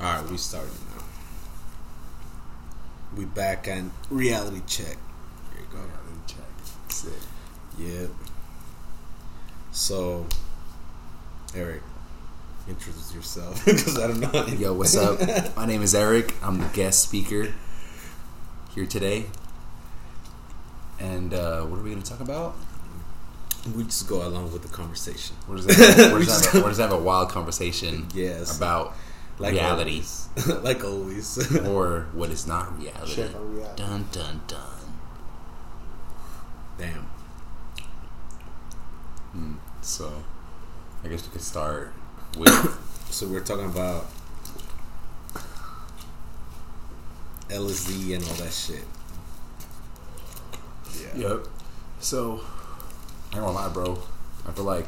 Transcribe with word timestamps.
All 0.00 0.06
right, 0.06 0.30
we 0.30 0.36
started 0.38 0.70
now. 0.96 1.02
We 3.16 3.24
back 3.26 3.68
on 3.68 3.90
reality 4.08 4.62
check. 4.66 4.86
Here 5.52 5.60
you 5.60 5.66
go. 5.70 5.78
Reality 5.78 6.20
check. 6.26 6.90
Sick. 6.90 7.12
Yep. 7.78 8.10
So, 9.72 10.26
Eric, 11.54 11.82
introduce 12.68 13.14
yourself 13.14 13.62
because 13.64 13.98
I 13.98 14.06
don't 14.06 14.20
know. 14.20 14.46
Yo, 14.46 14.72
what's 14.72 14.96
up? 14.96 15.20
My 15.56 15.66
name 15.66 15.82
is 15.82 15.94
Eric. 15.94 16.34
I'm 16.42 16.58
the 16.58 16.68
guest 16.68 17.02
speaker 17.02 17.52
here 18.74 18.86
today. 18.86 19.26
And 20.98 21.34
uh, 21.34 21.62
what 21.62 21.78
are 21.78 21.82
we 21.82 21.90
going 21.90 22.02
to 22.02 22.10
talk 22.10 22.20
about? 22.20 22.56
we 23.76 23.84
just 23.84 24.08
go 24.08 24.26
along 24.26 24.50
with 24.54 24.62
the 24.62 24.68
conversation. 24.68 25.36
We're 25.46 25.58
just 25.58 25.68
gonna, 25.68 26.12
we're 26.14 26.22
just 26.24 26.50
gonna, 26.50 26.64
we're 26.64 26.70
just 26.70 26.80
have 26.80 26.92
a 26.92 26.98
wild 26.98 27.28
conversation 27.28 28.06
Yes. 28.14 28.56
about 28.56 28.94
Like 29.40 29.54
reality 29.54 30.02
always. 30.02 30.28
like 30.62 30.84
always. 30.84 31.56
or 31.66 32.08
what 32.12 32.28
is 32.28 32.46
not 32.46 32.78
reality. 32.78 33.14
Check 33.14 33.30
reality. 33.34 33.82
Dun 33.82 34.06
dun 34.12 34.40
dun. 34.46 34.60
Damn. 36.76 37.06
Hmm. 39.32 39.54
So, 39.80 40.22
I 41.02 41.08
guess 41.08 41.24
we 41.24 41.32
could 41.32 41.40
start 41.40 41.94
with 42.36 42.48
So 43.10 43.26
we're 43.26 43.40
talking 43.40 43.64
about 43.64 44.06
LSD 47.48 48.14
and 48.14 48.24
all 48.24 48.34
that 48.34 48.52
shit. 48.52 48.84
Yeah. 51.16 51.28
Yep. 51.28 51.46
So, 51.98 52.42
I 53.32 53.36
don't 53.36 53.54
lie, 53.54 53.68
bro. 53.68 54.02
I 54.46 54.52
feel 54.52 54.64
like 54.64 54.86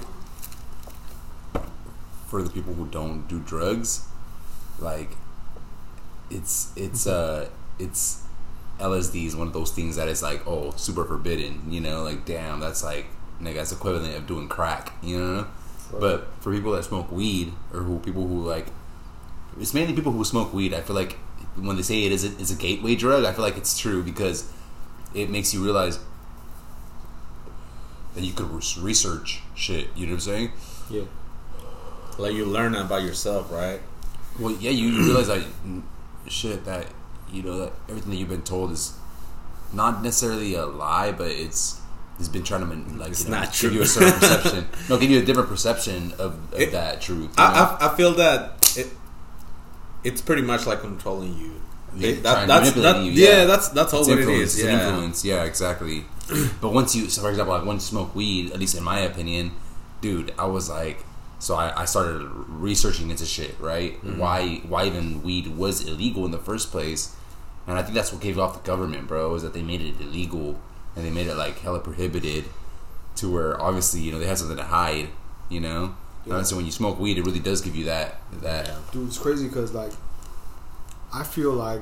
for 2.29 2.43
the 2.43 2.51
people 2.51 2.75
who 2.75 2.87
don't 2.87 3.27
do 3.29 3.41
drugs, 3.41 4.07
like 4.83 5.11
it's 6.31 6.73
it's 6.77 7.07
uh 7.07 7.49
it's 7.79 8.23
LSD 8.79 9.27
is 9.27 9.37
one 9.37 9.47
of 9.47 9.53
those 9.53 9.71
things 9.71 9.97
that 9.97 10.09
is 10.09 10.23
like 10.23 10.47
oh 10.47 10.73
super 10.77 11.05
forbidden. 11.05 11.71
You 11.71 11.81
know, 11.81 12.03
like 12.03 12.25
damn, 12.25 12.61
that's 12.61 12.83
like 12.83 13.07
nigga, 13.41 13.55
that's 13.55 13.73
equivalent 13.73 14.15
of 14.17 14.27
doing 14.27 14.49
crack. 14.49 14.93
You 15.03 15.19
know. 15.19 15.47
But 15.99 16.29
for 16.41 16.53
people 16.53 16.73
that 16.73 16.85
smoke 16.85 17.13
weed 17.13 17.53
or 17.73 17.81
who 17.81 17.99
people 17.99 18.27
who 18.27 18.47
like, 18.47 18.67
it's 19.61 19.75
mainly 19.75 19.93
people 19.93 20.13
who 20.13 20.25
smoke 20.25 20.53
weed. 20.55 20.73
I 20.73 20.81
feel 20.81 20.97
like 20.97 21.19
when 21.57 21.77
they 21.77 21.83
say 21.83 22.05
it 22.05 22.13
is 22.13 22.25
a, 22.25 22.29
is 22.41 22.51
a 22.51 22.55
gateway 22.55 22.95
drug, 22.95 23.25
I 23.25 23.33
feel 23.33 23.45
like 23.45 23.59
it's 23.59 23.79
true 23.79 24.03
because 24.03 24.51
it 25.15 25.29
makes 25.29 25.53
you 25.53 25.63
realize 25.63 25.99
that 28.15 28.25
you 28.25 28.33
could 28.33 28.51
research 28.79 29.43
shit. 29.55 29.89
You 29.95 30.07
know 30.07 30.13
what 30.13 30.17
I'm 30.17 30.21
saying? 30.21 30.53
Yeah. 30.91 31.03
Like 32.19 32.35
you 32.35 32.47
learn 32.47 32.75
about 32.75 33.03
yourself, 33.03 33.53
right? 33.53 33.81
Well, 34.39 34.53
yeah, 34.61 34.71
you, 34.71 34.97
realize 35.05 35.27
that 35.29 35.45
shit 36.29 36.65
that 36.65 36.87
you 37.31 37.43
know 37.43 37.59
that 37.59 37.73
everything 37.89 38.11
that 38.11 38.17
you've 38.17 38.29
been 38.29 38.43
told 38.43 38.73
is 38.73 38.95
not 39.73 40.03
necessarily 40.03 40.55
a 40.55 40.67
lie, 40.67 41.13
but 41.13 41.31
it's 41.31 41.81
it's 42.19 42.29
been 42.29 42.43
trying 42.43 42.61
to 42.69 42.97
like 42.99 43.11
It's 43.11 43.25
you 43.25 43.31
know, 43.31 43.41
not 43.41 43.53
give 43.59 43.73
you 43.75 43.83
a 43.83 43.87
certain 43.87 44.13
perception. 44.21 44.67
No, 44.89 44.99
give 44.99 45.11
you 45.11 45.19
a 45.19 45.25
different 45.25 45.49
perception 45.49 46.13
of, 46.13 46.35
of 46.53 46.61
It- 46.61 46.73
that 46.73 47.01
truth. 47.01 47.35
I, 47.39 47.77
I 47.81 47.93
I 47.93 47.97
feel 47.97 48.13
that 48.15 48.73
it 48.77 48.89
it's 50.05 50.21
pretty 50.21 50.43
much 50.43 50.67
like 50.67 50.81
controlling 50.81 51.37
you. 51.39 51.53
Yeah, 51.95 52.13
that- 52.23 52.49
that's 52.49 52.73
that, 52.73 53.03
you, 53.05 53.13
yeah. 53.13 53.29
yeah. 53.41 53.45
that's 53.45 53.69
that's 53.69 53.93
all 53.93 54.01
It's 54.01 54.09
what 54.09 54.19
it 54.19 54.29
is. 54.29 54.55
It's 54.55 54.65
an 54.65 54.71
Yeah. 54.71 54.89
influence. 54.89 55.25
Yeah, 55.25 55.45
exactly. 55.45 56.05
but 56.61 56.73
once 56.73 56.95
you, 56.97 57.09
so 57.11 57.21
for 57.23 57.29
example, 57.31 57.55
like 57.55 57.65
once 57.67 57.85
you 57.85 57.99
smoke 57.99 58.15
weed, 58.15 58.51
at 58.53 58.59
least 58.61 58.75
in 58.77 58.83
my 58.83 59.01
opinion, 59.01 59.53
dude, 60.01 60.33
I 60.39 60.47
was 60.47 60.71
like, 60.71 61.05
so 61.43 61.57
I, 61.57 61.83
I 61.83 61.85
started 61.87 62.23
researching 62.47 63.11
into 63.11 63.27
shit, 63.27 63.59
right? 63.59 63.95
Mm-hmm. 63.95 64.19
Why 64.19 64.61
why 64.69 64.85
even 64.85 65.25
weed 65.25 65.49
was 65.49 65.85
illegal 65.85 66.25
in 66.25 66.31
the 66.31 66.39
first 66.39 66.71
place, 66.71 67.17
and 67.67 67.77
I 67.77 67.83
think 67.83 67.97
that's 67.97 68.13
what 68.13 68.23
gave 68.23 68.39
off 68.39 68.63
the 68.63 68.65
government, 68.65 69.09
bro, 69.09 69.35
is 69.35 69.43
that 69.43 69.53
they 69.53 69.63
made 69.63 69.81
it 69.81 70.01
illegal 70.01 70.61
and 70.95 71.05
they 71.05 71.11
made 71.11 71.27
it 71.27 71.35
like 71.35 71.59
hella 71.59 71.81
prohibited, 71.81 72.45
to 73.17 73.33
where 73.33 73.61
obviously 73.61 74.01
you 74.01 74.13
know 74.13 74.21
they 74.21 74.27
had 74.29 74.39
something 74.39 74.57
to 74.57 74.63
hide, 74.63 75.09
you 75.49 75.59
know. 75.59 75.97
Yeah. 76.25 76.37
And 76.37 76.47
so 76.47 76.55
when 76.55 76.65
you 76.65 76.71
smoke 76.71 77.01
weed, 77.01 77.19
it 77.19 77.25
really 77.27 77.41
does 77.41 77.61
give 77.61 77.75
you 77.75 77.87
that 77.87 78.19
that. 78.41 78.71
Dude, 78.93 79.09
it's 79.09 79.19
crazy 79.19 79.49
because 79.49 79.73
like 79.73 79.91
I 81.13 81.25
feel 81.25 81.51
like 81.51 81.81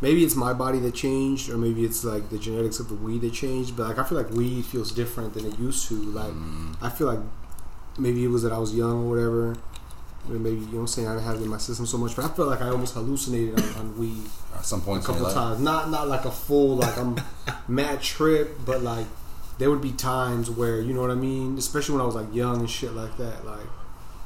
maybe 0.00 0.24
it's 0.24 0.34
my 0.34 0.54
body 0.54 0.78
that 0.78 0.94
changed, 0.94 1.50
or 1.50 1.58
maybe 1.58 1.84
it's 1.84 2.02
like 2.02 2.30
the 2.30 2.38
genetics 2.38 2.80
of 2.80 2.88
the 2.88 2.94
weed 2.94 3.20
that 3.20 3.34
changed. 3.34 3.76
But 3.76 3.88
like 3.88 3.98
I 3.98 4.04
feel 4.04 4.16
like 4.16 4.30
weed 4.30 4.64
feels 4.64 4.90
different 4.90 5.34
than 5.34 5.44
it 5.44 5.58
used 5.58 5.86
to. 5.88 5.96
Like 5.96 6.32
Mm, 6.32 6.76
I 6.80 6.88
feel 6.88 7.06
like 7.06 7.20
maybe 7.98 8.24
it 8.24 8.28
was 8.28 8.42
that 8.42 8.52
I 8.52 8.58
was 8.58 8.74
young 8.74 9.04
or 9.06 9.10
whatever. 9.10 9.56
Or 10.30 10.34
maybe 10.36 10.56
you 10.60 10.66
know 10.66 10.72
what 10.74 10.80
I'm 10.82 10.86
saying 10.86 11.08
I 11.08 11.14
didn't 11.14 11.24
have 11.26 11.36
it 11.36 11.42
in 11.42 11.48
my 11.48 11.58
system 11.58 11.84
so 11.84 11.98
much, 11.98 12.14
but 12.14 12.24
I 12.24 12.28
felt 12.28 12.46
like 12.48 12.60
I 12.62 12.68
almost 12.68 12.94
hallucinated 12.94 13.58
on, 13.60 13.68
on 13.74 13.98
weed 13.98 14.22
at 14.54 14.64
some 14.64 14.80
a 14.80 14.82
point, 14.84 15.00
in 15.02 15.06
couple 15.06 15.26
of 15.26 15.34
times. 15.34 15.60
Not 15.60 15.90
not 15.90 16.06
like 16.06 16.24
a 16.24 16.30
full 16.30 16.76
like 16.76 16.96
I'm 16.96 17.16
mad 17.68 18.00
trip, 18.02 18.56
but 18.64 18.82
like 18.82 19.06
there 19.58 19.68
would 19.68 19.80
be 19.82 19.90
times 19.90 20.48
where 20.48 20.80
you 20.80 20.94
know 20.94 21.00
what 21.00 21.10
I 21.10 21.16
mean, 21.16 21.58
especially 21.58 21.94
when 21.96 22.02
I 22.02 22.06
was 22.06 22.14
like 22.14 22.32
young 22.32 22.60
and 22.60 22.70
shit 22.70 22.92
like 22.92 23.16
that. 23.16 23.44
Like 23.44 23.66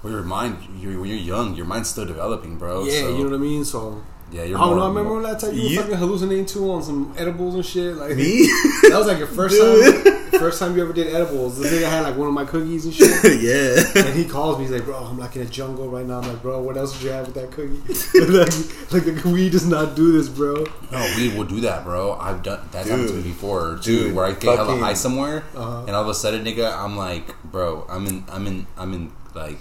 Well, 0.03 0.13
your 0.13 0.23
mind, 0.23 0.59
you're, 0.79 1.01
when 1.01 1.09
you're 1.09 1.19
young, 1.19 1.55
your 1.57 1.65
mind's 1.67 1.89
still 1.89 2.05
developing, 2.07 2.59
bro. 2.59 2.85
yeah, 2.85 3.01
so, 3.01 3.17
you 3.17 3.25
know 3.25 3.31
what 3.31 3.37
I 3.37 3.39
mean. 3.39 3.65
So 3.65 4.03
Yeah, 4.33 4.43
I 4.43 4.45
you're 4.47 4.59
don't 4.59 4.77
know. 4.77 4.83
I 4.83 4.89
remember 4.89 5.11
more- 5.11 5.21
when 5.23 5.31
that 5.31 5.39
time 5.41 5.55
you 5.55 5.63
were 5.63 5.69
You- 5.69 5.81
fucking 5.83 5.95
hallucinating 5.97 6.47
too 6.47 6.71
on 6.73 6.83
some 6.83 7.15
edibles 7.17 7.55
and 7.55 7.65
shit. 7.65 7.97
Like 7.97 8.17
Me? 8.17 8.47
that 8.83 8.95
was 8.95 9.07
like 9.07 9.19
your 9.19 9.29
first 9.29 9.57
time. 10.03 10.23
First 10.41 10.59
time 10.59 10.77
you 10.77 10.83
ever 10.83 10.93
did 10.93 11.15
edibles. 11.15 11.59
The 11.59 11.67
nigga 11.69 11.89
had 11.89 12.03
like 12.03 12.17
one 12.17 12.29
of 12.29 12.35
my 12.35 12.45
cookies 12.45 12.85
and 12.85 12.93
shit. 12.93 13.09
yeah. 13.41 14.05
And 14.05 14.15
he 14.15 14.25
calls 14.25 14.59
me. 14.59 14.65
He's 14.65 14.73
like, 14.73 14.85
"Bro, 14.85 14.97
I'm 14.99 15.17
like 15.19 15.37
in 15.37 15.43
a 15.43 15.47
jungle 15.47 15.89
right 15.89 16.05
now." 16.05 16.19
I'm 16.21 16.29
like, 16.29 16.43
"Bro, 16.43 16.61
what 16.63 16.77
else 16.77 16.93
did 16.95 17.03
you 17.05 17.11
have 17.11 17.27
with 17.27 17.37
that 17.37 17.51
cookie?" 17.53 17.81
like, 18.21 18.93
like 18.93 19.23
the 19.23 19.31
weed 19.31 19.53
does 19.53 19.67
not 19.67 19.95
do 19.95 20.13
this, 20.13 20.29
bro. 20.29 20.67
No, 20.93 21.13
we 21.17 21.29
will 21.35 21.45
do 21.45 21.61
that, 21.61 21.85
bro. 21.85 22.15
I've 22.17 22.43
done 22.43 22.69
that's 22.73 22.89
happened 22.91 23.09
to 23.09 23.15
me 23.15 23.23
before, 23.23 23.79
too. 23.81 24.09
Dude, 24.09 24.15
where 24.17 24.27
I 24.27 24.33
get 24.33 24.57
hella 24.59 24.77
high 24.79 24.93
somewhere, 24.95 25.45
Uh-huh. 25.55 25.85
and 25.87 25.97
all 25.97 26.03
of 26.03 26.09
a 26.09 26.15
sudden, 26.15 26.45
nigga, 26.45 26.77
I'm 26.77 26.97
like, 26.99 27.41
bro, 27.45 27.87
I'm 27.89 28.07
in, 28.07 28.25
I'm 28.31 28.47
in, 28.47 28.67
I'm 28.77 28.93
in, 28.93 29.13
like, 29.35 29.59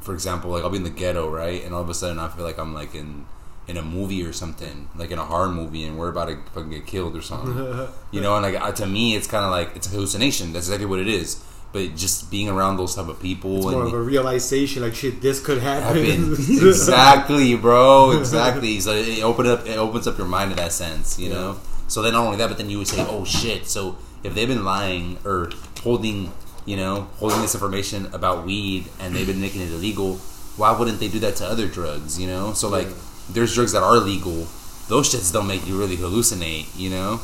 for 0.00 0.14
example, 0.14 0.52
like 0.52 0.62
I'll 0.64 0.70
be 0.70 0.78
in 0.78 0.84
the 0.84 0.90
ghetto, 0.90 1.28
right, 1.28 1.62
and 1.64 1.74
all 1.74 1.82
of 1.82 1.90
a 1.90 1.94
sudden, 1.94 2.18
I 2.18 2.28
feel 2.28 2.44
like 2.44 2.58
I'm 2.58 2.72
like 2.72 2.94
in, 2.94 3.26
in 3.70 3.76
a 3.76 3.82
movie 3.82 4.22
or 4.28 4.32
something, 4.32 4.76
like 5.00 5.10
in 5.14 5.18
a 5.18 5.24
horror 5.24 5.48
movie, 5.60 5.84
and 5.86 5.96
we're 5.98 6.10
about 6.10 6.26
to 6.28 6.36
fucking 6.54 6.70
get 6.70 6.84
killed 6.86 7.14
or 7.16 7.22
something, 7.22 7.56
you 8.14 8.20
know. 8.20 8.32
And 8.36 8.42
like 8.46 8.56
uh, 8.60 8.72
to 8.80 8.86
me, 8.86 9.14
it's 9.16 9.26
kind 9.34 9.44
of 9.44 9.50
like 9.58 9.68
it's 9.76 9.86
a 9.86 9.90
hallucination. 9.90 10.52
That's 10.52 10.66
exactly 10.66 10.86
what 10.86 10.98
it 11.00 11.08
is. 11.08 11.42
But 11.72 11.94
just 11.94 12.32
being 12.32 12.48
around 12.48 12.78
those 12.78 12.96
type 12.96 13.06
of 13.06 13.22
people 13.22 13.58
It's 13.58 13.66
and 13.66 13.74
more 13.76 13.86
of 13.86 13.94
a 13.94 14.00
realization. 14.02 14.82
Like, 14.82 14.96
shit, 14.96 15.22
this 15.22 15.38
could 15.38 15.58
happen. 15.62 16.02
happen. 16.04 16.32
exactly, 16.68 17.54
bro. 17.56 18.10
Exactly. 18.18 18.80
So 18.80 18.90
it 18.92 19.22
open 19.22 19.46
up. 19.46 19.66
It 19.66 19.78
opens 19.78 20.06
up 20.08 20.18
your 20.18 20.26
mind 20.26 20.50
in 20.50 20.56
that 20.56 20.72
sense, 20.72 21.18
you 21.18 21.28
know. 21.28 21.60
So 21.86 22.02
then 22.02 22.12
not 22.14 22.24
only 22.24 22.38
that, 22.38 22.48
but 22.48 22.58
then 22.58 22.70
you 22.70 22.78
would 22.78 22.88
say, 22.88 23.04
"Oh 23.08 23.24
shit!" 23.24 23.66
So 23.66 23.96
if 24.24 24.34
they've 24.34 24.48
been 24.48 24.64
lying 24.64 25.18
or 25.24 25.50
holding, 25.82 26.32
you 26.66 26.76
know, 26.76 27.08
holding 27.18 27.40
this 27.42 27.54
information 27.54 28.06
about 28.12 28.44
weed 28.44 28.86
and 29.00 29.14
they've 29.14 29.26
been 29.26 29.40
making 29.40 29.60
it 29.62 29.70
illegal, 29.70 30.16
why 30.56 30.76
wouldn't 30.76 30.98
they 31.00 31.08
do 31.08 31.20
that 31.20 31.36
to 31.36 31.44
other 31.46 31.68
drugs? 31.68 32.18
You 32.18 32.26
know. 32.26 32.52
So 32.52 32.68
like, 32.68 32.88
Yeah. 32.88 32.94
There's 33.32 33.54
drugs 33.54 33.72
that 33.72 33.82
are 33.82 33.96
legal. 33.98 34.46
Those 34.88 35.12
shits 35.12 35.32
don't 35.32 35.46
make 35.46 35.66
you 35.66 35.78
really 35.78 35.96
hallucinate, 35.96 36.66
you 36.76 36.90
know. 36.90 37.20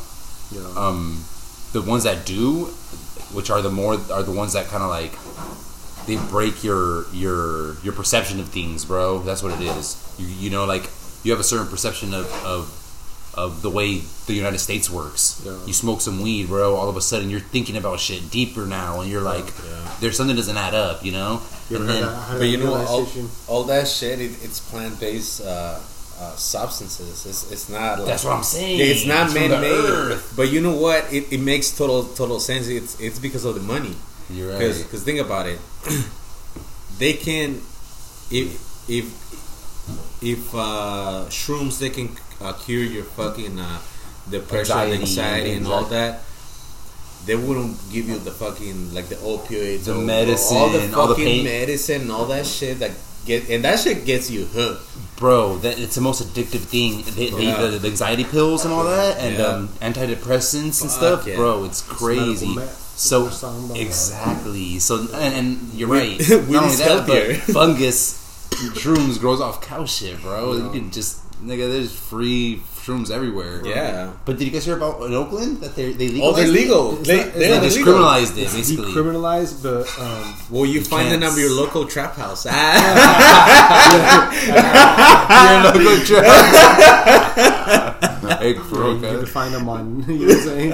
Yeah. 0.51 0.61
Um, 0.77 1.23
the 1.73 1.81
ones 1.81 2.03
that 2.03 2.25
do, 2.25 2.65
which 3.33 3.49
are 3.49 3.61
the 3.61 3.69
more 3.71 3.93
are 4.11 4.23
the 4.23 4.31
ones 4.31 4.53
that 4.53 4.67
kind 4.67 4.83
of 4.83 4.89
like 4.89 5.13
they 6.07 6.15
break 6.29 6.63
your 6.63 7.05
your 7.13 7.77
your 7.83 7.93
perception 7.93 8.39
of 8.39 8.49
things, 8.49 8.85
bro. 8.85 9.19
That's 9.19 9.43
what 9.43 9.51
it 9.59 9.61
is. 9.77 9.97
You 10.17 10.27
you 10.27 10.49
know 10.49 10.65
like 10.65 10.89
you 11.23 11.31
have 11.31 11.39
a 11.41 11.43
certain 11.43 11.67
perception 11.67 12.13
of 12.13 12.25
of 12.45 12.73
of 13.33 13.61
the 13.61 13.69
way 13.69 14.01
the 14.25 14.33
United 14.33 14.57
States 14.59 14.89
works. 14.89 15.43
Yeah. 15.45 15.57
You 15.67 15.73
smoke 15.73 16.01
some 16.01 16.21
weed, 16.21 16.47
bro. 16.47 16.75
All 16.75 16.89
of 16.89 16.95
a 16.97 17.01
sudden, 17.01 17.29
you're 17.29 17.39
thinking 17.39 17.77
about 17.77 17.99
shit 17.99 18.31
deeper 18.31 18.65
now, 18.65 19.01
and 19.01 19.11
you're 19.11 19.21
like, 19.21 19.45
Yeah. 19.45 19.95
there's 19.99 20.17
something 20.17 20.35
doesn't 20.35 20.57
add 20.57 20.73
up, 20.73 21.05
you 21.05 21.11
know. 21.11 21.41
You 21.69 21.75
and 21.77 21.87
then 21.89 22.01
that- 22.01 22.37
But 22.39 22.47
you 22.47 22.57
know, 22.57 22.73
all, 22.73 23.07
all 23.47 23.63
that 23.65 23.87
shit, 23.87 24.19
it, 24.21 24.31
it's 24.43 24.59
plant 24.59 24.99
based 24.99 25.41
uh, 25.45 25.77
uh, 26.19 26.35
substances. 26.35 27.25
It's, 27.25 27.51
it's 27.51 27.69
not 27.69 27.99
like. 27.99 28.07
that's 28.07 28.23
what 28.23 28.33
I'm 28.33 28.43
saying. 28.43 28.79
It's 28.81 29.05
not 29.05 29.33
man 29.33 29.51
made. 29.61 30.19
But 30.35 30.51
you 30.51 30.61
know 30.61 30.75
what? 30.75 31.11
It, 31.13 31.31
it 31.31 31.39
makes 31.39 31.71
total 31.77 32.03
total 32.03 32.39
sense. 32.39 32.67
It's 32.67 32.99
it's 32.99 33.19
because 33.19 33.45
of 33.45 33.55
the 33.55 33.61
money. 33.61 33.95
You're 34.29 34.49
right. 34.51 34.59
Because 34.59 35.03
think 35.03 35.19
about 35.19 35.47
it, 35.47 35.59
they 36.99 37.13
can 37.13 37.61
if 38.31 38.59
if 38.89 39.05
if 40.21 40.53
uh, 40.55 41.25
shrooms 41.29 41.79
they 41.79 41.89
can 41.89 42.09
uh, 42.41 42.53
cure 42.53 42.83
your 42.83 43.03
fucking 43.03 43.59
uh, 43.59 43.79
depression, 44.29 44.75
Anxiety, 44.75 45.01
anxiety, 45.01 45.51
and 45.53 45.67
all 45.67 45.83
that. 45.85 46.21
They 47.25 47.35
wouldn't 47.35 47.75
give 47.91 48.07
you 48.07 48.17
the 48.19 48.31
fucking 48.31 48.93
like 48.93 49.07
the 49.07 49.15
opioids, 49.15 49.83
The 49.85 49.95
medicine, 49.95 50.57
all 50.57 50.69
the 50.69 50.79
all 50.95 51.07
the 51.07 51.15
fucking 51.15 51.25
pain. 51.25 51.43
medicine, 51.43 52.09
all 52.09 52.25
that 52.27 52.45
shit 52.45 52.79
that 52.79 52.91
get 53.27 53.49
and 53.49 53.63
that 53.65 53.79
shit 53.79 54.05
gets 54.05 54.29
you 54.31 54.45
hooked. 54.45 54.81
bro 55.17 55.57
that 55.57 55.77
it's 55.79 55.95
the 55.95 56.01
most 56.01 56.21
addictive 56.23 56.61
thing 56.73 57.03
the, 57.03 57.29
the, 57.35 57.43
Yeah. 57.43 57.61
the, 57.61 57.77
the 57.79 57.87
anxiety 57.87 58.23
pills 58.23 58.65
and 58.65 58.73
all 58.73 58.83
that 58.85 59.17
and 59.19 59.37
Yeah. 59.37 59.45
um, 59.45 59.67
antidepressants 59.81 60.81
and 60.81 60.89
Fuck 60.89 60.99
stuff 60.99 61.27
yeah. 61.27 61.35
bro 61.35 61.63
it's 61.65 61.81
crazy 61.81 62.47
medical 62.55 62.75
so 62.95 63.23
That's 63.25 63.43
what 63.43 63.49
I'm 63.49 63.55
talking 63.59 63.65
about. 63.71 63.77
exactly 63.85 64.79
so 64.79 65.07
and, 65.13 65.33
and 65.35 65.73
you're 65.73 65.89
We- 65.89 66.17
right 66.17 66.19
we 66.47 66.53
not 66.53 66.63
only 66.63 66.77
just 66.77 66.85
that 66.85 67.07
but 67.07 67.35
fungus 67.53 68.23
shrooms 68.81 69.19
grows 69.19 69.39
off 69.41 69.61
cow 69.61 69.85
shit, 69.85 70.19
bro. 70.21 70.53
You 70.53 70.69
can 70.71 70.89
just 70.91 71.21
nigga. 71.45 71.69
There's 71.71 71.93
free 71.93 72.61
shrooms 72.87 73.11
everywhere. 73.11 73.59
Yeah. 73.67 74.11
But 74.23 74.37
did 74.39 74.45
you 74.45 74.51
guys 74.51 74.63
hear 74.63 74.77
about 74.77 75.01
in 75.03 75.13
Oakland 75.13 75.59
that 75.59 75.75
they 75.75 75.91
they 75.91 76.21
Oh, 76.21 76.31
they're 76.31 76.47
legal. 76.47 76.97
It's 76.99 77.07
They, 77.07 77.17
not- 77.17 77.25
it's 77.27 77.35
they're 77.35 77.51
not 77.55 77.61
They 77.61 77.69
legal. 77.75 77.93
decriminalized 77.93 78.37
it 78.39 78.47
basically. 78.55 78.85
decriminalized, 78.93 79.61
but 79.61 79.83
um, 79.99 80.33
Well, 80.49 80.65
you, 80.65 80.79
You 80.79 80.85
find 80.85 81.09
can't 81.09 81.19
them 81.21 81.33
at 81.33 81.37
your 81.37 81.51
local 81.51 81.85
trap 81.85 82.15
house. 82.15 82.47
Ah. 82.49 84.31
You're 85.43 85.59
a 85.59 85.83
local 85.83 85.99
trap. 86.05 86.25
Hey, 88.39 88.49
you 88.55 88.61
bro, 88.69 88.99
can 88.99 89.19
cuz. 89.19 89.29
find 89.29 89.53
them 89.53 89.67
on. 89.69 90.03
You 90.07 90.27
know 90.27 90.35
what 90.35 90.37
I'm 90.37 90.43
saying? 90.47 90.71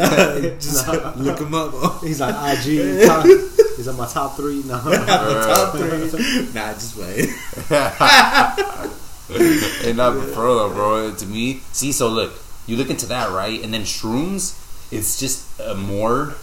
Just 0.62 0.86
Nah. 0.88 1.14
look 1.18 1.40
him 1.40 1.54
up. 1.54 1.74
He's 2.04 2.20
like 2.22 2.36
IG. 2.36 2.68
Top, 3.08 3.26
he's 3.78 3.88
on 3.88 3.98
my 3.98 4.06
top 4.08 4.36
three. 4.38 4.62
No, 4.64 4.78
Top 4.80 5.74
three. 5.76 6.10
Nah, 6.54 6.74
just 6.74 6.94
wait. 6.98 7.30
and 9.86 9.98
not 9.98 10.14
for 10.30 10.46
real, 10.46 10.70
bro. 10.70 11.14
To 11.14 11.26
me, 11.26 11.62
see, 11.72 11.92
so 11.92 12.08
look, 12.08 12.34
you 12.68 12.78
look 12.78 12.90
into 12.90 13.06
that, 13.08 13.32
right? 13.32 13.62
And 13.64 13.74
then 13.74 13.82
shrooms, 13.82 14.60
it's 14.92 15.20
just 15.20 15.60
a 15.60 15.76
more, 15.76 16.36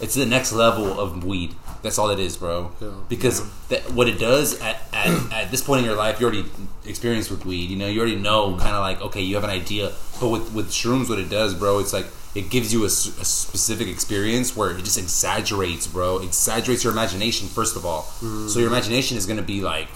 it's 0.00 0.14
the 0.14 0.26
next 0.26 0.52
level 0.52 0.98
of 0.98 1.24
weed. 1.24 1.54
That's 1.82 1.98
all 1.98 2.08
it 2.10 2.18
is, 2.18 2.36
bro. 2.38 2.72
Yeah. 2.80 2.90
Because 3.08 3.42
that, 3.68 3.92
what 3.92 4.08
it 4.08 4.18
does 4.18 4.58
at, 4.60 4.80
at, 4.92 5.32
at 5.32 5.50
this 5.50 5.60
point 5.60 5.80
in 5.80 5.84
your 5.84 5.96
life, 5.96 6.18
you 6.18 6.26
already 6.26 6.46
experienced 6.86 7.30
with 7.30 7.44
weed. 7.44 7.68
You 7.68 7.76
know, 7.76 7.86
you 7.86 8.00
already 8.00 8.16
know, 8.16 8.56
kind 8.56 8.74
of 8.74 8.80
like, 8.80 9.02
okay, 9.02 9.20
you 9.20 9.34
have 9.34 9.44
an 9.44 9.50
idea. 9.50 9.92
But 10.18 10.28
with 10.28 10.54
with 10.54 10.70
shrooms, 10.70 11.10
what 11.10 11.18
it 11.18 11.28
does, 11.28 11.54
bro, 11.54 11.80
it's 11.80 11.92
like 11.92 12.06
it 12.34 12.50
gives 12.50 12.72
you 12.72 12.84
a 12.84 12.90
specific 12.90 13.86
experience 13.86 14.56
where 14.56 14.70
it 14.70 14.82
just 14.82 14.98
exaggerates, 14.98 15.86
bro. 15.86 16.18
Exaggerates 16.18 16.82
your 16.82 16.92
imagination 16.92 17.48
first 17.48 17.76
of 17.76 17.84
all. 17.86 18.02
Mm-hmm. 18.02 18.48
So 18.48 18.58
your 18.58 18.68
imagination 18.68 19.16
is 19.16 19.26
gonna 19.26 19.42
be 19.42 19.60
like, 19.60 19.88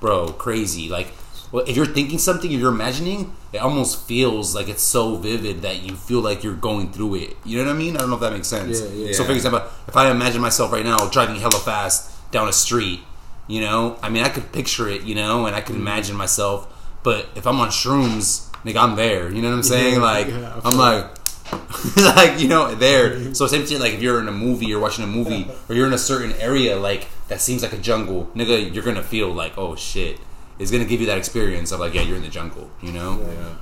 bro, 0.00 0.32
crazy. 0.32 0.88
Like, 0.88 1.08
if 1.52 1.76
you're 1.76 1.86
thinking 1.86 2.18
something, 2.18 2.50
if 2.52 2.60
you're 2.60 2.72
imagining, 2.72 3.34
it 3.52 3.58
almost 3.58 4.06
feels 4.06 4.54
like 4.54 4.68
it's 4.68 4.82
so 4.82 5.16
vivid 5.16 5.62
that 5.62 5.82
you 5.82 5.96
feel 5.96 6.20
like 6.20 6.44
you're 6.44 6.54
going 6.54 6.92
through 6.92 7.14
it. 7.16 7.36
You 7.44 7.58
know 7.58 7.64
what 7.64 7.74
I 7.74 7.78
mean? 7.78 7.96
I 7.96 8.00
don't 8.00 8.10
know 8.10 8.16
if 8.16 8.20
that 8.20 8.32
makes 8.32 8.48
sense. 8.48 8.80
Yeah, 8.80 9.06
yeah. 9.06 9.12
So, 9.12 9.24
for 9.24 9.32
example, 9.32 9.62
if 9.86 9.96
I 9.96 10.10
imagine 10.10 10.42
myself 10.42 10.72
right 10.72 10.84
now 10.84 11.08
driving 11.08 11.36
hella 11.36 11.58
fast 11.58 12.30
down 12.30 12.48
a 12.48 12.52
street, 12.52 13.00
you 13.46 13.62
know, 13.62 13.98
I 14.02 14.10
mean, 14.10 14.24
I 14.24 14.28
could 14.28 14.52
picture 14.52 14.88
it, 14.88 15.02
you 15.02 15.14
know, 15.14 15.46
and 15.46 15.56
I 15.56 15.62
could 15.62 15.74
mm-hmm. 15.74 15.82
imagine 15.82 16.16
myself. 16.16 16.74
But 17.02 17.28
if 17.34 17.46
I'm 17.46 17.58
on 17.60 17.68
shrooms, 17.68 18.50
nigga, 18.62 18.82
I'm 18.82 18.96
there. 18.96 19.32
You 19.32 19.40
know 19.40 19.48
what 19.48 19.56
I'm 19.56 19.62
saying? 19.62 19.94
Yeah, 19.94 20.00
like, 20.00 20.28
I'm 20.64 20.76
like. 20.76 21.14
like 21.96 22.38
you 22.38 22.46
know 22.46 22.74
there 22.74 23.08
mm-hmm. 23.08 23.32
so 23.32 23.46
same 23.46 23.64
thing 23.64 23.80
like 23.80 23.94
if 23.94 24.02
you're 24.02 24.20
in 24.20 24.28
a 24.28 24.32
movie 24.32 24.66
you're 24.66 24.78
watching 24.78 25.02
a 25.02 25.06
movie 25.06 25.50
or 25.70 25.74
you're 25.74 25.86
in 25.86 25.94
a 25.94 25.98
certain 25.98 26.32
area 26.32 26.76
like 26.76 27.08
that 27.28 27.40
seems 27.40 27.62
like 27.62 27.72
a 27.72 27.78
jungle 27.78 28.30
nigga 28.34 28.74
you're 28.74 28.84
gonna 28.84 29.02
feel 29.02 29.32
like 29.32 29.56
oh 29.56 29.74
shit 29.74 30.20
it's 30.58 30.70
gonna 30.70 30.84
give 30.84 31.00
you 31.00 31.06
that 31.06 31.18
experience 31.18 31.70
of 31.72 31.80
like 31.80 31.94
yeah 31.94 32.02
you're 32.02 32.16
in 32.16 32.22
the 32.22 32.28
jungle 32.28 32.70
you 32.82 32.92
know 32.92 33.20
Yeah. 33.20 33.54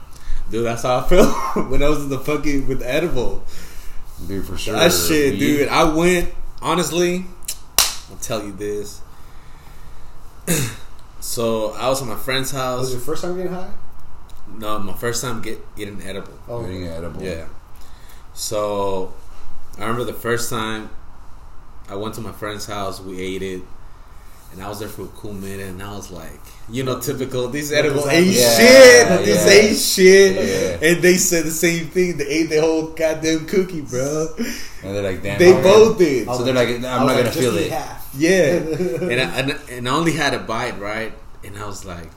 Dude, 0.51 0.65
that's 0.65 0.83
how 0.85 0.99
I 0.99 1.03
felt 1.09 1.69
when 1.71 1.83
I 1.83 1.89
was 1.89 2.05
in 2.05 2.09
the 2.09 2.21
fucking 2.21 2.69
with 2.69 2.79
the 2.79 2.89
edible. 2.89 3.43
dude 4.29 4.47
for 4.47 4.57
sure 4.57 4.75
That 4.75 4.93
shit, 4.93 5.33
weed. 5.33 5.39
dude. 5.41 5.69
I 5.69 5.83
went 5.85 6.33
honestly. 6.63 7.25
I'll 8.11 8.17
tell 8.21 8.45
you 8.45 8.53
this. 8.53 9.01
so 11.21 11.73
I 11.73 11.89
was 11.89 12.01
at 12.03 12.09
my 12.09 12.15
friend's 12.17 12.51
house. 12.53 12.79
was 12.81 12.89
house. 12.89 12.93
your 12.95 13.01
first 13.03 13.23
time 13.23 13.37
getting 13.37 13.53
high? 13.53 13.71
No, 14.57 14.79
my 14.79 14.93
first 14.95 15.23
time 15.23 15.43
get 15.43 15.59
eating 15.77 16.01
edible. 16.03 16.33
Oh, 16.49 16.63
Getting 16.63 16.87
edible 16.87 17.21
Yeah. 17.23 17.47
So 18.35 19.13
I 19.79 19.81
remember 19.83 20.05
the 20.05 20.13
first 20.13 20.49
time 20.51 20.91
I 21.89 21.97
went 21.97 22.15
to 22.15 22.21
my 22.21 22.33
friend's 22.33 22.67
house, 22.67 23.01
we 23.01 23.21
ate 23.21 23.43
it, 23.43 23.63
and 24.57 24.65
I 24.65 24.69
was 24.69 24.81
there 24.81 24.89
for 24.89 25.03
a 25.03 25.09
cool 25.09 25.35
minute, 25.35 25.67
and 25.69 25.83
I 25.83 25.93
was 25.95 26.11
like, 26.11 26.33
you 26.69 26.83
know, 26.83 26.99
typical, 26.99 27.49
these 27.49 27.73
edible 27.73 28.09
ain't 28.09 28.27
Yeah, 28.27 28.57
shit, 28.57 29.25
this 29.25 29.47
yeah. 29.47 29.53
ain't 29.53 29.79
shit. 29.79 30.81
Yeah. 30.83 30.89
And 30.89 31.03
they 31.03 31.17
said 31.19 31.45
the 31.45 31.51
same 31.51 31.87
thing. 31.89 32.17
They 32.17 32.27
ate 32.27 32.51
the 32.51 32.61
whole 32.61 32.89
goddamn 32.89 33.47
cookie, 33.47 33.83
bro. 33.83 34.29
and 34.39 34.95
they're 34.95 35.03
like 35.03 35.23
damn 35.23 35.39
They 35.39 35.53
okay. 35.53 35.63
both 35.63 35.99
did. 35.99 36.27
so 36.27 36.43
they're 36.43 36.55
like 36.55 36.69
I'm 36.69 36.81
not 36.83 37.05
was 37.05 37.15
gonna 37.17 37.31
feel 37.33 37.57
it 37.57 37.71
half. 37.71 38.11
Yeah, 38.17 38.57
and 39.11 39.21
I, 39.21 39.39
and, 39.41 39.51
and 39.71 39.89
I 39.89 39.93
only 39.95 40.13
had 40.13 40.33
a 40.35 40.39
bite, 40.39 40.81
right? 40.81 41.13
And 41.45 41.57
I 41.59 41.67
was 41.67 41.85
like, 41.85 42.09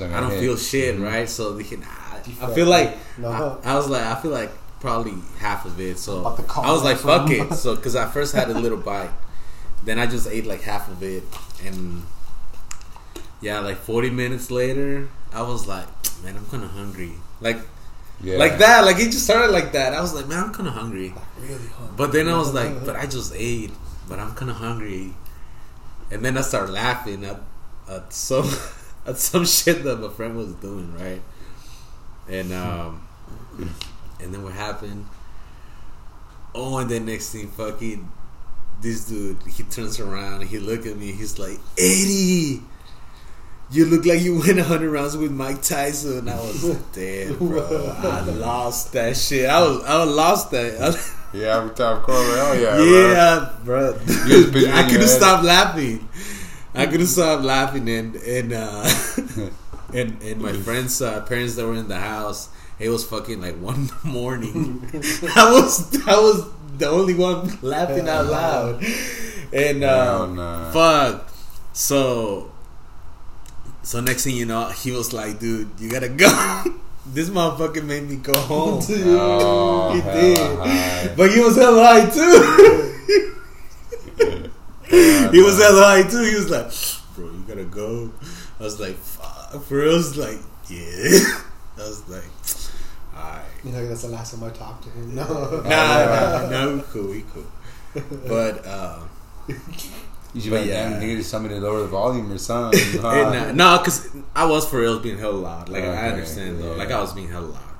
I 0.00 0.20
don't 0.20 0.38
feel 0.38 0.56
shit, 0.56 0.98
right? 1.00 1.28
So 1.28 1.52
they 1.54 1.64
can, 1.64 1.82
I, 1.84 2.22
I 2.42 2.54
feel 2.54 2.66
like 2.66 2.96
No. 3.18 3.28
I, 3.64 3.72
I 3.72 3.74
was 3.74 3.88
like, 3.88 4.04
I 4.04 4.14
feel 4.22 4.30
like 4.30 4.50
probably 4.80 5.14
half 5.38 5.64
of 5.66 5.78
it. 5.80 5.98
So 5.98 6.20
About 6.20 6.36
to 6.38 6.42
call 6.44 6.64
I 6.64 6.72
was 6.72 6.82
like, 6.82 6.96
fuck 6.98 7.28
it. 7.30 7.54
So 7.54 7.76
because 7.76 7.94
I 7.96 8.08
first 8.10 8.34
had 8.34 8.50
a 8.50 8.54
little 8.58 8.78
bite, 8.78 9.10
then 9.84 9.98
I 9.98 10.06
just 10.06 10.28
ate 10.28 10.46
like 10.46 10.62
half 10.62 10.88
of 10.88 11.02
it, 11.02 11.24
and 11.64 12.02
yeah, 13.40 13.60
like 13.60 13.78
forty 13.78 14.10
minutes 14.10 14.50
later, 14.50 15.08
I 15.32 15.42
was 15.42 15.66
like, 15.66 15.86
man, 16.22 16.36
I'm 16.36 16.46
kind 16.46 16.64
of 16.64 16.70
hungry. 16.70 17.12
Like 17.40 17.58
yeah. 18.22 18.38
like 18.38 18.58
that. 18.58 18.84
Like 18.84 18.98
it 18.98 19.10
just 19.10 19.24
started 19.24 19.50
like 19.50 19.72
that. 19.72 19.94
I 19.94 20.00
was 20.00 20.14
like, 20.14 20.26
man, 20.28 20.44
I'm 20.44 20.52
kind 20.52 20.68
of 20.68 20.74
hungry. 20.74 21.14
Really 21.40 21.66
hungry. 21.68 21.94
But 21.96 22.12
then 22.12 22.28
I 22.28 22.36
was 22.36 22.54
like, 22.54 22.84
but 22.84 22.96
I 22.96 23.06
just 23.06 23.32
ate, 23.36 23.72
but 24.08 24.18
I'm 24.18 24.34
kind 24.34 24.50
of 24.50 24.56
hungry. 24.56 25.14
And 26.10 26.24
then 26.24 26.36
I 26.36 26.42
started 26.42 26.72
laughing 26.72 27.24
at, 27.24 27.40
at 27.88 28.12
some 28.12 28.48
at 29.06 29.18
some 29.18 29.44
shit 29.44 29.82
that 29.84 30.00
my 30.00 30.08
friend 30.08 30.36
was 30.36 30.52
doing, 30.54 30.94
right? 30.94 31.22
And 32.28 32.52
um, 32.52 33.06
and 34.20 34.32
then 34.32 34.42
what 34.42 34.52
happened? 34.52 35.06
Oh, 36.54 36.78
and 36.78 36.90
then 36.90 37.06
next 37.06 37.30
thing, 37.30 37.48
fucking, 37.48 38.10
this 38.80 39.06
dude, 39.06 39.42
he 39.44 39.62
turns 39.64 40.00
around, 40.00 40.42
he 40.44 40.58
look 40.58 40.86
at 40.86 40.96
me, 40.96 41.12
he's 41.12 41.38
like, 41.38 41.58
Eddie, 41.78 42.62
you 43.70 43.86
look 43.86 44.04
like 44.04 44.20
you 44.20 44.38
went 44.38 44.56
100 44.58 44.90
rounds 44.90 45.16
with 45.16 45.32
Mike 45.32 45.62
Tyson. 45.62 46.28
I 46.28 46.36
was 46.36 46.62
dead, 46.92 47.38
bro. 47.38 47.96
I 48.02 48.20
lost 48.20 48.92
that 48.92 49.16
shit. 49.16 49.48
I 49.48 49.60
was, 49.60 49.82
I 49.84 50.04
lost 50.04 50.50
that. 50.50 51.14
yeah 51.32 51.58
I'm 51.58 51.74
top 51.74 52.02
corner 52.02 52.36
hell 52.36 52.54
yeah 52.54 52.76
bro. 52.76 53.12
Yeah, 53.12 53.52
bro. 53.64 53.98
You 54.26 54.50
just 54.50 54.68
I 54.74 54.88
couldn't 54.88 55.08
stop 55.08 55.42
laughing. 55.42 56.08
I 56.74 56.86
couldn't 56.86 57.06
stop 57.06 57.42
laughing, 57.42 57.88
and 57.88 58.16
and 58.16 58.52
uh, 58.52 58.88
and 59.94 60.20
and 60.22 60.40
my 60.40 60.52
friends' 60.52 61.00
uh, 61.02 61.22
parents 61.22 61.54
that 61.56 61.66
were 61.66 61.74
in 61.74 61.88
the 61.88 62.00
house. 62.00 62.48
It 62.78 62.88
was 62.88 63.04
fucking 63.04 63.40
like 63.40 63.56
one 63.56 63.74
in 63.74 63.86
the 63.86 64.00
morning. 64.04 64.90
I 65.36 65.50
was 65.52 66.06
I 66.06 66.18
was 66.18 66.46
the 66.78 66.88
only 66.88 67.14
one 67.14 67.58
laughing 67.62 68.08
out 68.08 68.26
loud, 68.26 68.84
and 69.52 69.84
uh, 69.84 70.26
nah. 70.26 70.70
fuck. 70.70 71.28
So 71.72 72.52
so 73.82 74.00
next 74.00 74.24
thing 74.24 74.36
you 74.36 74.46
know, 74.46 74.68
he 74.68 74.92
was 74.92 75.12
like, 75.12 75.38
"Dude, 75.38 75.68
you 75.78 75.90
gotta 75.90 76.08
go." 76.08 76.28
this 77.06 77.28
motherfucker 77.28 77.84
made 77.84 78.08
me 78.08 78.16
go 78.16 78.36
home. 78.36 78.80
Oh, 78.88 79.94
he 79.94 80.00
did. 80.00 80.38
high. 80.38 81.14
But 81.16 81.32
he 81.32 81.40
was 81.40 81.56
hella 81.56 81.84
high 81.84 82.08
too. 82.08 82.88
he 85.30 85.42
was 85.42 85.60
hella 85.60 85.84
high 85.84 86.02
too. 86.08 86.22
He 86.22 86.34
was 86.34 86.50
like, 86.50 86.72
"Bro, 87.16 87.26
you 87.32 87.44
gotta 87.46 87.64
go." 87.64 88.12
I 88.60 88.62
was 88.62 88.78
like, 88.78 88.96
"Fuck." 88.96 89.64
For 89.64 89.78
real, 89.78 89.94
I 89.94 89.96
was 89.96 90.16
like, 90.16 90.38
"Yeah." 90.68 91.42
I 91.76 91.88
was 91.88 92.08
like, 92.08 92.30
"Alright." 93.22 93.44
You 93.64 93.72
know, 93.72 93.86
that's 93.86 94.02
the 94.02 94.08
last 94.08 94.34
time 94.34 94.44
I 94.44 94.50
talked 94.50 94.84
to 94.84 94.90
him. 94.90 95.14
No. 95.14 95.24
Nah, 95.64 95.68
nah, 95.70 96.48
no, 96.50 96.76
we 96.76 96.82
cool, 96.92 97.08
we 97.10 97.24
cool. 97.32 97.44
But 98.28 98.66
uh, 98.66 98.98
You 100.34 100.40
should 100.40 100.50
But 100.50 100.62
be 100.62 100.70
yeah. 100.70 100.88
damn 100.90 101.00
nigga 101.02 101.16
just 101.18 101.30
tell 101.30 101.40
to 101.48 101.60
lower 101.60 101.80
the 101.80 101.88
volume 101.88 102.32
or 102.32 102.38
something. 102.38 102.80
huh? 103.02 103.08
uh, 103.08 103.52
no, 103.52 103.78
because 103.78 104.08
I 104.34 104.46
was 104.46 104.66
for 104.66 104.80
real 104.80 104.98
being 104.98 105.18
hella 105.18 105.32
loud. 105.36 105.68
Like 105.68 105.84
I 105.84 106.08
understand 106.08 106.58
though. 106.58 106.70
yeah. 106.72 106.78
Like 106.78 106.90
I 106.90 107.00
was 107.00 107.12
being 107.12 107.28
hella 107.28 107.46
loud. 107.46 107.74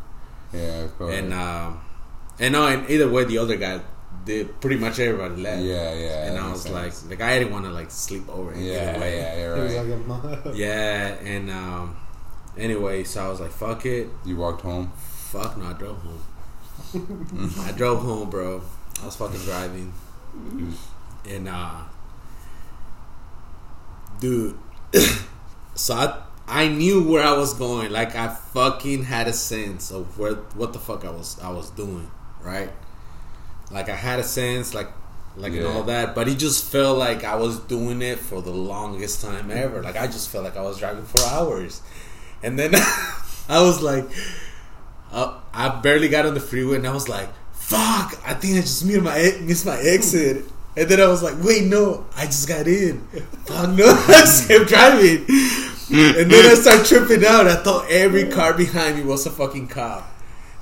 yeah, 0.52 0.80
of 0.84 0.98
course. 0.98 1.14
And 1.14 1.32
um, 1.32 1.80
and 2.38 2.52
no, 2.52 2.66
and 2.66 2.88
either 2.90 3.08
way, 3.08 3.24
the 3.24 3.38
other 3.38 3.56
guy 3.56 3.80
did. 4.26 4.60
Pretty 4.60 4.76
much 4.76 4.98
everybody 5.00 5.40
left. 5.40 5.62
yeah, 5.62 5.94
yeah. 5.94 6.26
and 6.26 6.38
I 6.38 6.50
was 6.50 6.68
like, 6.68 6.92
sense. 6.92 7.08
like 7.10 7.22
I 7.22 7.38
didn't 7.38 7.54
want 7.54 7.64
to 7.64 7.70
like 7.72 7.90
sleep 7.90 8.28
over. 8.28 8.52
yeah, 8.52 8.96
either 8.96 8.98
yeah, 8.98 9.08
yeah, 9.08 9.34
He 9.34 9.40
you're 9.40 9.56
was 9.56 9.74
right. 10.44 10.54
Yeah, 10.54 11.14
and 11.24 11.50
um, 11.50 11.96
anyway, 12.58 13.04
so 13.04 13.24
I 13.24 13.28
was 13.30 13.40
like, 13.40 13.50
fuck 13.52 13.86
it, 13.86 14.08
You 14.26 14.36
walked 14.36 14.60
home. 14.60 14.92
Fuck 15.32 15.56
no, 15.56 15.64
I 15.64 15.72
drove 15.72 15.98
home. 15.98 17.56
I 17.60 17.72
drove 17.72 18.02
home, 18.02 18.28
bro. 18.28 18.62
I 19.00 19.06
was 19.06 19.16
fucking 19.16 19.40
driving, 19.40 19.92
and 21.28 21.48
uh, 21.48 21.82
dude, 24.20 24.58
so 25.74 25.94
I 25.94 26.22
I 26.46 26.68
knew 26.68 27.02
where 27.08 27.24
I 27.24 27.32
was 27.32 27.54
going. 27.54 27.90
Like 27.90 28.14
I 28.14 28.28
fucking 28.28 29.04
had 29.04 29.26
a 29.26 29.32
sense 29.32 29.90
of 29.90 30.18
where 30.18 30.34
what 30.34 30.74
the 30.74 30.78
fuck 30.78 31.04
I 31.04 31.10
was 31.10 31.40
I 31.40 31.50
was 31.50 31.70
doing, 31.70 32.10
right? 32.42 32.70
Like 33.70 33.88
I 33.88 33.96
had 33.96 34.20
a 34.20 34.24
sense, 34.24 34.74
like 34.74 34.88
like 35.36 35.54
and 35.54 35.66
all 35.66 35.84
that, 35.84 36.14
but 36.14 36.28
it 36.28 36.38
just 36.38 36.70
felt 36.70 36.98
like 36.98 37.24
I 37.24 37.36
was 37.36 37.58
doing 37.60 38.02
it 38.02 38.18
for 38.18 38.42
the 38.42 38.50
longest 38.50 39.22
time 39.22 39.50
ever. 39.50 39.82
Like 39.82 39.96
I 39.96 40.06
just 40.06 40.28
felt 40.28 40.44
like 40.44 40.58
I 40.58 40.62
was 40.62 40.78
driving 40.78 41.04
for 41.04 41.22
hours, 41.22 41.80
and 42.42 42.58
then 42.58 42.74
I 43.48 43.62
was 43.62 43.80
like, 43.80 44.04
uh, 45.12 45.40
I 45.52 45.68
barely 45.80 46.08
got 46.08 46.26
on 46.26 46.34
the 46.34 46.40
freeway, 46.40 46.76
and 46.76 46.86
I 46.86 46.92
was 46.92 47.08
like, 47.08 47.28
"Fuck! 47.52 48.18
I 48.26 48.34
think 48.34 48.56
I 48.56 48.60
just 48.62 48.84
missed 48.84 49.02
my 49.02 49.36
missed 49.42 49.66
my 49.66 49.78
exit." 49.78 50.44
And 50.74 50.88
then 50.88 51.00
I 51.00 51.06
was 51.06 51.22
like, 51.22 51.34
"Wait, 51.42 51.64
no! 51.64 52.06
I 52.16 52.26
just 52.26 52.48
got 52.48 52.66
in. 52.66 53.00
Fuck 53.46 53.70
no! 53.70 53.84
I 54.08 54.20
just 54.20 54.48
kept 54.48 54.68
driving." 54.68 55.26
Mm. 55.92 56.22
and 56.22 56.30
then 56.30 56.46
I 56.46 56.54
mm. 56.54 56.62
start 56.62 56.86
tripping 56.86 57.24
out. 57.26 57.46
I 57.46 57.56
thought 57.56 57.90
every 57.90 58.24
mm. 58.24 58.32
car 58.32 58.54
behind 58.54 58.96
me 58.96 59.04
was 59.04 59.26
a 59.26 59.30
fucking 59.30 59.68
cop. 59.68 60.11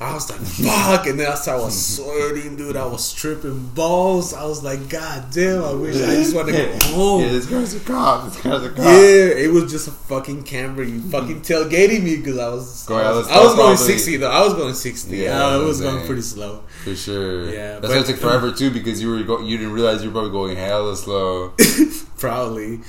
I 0.03 0.15
was 0.15 0.31
like, 0.31 0.41
fuck. 0.41 1.07
And 1.07 1.21
then 1.21 1.31
I 1.31 1.35
started 1.35 1.63
was 1.65 1.97
sweating, 1.97 2.57
dude. 2.57 2.75
I 2.75 2.87
was 2.87 3.13
tripping 3.13 3.67
balls. 3.75 4.33
I 4.33 4.45
was 4.47 4.65
like, 4.65 4.89
God 4.89 5.27
damn, 5.31 5.63
I 5.63 5.75
wish 5.75 5.95
I 5.97 6.15
just 6.15 6.35
want 6.35 6.49
to 6.49 6.55
go 6.55 6.79
home. 6.95 7.21
Yeah, 7.23 7.29
this 7.33 7.45
guy's 7.45 7.75
a 7.75 7.81
cop. 7.81 8.25
This 8.25 8.41
guy's 8.43 8.63
a 8.65 8.71
cop. 8.71 8.79
Yeah, 8.79 9.45
it 9.45 9.51
was 9.53 9.71
just 9.71 9.89
a 9.89 9.91
fucking 9.91 10.45
camera. 10.45 10.87
You 10.87 11.03
fucking 11.03 11.43
tailgating 11.43 12.03
me 12.03 12.17
because 12.17 12.39
I 12.39 12.49
was 12.49 12.91
I 12.91 13.13
was, 13.13 13.29
I 13.29 13.45
was 13.45 13.55
going 13.57 13.77
sixty 13.77 14.17
though. 14.17 14.31
I 14.31 14.43
was 14.43 14.55
going 14.55 14.73
sixty. 14.73 15.19
Yeah, 15.19 15.37
Yeah, 15.39 15.47
I 15.49 15.57
was 15.59 15.81
dang. 15.81 15.93
going 15.95 16.07
pretty 16.07 16.23
slow. 16.23 16.65
For 16.83 16.97
sure. 16.97 17.51
Yeah, 17.53 17.79
That's 17.81 17.93
why 17.93 18.01
it 18.01 18.07
took 18.07 18.17
forever 18.17 18.53
too 18.53 18.71
because 18.71 19.03
you 19.03 19.11
were 19.11 19.23
go- 19.23 19.43
you 19.43 19.59
didn't 19.59 19.75
realize 19.75 20.03
you 20.03 20.09
were 20.09 20.15
probably 20.15 20.31
going 20.33 20.57
hella 20.57 20.97
slow. 20.97 21.53
Probably, 22.17 22.81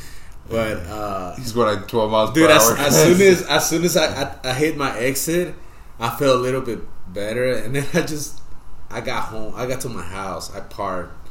but 0.50 0.78
uh, 0.88 1.36
He's 1.36 1.52
going 1.54 1.76
like 1.78 1.88
twelve 1.88 2.10
miles 2.12 2.32
dude, 2.34 2.48
per 2.50 2.56
as, 2.56 2.70
hour. 2.70 2.78
as 2.78 3.04
soon 3.04 3.22
as 3.22 3.42
as 3.50 3.70
soon 3.70 3.84
as 3.84 3.98
I, 3.98 4.06
I 4.24 4.36
I 4.46 4.54
hit 4.54 4.78
my 4.78 4.98
exit, 4.98 5.56
I 6.00 6.10
felt 6.10 6.38
a 6.38 6.42
little 6.42 6.62
bit 6.62 6.80
better, 7.14 7.54
and 7.54 7.76
then 7.76 7.88
I 7.94 8.06
just 8.06 8.42
I 8.90 9.02
got 9.02 9.26
home. 9.26 9.54
I 9.56 9.66
got 9.66 9.82
to 9.82 9.90
my 9.90 10.04
house. 10.04 10.54
I 10.54 10.60
parked, 10.60 11.30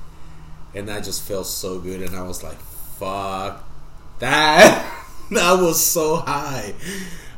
and 0.74 0.90
I 0.90 1.00
just 1.00 1.22
felt 1.22 1.46
so 1.46 1.78
good, 1.78 2.02
and 2.02 2.16
I 2.16 2.22
was 2.22 2.42
like, 2.42 2.58
"Fuck 2.98 3.64
that!" 4.18 4.96
I 5.30 5.54
was 5.54 5.84
so 5.84 6.16
high. 6.16 6.74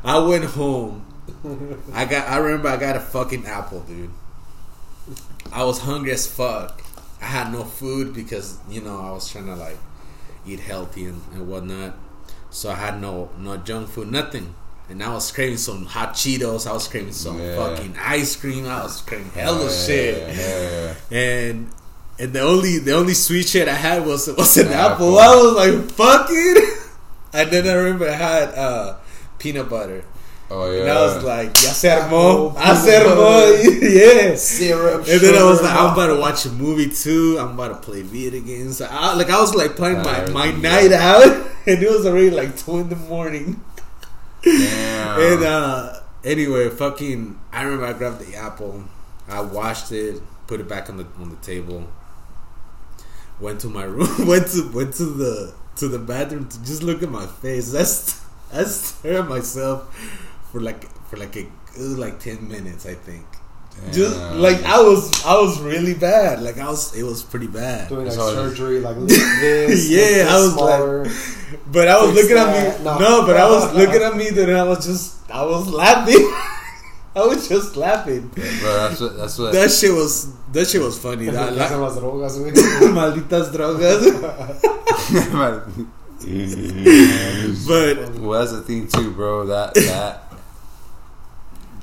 I 0.03 0.17
went 0.19 0.45
home. 0.45 1.05
I 1.93 2.05
got. 2.05 2.27
I 2.27 2.37
remember 2.37 2.69
I 2.69 2.77
got 2.77 2.95
a 2.95 2.99
fucking 2.99 3.45
apple, 3.45 3.81
dude. 3.81 4.09
I 5.51 5.63
was 5.63 5.79
hungry 5.79 6.11
as 6.11 6.25
fuck. 6.25 6.81
I 7.21 7.25
had 7.25 7.53
no 7.53 7.63
food 7.63 8.13
because 8.13 8.57
you 8.69 8.81
know 8.81 8.99
I 8.99 9.11
was 9.11 9.29
trying 9.31 9.45
to 9.45 9.55
like 9.55 9.77
eat 10.45 10.59
healthy 10.59 11.05
and, 11.05 11.21
and 11.33 11.47
whatnot. 11.47 11.95
So 12.49 12.69
I 12.69 12.75
had 12.75 13.01
no 13.01 13.29
no 13.37 13.57
junk 13.57 13.89
food, 13.89 14.11
nothing. 14.11 14.55
And 14.93 15.01
I 15.01 15.11
was 15.11 15.31
craving 15.31 15.57
some 15.57 15.85
hot 15.87 16.13
Cheetos. 16.13 16.67
I 16.69 16.73
was 16.73 16.87
craving 16.87 17.13
some 17.13 17.39
Yeah. 17.41 17.55
fucking 17.55 17.95
ice 17.99 18.35
cream. 18.35 18.67
I 18.67 18.83
was 18.83 19.01
craving 19.01 19.31
hella 19.33 19.65
Yeah, 19.65 19.85
shit. 19.85 20.37
Yeah. 20.37 21.17
And 21.17 21.69
and 22.19 22.31
the 22.31 22.41
only 22.41 22.77
the 22.77 22.93
only 22.93 23.15
sweet 23.15 23.47
shit 23.49 23.67
I 23.67 23.73
had 23.73 24.05
was 24.05 24.27
was 24.37 24.55
an 24.57 24.67
Apple. 24.67 25.17
apple. 25.17 25.19
I 25.19 25.35
was 25.35 25.53
like, 25.57 25.89
fuck 25.91 26.27
it. 26.29 26.79
And 27.33 27.49
then 27.49 27.65
I 27.67 27.73
remember 27.73 28.07
I 28.07 28.13
had 28.13 28.49
uh, 28.53 28.97
peanut 29.39 29.67
butter. 29.67 30.05
Oh 30.51 30.69
yeah. 30.69 30.81
And 30.81 30.89
I 30.91 31.01
was 31.01 31.23
like, 31.23 31.47
ya 31.63 31.71
se 31.73 31.89
armó. 31.89 32.53
Apple, 32.53 32.57
I 32.61 32.75
se 32.75 32.99
peanut 33.01 33.17
armó. 33.17 33.39
yeah. 34.29 34.35
Syrup. 34.35 35.07
And 35.09 35.19
then 35.19 35.33
I 35.41 35.43
was 35.43 35.59
like, 35.63 35.73
I'm 35.75 35.93
about 35.93 36.13
to 36.13 36.19
watch 36.21 36.45
a 36.45 36.51
movie 36.51 36.91
too. 36.93 37.37
I'm 37.41 37.57
about 37.57 37.69
to 37.69 37.79
play 37.81 38.03
video 38.03 38.41
games. 38.41 38.77
So 38.77 38.85
I, 38.87 39.15
like 39.15 39.31
I 39.31 39.41
was 39.41 39.55
like 39.55 39.75
planning 39.75 40.03
my, 40.05 40.29
my 40.29 40.51
night 40.51 40.91
out, 40.93 41.25
and 41.65 41.81
it 41.81 41.89
was 41.89 42.05
already 42.05 42.29
like 42.29 42.55
two 42.55 42.77
in 42.85 42.89
the 42.89 42.95
morning. 43.09 43.59
Damn. 44.43 45.19
And 45.19 45.43
uh, 45.43 45.99
anyway, 46.23 46.69
fucking, 46.69 47.39
I 47.51 47.63
remember 47.63 47.85
I 47.85 47.93
grabbed 47.93 48.19
the 48.25 48.35
apple, 48.35 48.83
I 49.27 49.41
washed 49.41 49.91
it, 49.91 50.21
put 50.47 50.59
it 50.59 50.67
back 50.67 50.89
on 50.89 50.97
the 50.97 51.07
on 51.19 51.29
the 51.29 51.35
table. 51.37 51.87
Went 53.39 53.61
to 53.61 53.67
my 53.67 53.83
room. 53.95 54.27
Went 54.27 54.47
to 54.49 54.69
went 54.71 54.93
to 54.95 55.05
the 55.05 55.53
to 55.77 55.87
the 55.87 55.99
bathroom 55.99 56.47
to 56.49 56.63
just 56.63 56.83
look 56.83 57.01
at 57.03 57.09
my 57.09 57.25
face. 57.25 57.71
That's 57.73 58.21
I 58.53 58.63
stared 58.63 59.15
at 59.15 59.27
myself 59.27 59.95
for 60.51 60.61
like 60.61 60.89
for 61.07 61.17
like 61.17 61.35
a 61.35 61.47
like 61.77 62.19
ten 62.19 62.47
minutes, 62.47 62.85
I 62.85 62.93
think. 62.95 63.25
Just 63.91 64.17
like 64.35 64.63
I 64.63 64.79
was, 64.81 65.25
I 65.25 65.35
was 65.39 65.59
really 65.61 65.93
bad. 65.93 66.41
Like 66.41 66.57
I 66.57 66.67
was, 66.69 66.95
it 66.95 67.03
was 67.03 67.21
pretty 67.23 67.47
bad. 67.47 67.89
Doing 67.89 68.05
like 68.05 68.13
So- 68.15 68.33
surgery, 68.33 68.79
like 68.79 68.97
this. 69.07 69.89
Yeah, 69.89 69.97
this 69.99 70.29
I 70.31 70.35
was 70.39 70.55
like- 70.55 71.61
But 71.71 71.87
I 71.87 72.01
was 72.05 72.15
Fix 72.15 72.29
looking 72.29 72.37
at 72.37 72.77
me. 72.79 72.83
No. 72.85 72.97
No, 72.97 73.25
but 73.25 73.37
I 73.37 73.49
was 73.49 73.73
looking 73.79 74.01
at 74.01 74.15
me. 74.15 74.29
Then 74.31 74.55
I 74.55 74.63
was 74.63 74.85
just, 74.85 75.29
I 75.29 75.43
was 75.45 75.67
laughing. 75.69 76.15
I 77.15 77.21
was 77.27 77.47
just 77.47 77.75
laughing. 77.75 78.29
Bro, 78.29 78.43
that's 78.89 78.99
what. 79.01 79.17
That's 79.17 79.37
what. 79.37 79.53
That 79.53 79.69
shit 79.69 79.93
was, 79.93 80.33
that 80.53 80.65
shit 80.67 80.81
was 80.81 80.97
funny. 80.97 81.25
That, 81.27 81.53
like, 81.55 81.69
drogas, 81.69 82.39
malditas 82.89 83.51
drogas. 83.53 84.01
But 87.67 88.19
well, 88.19 88.39
that's 88.39 88.51
the 88.53 88.61
thing 88.61 88.87
too, 88.87 89.11
bro. 89.11 89.45
That 89.47 89.73
that 89.75 90.23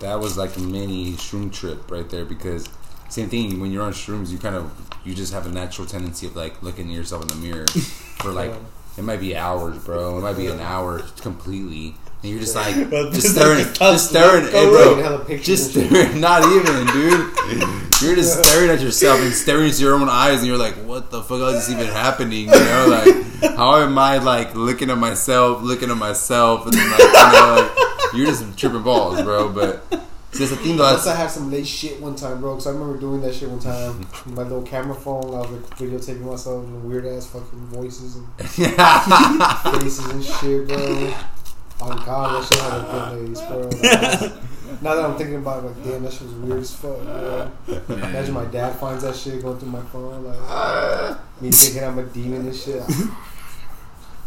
that 0.01 0.19
was 0.19 0.37
like 0.37 0.57
a 0.57 0.61
mini 0.61 1.13
shroom 1.13 1.53
trip 1.53 1.91
right 1.91 2.09
there 2.11 2.25
because 2.25 2.69
same 3.09 3.29
thing 3.29 3.61
when 3.61 3.73
you're 3.73 3.83
on 3.83 3.93
shrooms, 3.93 4.31
you 4.31 4.39
kind 4.39 4.57
of 4.57 4.73
you 5.05 5.15
just 5.15 5.33
have 5.33 5.47
a 5.47 5.49
natural 5.49 5.87
tendency 5.87 6.27
of 6.27 6.37
like 6.37 6.63
looking 6.63 6.89
at 6.91 6.95
yourself 6.95 7.23
in 7.23 7.29
the 7.29 7.35
mirror 7.37 7.67
for 7.67 8.31
like 8.31 8.53
it 8.97 9.03
might 9.03 9.21
be 9.21 9.37
hours, 9.37 9.79
bro. 9.85 10.19
It 10.19 10.21
might 10.21 10.37
be 10.37 10.49
an 10.49 10.61
hour 10.61 11.01
completely. 11.21 11.95
And 12.23 12.31
you're 12.31 12.41
just 12.41 12.55
like, 12.55 12.75
just 13.13 13.35
staring, 13.35 13.65
just 13.75 14.11
staring, 14.11 14.45
hey, 14.45 14.67
bro. 14.69 14.95
bro, 14.95 15.03
Hella 15.03 15.25
pictures 15.25 15.47
just 15.47 15.71
staring, 15.71 16.21
not 16.21 16.43
even, 16.45 16.87
dude. 16.89 17.33
You're 18.03 18.15
just 18.15 18.45
staring 18.45 18.69
at 18.69 18.81
yourself 18.81 19.21
and 19.21 19.33
staring 19.33 19.69
into 19.69 19.81
your 19.83 19.95
own 19.95 20.09
eyes, 20.09 20.39
and 20.41 20.47
you're 20.47 20.59
like, 20.59 20.75
"What 20.85 21.11
the 21.11 21.23
fuck 21.23 21.55
is 21.55 21.71
even 21.71 21.87
happening?" 21.87 22.49
You 22.49 22.55
know, 22.55 22.87
like, 22.89 23.55
how 23.57 23.77
am 23.77 23.97
I 23.99 24.19
like 24.19 24.55
looking 24.55 24.91
at 24.91 24.99
myself, 24.99 25.63
looking 25.63 25.91
at 25.91 25.97
myself, 25.97 26.67
and 26.67 26.75
then 26.75 26.91
like, 26.91 27.01
you 27.01 27.07
know, 27.07 27.71
like, 27.75 28.15
you're 28.15 28.27
just 28.27 28.59
tripping 28.59 28.83
balls, 28.83 29.23
bro. 29.23 29.49
But 29.51 29.83
see, 29.91 29.99
that's 30.39 30.51
the 30.51 30.57
thing, 30.57 30.77
though. 30.77 30.89
Unless 30.89 31.07
I 31.07 31.17
had 31.17 31.31
some 31.31 31.51
late 31.51 31.67
shit 31.67 32.01
one 32.03 32.17
time, 32.17 32.41
bro. 32.41 32.53
Because 32.55 32.67
I 32.67 32.71
remember 32.73 32.99
doing 32.99 33.23
that 33.23 33.35
shit 33.35 33.49
one 33.49 33.61
time. 33.61 33.99
with 33.99 34.27
My 34.27 34.43
little 34.43 34.63
camera 34.63 34.95
phone. 34.95 35.25
I 35.35 35.39
was 35.41 35.51
like 35.51 35.79
videotaping 35.79 36.21
myself 36.21 36.67
doing 36.67 36.87
weird 36.87 37.07
ass 37.07 37.27
fucking 37.27 37.67
voices 37.69 38.17
and 38.17 38.27
faces 39.81 40.07
and 40.07 40.23
shit, 40.25 40.69
bro. 40.69 41.15
On 41.83 41.97
God, 42.05 42.43
that 42.43 42.47
shit 42.47 42.61
had 42.61 42.81
a 42.81 42.83
good 43.17 43.35
bro. 43.49 43.61
Like, 43.61 44.33
now 44.83 44.95
that 44.95 45.05
I'm 45.05 45.17
thinking 45.17 45.37
about 45.37 45.65
it, 45.65 45.69
like, 45.69 45.85
damn, 45.85 46.03
that 46.03 46.13
shit 46.13 46.23
was 46.23 46.33
weird 46.35 46.61
as 46.61 46.75
fuck, 46.75 47.01
bro. 47.03 47.51
Imagine 47.89 48.35
my 48.35 48.45
dad 48.47 48.77
finds 48.79 49.03
that 49.03 49.17
shit 49.17 49.43
going 49.43 49.59
through 49.59 49.71
my 49.71 49.83
phone, 49.85 50.25
like 50.25 51.17
me 51.41 51.51
thinking 51.55 51.85
I'm 51.85 51.99
a 51.99 52.03
demon 52.03 52.47
and 52.49 52.57
shit. 52.57 52.83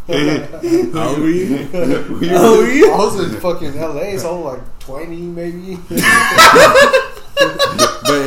Are 0.10 1.20
we? 1.20 1.56
I 1.56 2.36
Are 2.36 2.62
we? 2.62 2.84
was 2.90 3.20
in 3.34 3.40
fucking 3.40 3.80
LA, 3.80 4.18
so 4.18 4.36
I 4.36 4.40
was 4.40 4.58
like 4.58 4.80
20 4.80 5.16
maybe. 5.16 5.76
but 5.86 5.98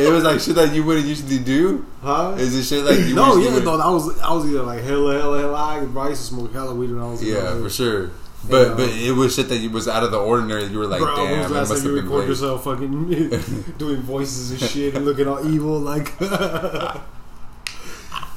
it 0.01 0.11
was 0.11 0.23
like 0.23 0.39
shit 0.39 0.55
that 0.55 0.73
you 0.73 0.83
wouldn't 0.83 1.05
usually 1.05 1.37
do. 1.39 1.85
Huh? 2.01 2.33
Is 2.37 2.55
it 2.55 2.63
shit 2.63 2.83
like 2.83 3.05
you? 3.05 3.13
No, 3.13 3.37
yeah, 3.37 3.59
no, 3.59 3.79
I 3.79 3.89
was 3.91 4.19
I 4.21 4.33
was 4.33 4.45
either 4.47 4.63
like 4.63 4.83
hella, 4.83 5.19
hella, 5.19 5.39
hella. 5.39 5.55
I 5.99 6.09
used 6.09 6.21
to 6.21 6.27
smoke 6.27 6.51
hella 6.53 6.73
weed 6.73 6.89
when 6.91 7.01
I 7.01 7.11
was 7.11 7.23
Yeah, 7.23 7.59
for 7.59 7.69
sure. 7.69 8.09
But 8.49 8.67
Yeah. 8.67 8.73
but 8.75 8.89
it 8.89 9.11
was 9.13 9.35
shit 9.35 9.49
that 9.49 9.57
you 9.57 9.69
was 9.69 9.87
out 9.87 10.03
of 10.03 10.11
the 10.11 10.19
ordinary. 10.19 10.65
You 10.65 10.79
were 10.79 10.87
like, 10.87 11.01
Bro, 11.01 11.15
damn, 11.15 11.39
was 11.39 11.51
it 11.51 11.53
last 11.53 11.69
must 11.69 11.83
time 11.83 11.95
have 11.95 11.95
you 11.95 12.01
been 12.01 12.03
record 12.05 12.17
great. 12.19 12.29
yourself 12.29 12.63
fucking 12.63 13.73
doing 13.77 14.01
voices 14.01 14.51
and 14.51 14.59
shit 14.61 14.95
and 14.95 15.05
looking 15.05 15.27
all 15.27 15.45
evil 15.47 15.79
like 15.79 16.13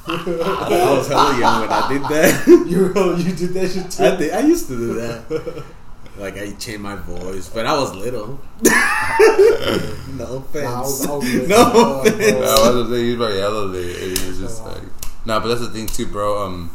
I 0.07 0.93
was 0.97 1.07
hella 1.07 1.39
young 1.39 1.61
when 1.61 1.69
I 1.71 1.87
did 1.87 2.01
that. 2.03 2.47
you 2.47 3.15
you 3.17 3.35
did 3.35 3.53
that 3.53 3.69
shit 3.71 3.91
too? 3.91 4.03
I 4.03 4.15
did, 4.15 4.33
I 4.33 4.39
used 4.41 4.67
to 4.67 4.75
do 4.77 4.93
that. 4.95 5.63
Like 6.17 6.37
I 6.37 6.51
changed 6.53 6.81
my 6.81 6.95
voice, 6.95 7.47
but 7.49 7.65
I 7.65 7.73
was 7.77 7.93
little. 7.95 8.39
no 8.63 10.37
offense. 10.37 10.65
Nah, 10.65 10.77
I 10.77 10.81
was- 10.81 11.07
I 11.07 11.11
was 11.15 11.47
no 11.47 12.01
offense. 12.01 12.17
No, 12.31 12.37
I 12.39 12.41
was 12.41 12.83
gonna 12.83 12.89
say 12.89 13.03
he 13.03 13.09
was 13.09 13.17
probably 13.17 13.39
hella 13.39 13.61
late. 13.65 14.27
was 14.27 14.39
just 14.39 14.65
like, 14.65 14.81
nah, 15.25 15.39
but 15.39 15.47
that's 15.49 15.61
the 15.61 15.69
thing 15.69 15.87
too, 15.87 16.07
bro. 16.07 16.43
Um, 16.45 16.71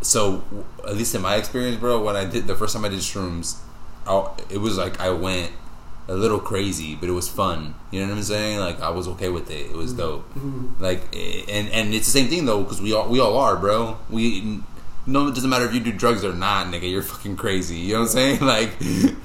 so 0.00 0.42
at 0.86 0.96
least 0.96 1.14
in 1.14 1.22
my 1.22 1.36
experience, 1.36 1.76
bro, 1.78 2.02
when 2.02 2.16
I 2.16 2.24
did 2.24 2.46
the 2.46 2.54
first 2.54 2.74
time 2.74 2.84
I 2.84 2.88
did 2.88 3.00
shrooms, 3.00 3.58
I, 4.06 4.28
it 4.50 4.58
was 4.58 4.76
like 4.78 5.00
I 5.00 5.10
went 5.10 5.52
a 6.08 6.14
little 6.14 6.38
crazy, 6.38 6.94
but 6.94 7.08
it 7.08 7.12
was 7.12 7.28
fun. 7.28 7.74
You 7.90 8.00
know 8.00 8.08
what 8.08 8.16
I'm 8.16 8.22
saying? 8.22 8.60
Like 8.60 8.80
I 8.80 8.90
was 8.90 9.06
okay 9.08 9.28
with 9.28 9.50
it. 9.50 9.66
It 9.70 9.76
was 9.76 9.92
dope. 9.92 10.32
Mhm. 10.34 10.80
Like, 10.80 11.02
and 11.14 11.68
and 11.70 11.92
it's 11.94 12.06
the 12.06 12.12
same 12.18 12.28
thing 12.28 12.46
though, 12.46 12.62
because 12.62 12.80
we 12.80 12.92
all 12.94 13.08
we 13.08 13.20
all 13.20 13.36
are, 13.36 13.56
bro. 13.56 13.98
We 14.08 14.60
no, 15.08 15.26
it 15.28 15.34
doesn't 15.34 15.48
matter 15.50 15.64
if 15.64 15.72
you 15.74 15.80
do 15.80 15.92
drugs 15.92 16.22
or 16.24 16.32
not, 16.34 16.66
nigga. 16.66 16.88
You're 16.90 17.02
fucking 17.02 17.36
crazy. 17.36 17.76
You 17.78 17.94
know 17.94 18.00
what 18.00 18.14
I'm 18.14 18.38
saying? 18.38 18.40
Like, 18.54 18.70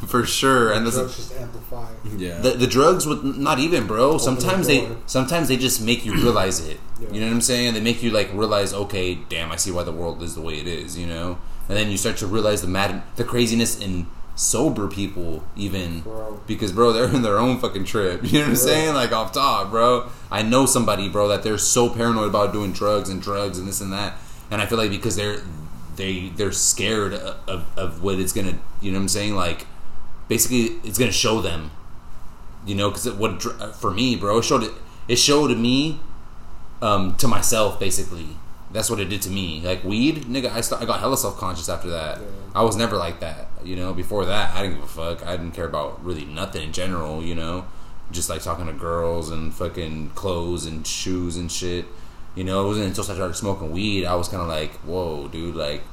for 0.08 0.25
sure. 0.25 0.72
And 0.74 0.86
that's 0.86 0.96
Drugs 0.96 1.16
just 1.16 1.36
amplify. 1.36 1.92
Yeah. 2.18 2.40
the, 2.40 2.52
the 2.52 2.68
drugs 2.68 3.06
would 3.08 3.24
not 3.24 3.60
even 3.60 3.88
bro 3.88 4.18
sometimes 4.18 4.68
the 4.68 4.82
they 4.86 4.96
sometimes 5.08 5.48
they 5.48 5.58
just 5.58 5.82
make 5.82 6.06
you 6.06 6.13
realize 6.13 6.60
it 6.68 6.80
Yeah. 7.00 7.10
you 7.12 7.20
know 7.22 7.28
what 7.28 7.34
i'm 7.34 7.42
saying 7.42 7.74
they 7.74 7.80
make 7.80 8.04
you 8.04 8.12
like 8.12 8.30
realize 8.34 8.74
okay 8.74 9.16
damn 9.30 9.52
i 9.52 9.56
see 9.56 9.72
why 9.72 9.84
the 9.84 9.92
world 9.92 10.22
is 10.22 10.36
the 10.36 10.42
way 10.42 10.56
it 10.60 10.68
is 10.68 10.96
you 10.98 11.08
know 11.08 11.40
and 11.68 11.78
then 11.78 11.90
you 11.90 11.98
start 11.98 12.18
to 12.18 12.28
realize 12.28 12.62
the 12.62 12.68
mad 12.68 13.02
the 13.16 13.24
craziness 13.24 13.80
in 13.80 14.06
sober 14.36 14.88
people 14.88 15.44
even 15.56 16.02
Bro. 16.02 16.42
because 16.46 16.72
bro 16.72 16.92
they're 16.92 17.08
in 17.10 17.22
their 17.24 17.40
own 17.40 17.58
fucking 17.60 17.86
trip 17.86 18.22
you 18.24 18.34
know 18.40 18.46
what 18.46 18.50
i'm 18.50 18.56
saying 18.58 18.94
like 18.94 19.12
off 19.12 19.32
top 19.32 19.72
bro 19.72 20.10
i 20.30 20.44
know 20.44 20.66
somebody 20.66 21.08
bro 21.10 21.28
that 21.30 21.42
they're 21.42 21.58
so 21.58 21.90
paranoid 21.90 22.28
about 22.30 22.52
doing 22.54 22.74
drugs 22.74 23.10
and 23.10 23.22
drugs 23.22 23.58
and 23.58 23.68
this 23.68 23.80
and 23.82 23.92
that 23.94 24.18
and 24.52 24.62
i 24.62 24.66
feel 24.68 24.78
like 24.78 24.92
because 24.92 25.16
they're 25.16 25.40
they 25.96 26.30
they're 26.30 26.52
scared 26.52 27.14
of, 27.14 27.66
of, 27.78 28.02
what 28.04 28.20
it's 28.20 28.34
gonna 28.34 28.58
you 28.82 28.92
know 28.92 28.98
what 28.98 29.04
i'm 29.04 29.08
saying 29.08 29.36
like 29.36 29.68
basically 30.28 30.78
it's 30.84 30.98
gonna 30.98 31.12
show 31.12 31.42
them 31.42 31.72
you 32.66 32.76
know 32.76 32.90
because 32.90 33.10
what 33.14 33.40
dr- 33.40 33.76
for 33.76 33.92
me 33.92 34.16
bro 34.16 34.38
it 34.40 34.44
showed 34.46 34.64
it 34.64 34.72
it 35.08 35.18
showed 35.18 35.56
me 35.58 36.00
um 36.82 37.16
to 37.16 37.28
myself 37.28 37.80
basically 37.80 38.28
that's 38.72 38.90
what 38.90 39.00
it 39.00 39.06
did 39.10 39.22
to 39.22 39.30
me 39.30 39.62
like 39.62 39.84
weed 39.84 40.24
nigga 40.26 40.52
i, 40.52 40.62
st- 40.62 40.82
I 40.82 40.86
got 40.86 41.00
hella 41.00 41.18
self-conscious 41.18 41.70
after 41.70 41.90
that 41.90 42.20
Yeah. 42.20 42.28
i 42.56 42.64
was 42.64 42.76
never 42.76 42.98
like 42.98 43.20
that 43.20 43.48
You 43.64 43.78
know, 43.78 43.94
before 43.94 44.26
that, 44.26 44.54
I 44.56 44.64
didn't 44.64 44.76
give 44.82 44.84
a 44.84 44.88
fuck. 45.16 45.26
I 45.26 45.38
didn't 45.38 45.54
care 45.54 45.66
about 45.74 46.04
really 46.04 46.26
nothing 46.26 46.64
in 46.68 46.74
general. 46.74 47.24
You 47.24 47.34
know, 47.34 47.64
just 48.12 48.28
like 48.30 48.42
talking 48.44 48.68
to 48.68 48.74
girls 48.74 49.32
and 49.32 49.54
fucking 49.54 50.10
clothes 50.20 50.66
and 50.66 50.86
shoes 50.86 51.38
and 51.38 51.50
shit. 51.50 51.86
You 52.36 52.44
know, 52.44 52.63
it 52.63 52.68
wasn't 52.68 52.88
until 52.88 53.04
I 53.04 53.16
started 53.16 53.36
smoking 53.36 53.72
weed 53.72 54.06
I 54.06 54.16
was 54.16 54.28
kind 54.28 54.42
of 54.42 54.48
like, 54.48 54.72
whoa, 54.82 55.28
dude, 55.28 55.56
like. 55.56 55.84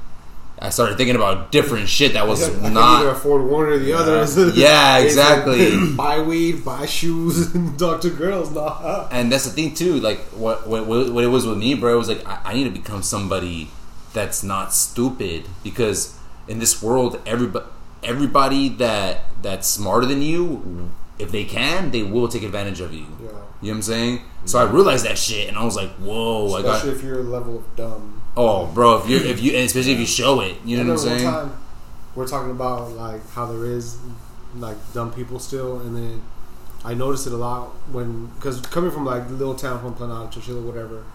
I 0.63 0.69
started 0.69 0.95
thinking 0.95 1.15
about 1.15 1.51
different 1.51 1.89
shit 1.89 2.13
that 2.13 2.27
was 2.27 2.43
I 2.63 2.69
not 2.69 3.01
either 3.01 3.09
afford 3.09 3.49
one 3.49 3.65
or 3.65 3.79
the 3.79 3.93
other. 3.93 4.51
Yeah, 4.53 4.99
exactly. 4.99 5.95
buy 5.95 6.21
weed, 6.21 6.63
buy 6.63 6.85
shoes, 6.85 7.51
and 7.55 7.79
talk 7.79 8.01
to 8.01 8.11
girls. 8.11 8.51
Nah. 8.51 9.07
and 9.11 9.31
that's 9.31 9.45
the 9.45 9.49
thing 9.49 9.73
too. 9.73 9.99
Like 9.99 10.19
what 10.29 10.67
what, 10.67 10.85
what 10.87 11.23
it 11.23 11.27
was 11.27 11.47
with 11.47 11.57
me, 11.57 11.73
bro. 11.73 11.95
It 11.95 11.97
was 11.97 12.09
like 12.09 12.27
I, 12.27 12.41
I 12.45 12.53
need 12.53 12.65
to 12.65 12.69
become 12.69 13.01
somebody 13.01 13.69
that's 14.13 14.43
not 14.43 14.71
stupid 14.71 15.47
because 15.63 16.15
in 16.47 16.59
this 16.59 16.83
world, 16.83 17.19
everybody 17.25 17.65
everybody 18.03 18.69
that 18.69 19.21
that's 19.41 19.67
smarter 19.67 20.05
than 20.05 20.21
you, 20.21 20.91
if 21.19 21.31
they 21.31 21.43
can, 21.43 21.91
they 21.91 22.03
will 22.03 22.27
take 22.27 22.43
advantage 22.43 22.81
of 22.81 22.93
you. 22.93 23.05
Yeah. 23.23 23.29
You 23.61 23.67
know 23.67 23.73
what 23.73 23.77
I'm 23.77 23.81
saying? 23.83 24.21
So 24.45 24.59
I 24.59 24.69
realized 24.69 25.05
that 25.05 25.17
shit, 25.17 25.47
and 25.47 25.57
I 25.57 25.63
was 25.63 25.75
like, 25.75 25.91
whoa! 25.91 26.53
I 26.53 26.61
got 26.61 26.75
Especially 26.77 26.97
if 26.97 27.03
you're 27.03 27.19
a 27.19 27.23
level 27.23 27.57
of 27.57 27.75
dumb. 27.75 28.21
oh, 28.35 28.65
bro. 28.67 28.97
If 28.97 29.09
you 29.09 29.17
if 29.17 29.41
you 29.41 29.51
and 29.51 29.65
especially 29.65 29.93
if 29.93 29.99
you 29.99 30.05
show 30.05 30.41
it, 30.41 30.57
you 30.65 30.77
know 30.77 30.83
what 30.83 30.91
I'm 30.93 30.97
saying? 30.97 31.23
Time 31.23 31.57
we're 32.15 32.27
talking 32.27 32.51
about 32.51 32.91
like 32.91 33.27
how 33.31 33.45
there 33.45 33.65
is 33.65 33.97
like 34.55 34.77
dumb 34.93 35.13
people 35.13 35.39
still, 35.39 35.79
and 35.79 35.95
then 35.95 36.21
I 36.83 36.93
noticed 36.93 37.27
it 37.27 37.33
a 37.33 37.37
lot 37.37 37.67
when 37.91 38.27
because 38.35 38.59
coming 38.61 38.91
from 38.91 39.05
like 39.05 39.27
the 39.27 39.33
little 39.33 39.55
town 39.55 39.79
from 39.79 39.95
Planada, 39.95 40.49
or 40.49 40.61
whatever, 40.61 41.05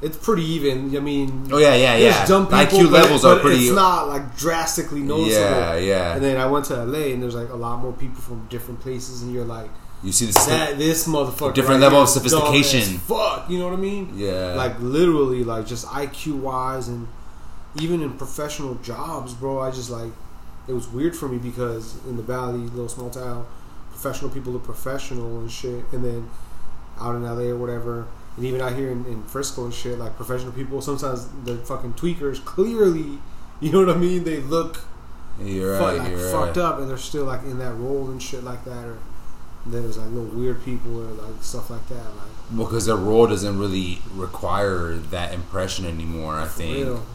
it's 0.00 0.16
pretty 0.16 0.44
even. 0.44 0.96
I 0.96 1.00
mean, 1.00 1.48
Oh 1.52 1.58
yeah, 1.58 1.74
yeah, 1.74 1.96
yeah. 1.96 2.26
dumb 2.26 2.46
people, 2.46 2.58
IQ 2.58 2.84
but, 2.84 3.02
levels 3.02 3.22
but 3.22 3.38
are 3.38 3.40
pretty. 3.40 3.66
It's 3.66 3.74
not 3.74 4.08
like 4.08 4.36
drastically 4.36 5.00
noticeable. 5.00 5.32
yeah, 5.32 5.76
yeah. 5.76 6.14
And 6.14 6.24
then 6.24 6.38
I 6.38 6.46
went 6.46 6.66
to 6.66 6.82
LA, 6.82 7.12
and 7.12 7.22
there's 7.22 7.34
like 7.34 7.50
a 7.50 7.56
lot 7.56 7.80
more 7.80 7.92
people 7.92 8.20
from 8.20 8.46
different 8.48 8.80
places, 8.80 9.22
and 9.22 9.32
you're 9.32 9.44
like, 9.44 9.70
you 10.02 10.10
see 10.10 10.26
the 10.26 10.32
sti- 10.32 10.50
that 10.50 10.78
this 10.78 11.06
motherfucker, 11.06 11.54
Different 11.54 11.80
right 11.80 11.86
level 11.86 12.02
of 12.02 12.08
sophistication. 12.08 12.98
Fuck, 12.98 13.48
you 13.48 13.58
know 13.58 13.66
what 13.66 13.74
I 13.74 13.80
mean? 13.80 14.12
yeah, 14.14 14.54
like 14.54 14.78
literally 14.80 15.44
like 15.44 15.66
just 15.66 15.86
IQ 15.86 16.40
wise 16.40 16.88
and 16.88 17.06
even 17.80 18.02
in 18.02 18.12
professional 18.14 18.74
jobs, 18.76 19.32
bro. 19.34 19.60
I 19.60 19.70
just 19.70 19.90
like 19.90 20.12
it 20.66 20.72
was 20.72 20.88
weird 20.88 21.14
for 21.14 21.28
me 21.28 21.38
because 21.38 22.04
in 22.06 22.16
the 22.16 22.22
valley, 22.22 22.58
little 22.58 22.88
small 22.88 23.10
town, 23.10 23.46
professional 23.90 24.30
people 24.30 24.56
are 24.56 24.60
professional 24.60 25.40
and 25.40 25.50
shit, 25.50 25.84
and 25.92 26.04
then 26.04 26.28
out 26.98 27.14
in 27.14 27.22
LA 27.22 27.50
or 27.50 27.56
whatever, 27.56 28.06
and 28.36 28.44
even 28.44 28.60
out 28.60 28.74
here 28.74 28.90
in, 28.90 29.06
in 29.06 29.22
Frisco 29.22 29.64
and 29.64 29.74
shit, 29.74 29.98
like 29.98 30.16
professional 30.16 30.52
people 30.52 30.82
sometimes 30.82 31.28
they're 31.44 31.56
fucking 31.58 31.94
tweakers. 31.94 32.44
Clearly, 32.44 33.18
you 33.60 33.70
know 33.70 33.86
what 33.86 33.96
I 33.96 33.98
mean? 33.98 34.24
They 34.24 34.38
look 34.40 34.80
right. 35.38 35.98
like 35.98 36.10
you're 36.10 36.30
fucked 36.30 36.56
right. 36.56 36.64
up, 36.64 36.80
and 36.80 36.90
they're 36.90 36.96
still 36.96 37.24
like 37.24 37.44
in 37.44 37.60
that 37.60 37.74
role 37.74 38.10
and 38.10 38.20
shit 38.20 38.42
like 38.42 38.64
that, 38.64 38.84
or. 38.84 38.98
There's 39.64 39.96
like 39.96 40.08
little 40.08 40.24
weird 40.24 40.64
people 40.64 41.00
or 41.00 41.12
like 41.12 41.42
stuff 41.42 41.70
like 41.70 41.86
that. 41.88 41.94
Like 41.94 42.30
Well, 42.52 42.66
because 42.66 42.86
their 42.86 42.96
role 42.96 43.26
doesn't 43.26 43.58
really 43.58 44.00
require 44.14 44.94
that 44.94 45.32
impression 45.32 45.84
anymore. 45.84 46.36
I 46.36 46.44
for 46.44 46.58
think. 46.58 46.86
real. 46.86 47.06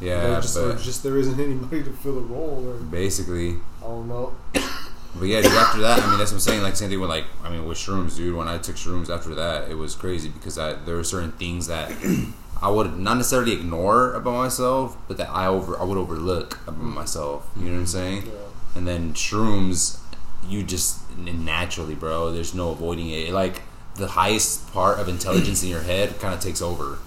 Yeah, 0.00 0.40
just, 0.40 0.54
but 0.54 0.78
just 0.78 1.02
there 1.02 1.16
isn't 1.16 1.40
anybody 1.40 1.82
to 1.82 1.90
fill 1.90 2.18
a 2.18 2.22
role, 2.22 2.64
or 2.68 2.74
basically, 2.74 3.54
I 3.78 3.86
don't 3.86 4.08
know. 4.08 4.34
but 4.52 5.24
yeah, 5.24 5.40
dude, 5.40 5.52
after 5.52 5.80
that, 5.80 6.00
I 6.00 6.10
mean, 6.10 6.18
that's 6.18 6.32
what 6.32 6.36
I'm 6.36 6.40
saying. 6.40 6.62
Like 6.62 6.76
same 6.76 6.90
thing 6.90 7.00
with 7.00 7.08
like, 7.08 7.24
I 7.42 7.50
mean, 7.50 7.64
with 7.64 7.78
shrooms, 7.78 8.16
dude. 8.16 8.36
When 8.36 8.46
I 8.46 8.58
took 8.58 8.76
shrooms 8.76 9.08
after 9.08 9.34
that, 9.34 9.70
it 9.70 9.74
was 9.74 9.94
crazy 9.94 10.28
because 10.28 10.58
I 10.58 10.74
there 10.74 10.96
were 10.96 11.04
certain 11.04 11.32
things 11.32 11.66
that 11.68 11.90
I 12.62 12.70
would 12.70 12.98
not 12.98 13.16
necessarily 13.16 13.52
ignore 13.52 14.12
about 14.12 14.34
myself, 14.34 14.96
but 15.08 15.16
that 15.16 15.30
I 15.30 15.46
over 15.46 15.78
I 15.78 15.84
would 15.84 15.98
overlook 15.98 16.60
about 16.66 16.80
mm. 16.80 16.94
myself. 16.94 17.50
You 17.56 17.66
know 17.66 17.72
what 17.72 17.78
I'm 17.78 17.86
saying? 17.86 18.26
Yeah. 18.26 18.32
And 18.74 18.86
then 18.86 19.14
shrooms, 19.14 20.00
you 20.48 20.62
just 20.62 21.16
naturally, 21.18 21.94
bro. 21.94 22.32
There's 22.32 22.54
no 22.54 22.70
avoiding 22.70 23.10
it. 23.10 23.32
Like 23.32 23.62
the 23.96 24.08
highest 24.08 24.72
part 24.72 24.98
of 24.98 25.08
intelligence 25.08 25.62
in 25.62 25.68
your 25.68 25.82
head 25.82 26.18
kind 26.20 26.34
of 26.34 26.40
takes 26.40 26.60
over, 26.62 26.98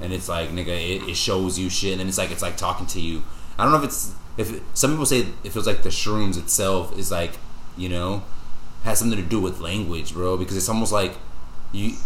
and 0.00 0.12
it's 0.12 0.28
like 0.28 0.50
nigga, 0.50 0.68
it, 0.68 1.08
it 1.08 1.16
shows 1.16 1.58
you 1.58 1.70
shit, 1.70 1.92
and 1.92 2.00
then 2.00 2.08
it's 2.08 2.18
like 2.18 2.30
it's 2.30 2.42
like 2.42 2.56
talking 2.56 2.86
to 2.86 3.00
you. 3.00 3.22
I 3.58 3.64
don't 3.64 3.72
know 3.72 3.78
if 3.78 3.84
it's 3.84 4.14
if 4.36 4.60
some 4.74 4.90
people 4.90 5.06
say 5.06 5.26
it 5.44 5.50
feels 5.50 5.66
like 5.66 5.82
the 5.82 5.90
shrooms 5.90 6.38
itself 6.38 6.96
is 6.98 7.10
like 7.10 7.32
you 7.76 7.88
know 7.88 8.24
has 8.84 8.98
something 8.98 9.18
to 9.18 9.24
do 9.24 9.40
with 9.40 9.60
language, 9.60 10.12
bro, 10.12 10.36
because 10.36 10.56
it's 10.56 10.68
almost 10.68 10.92
like 10.92 11.14
you. 11.72 11.96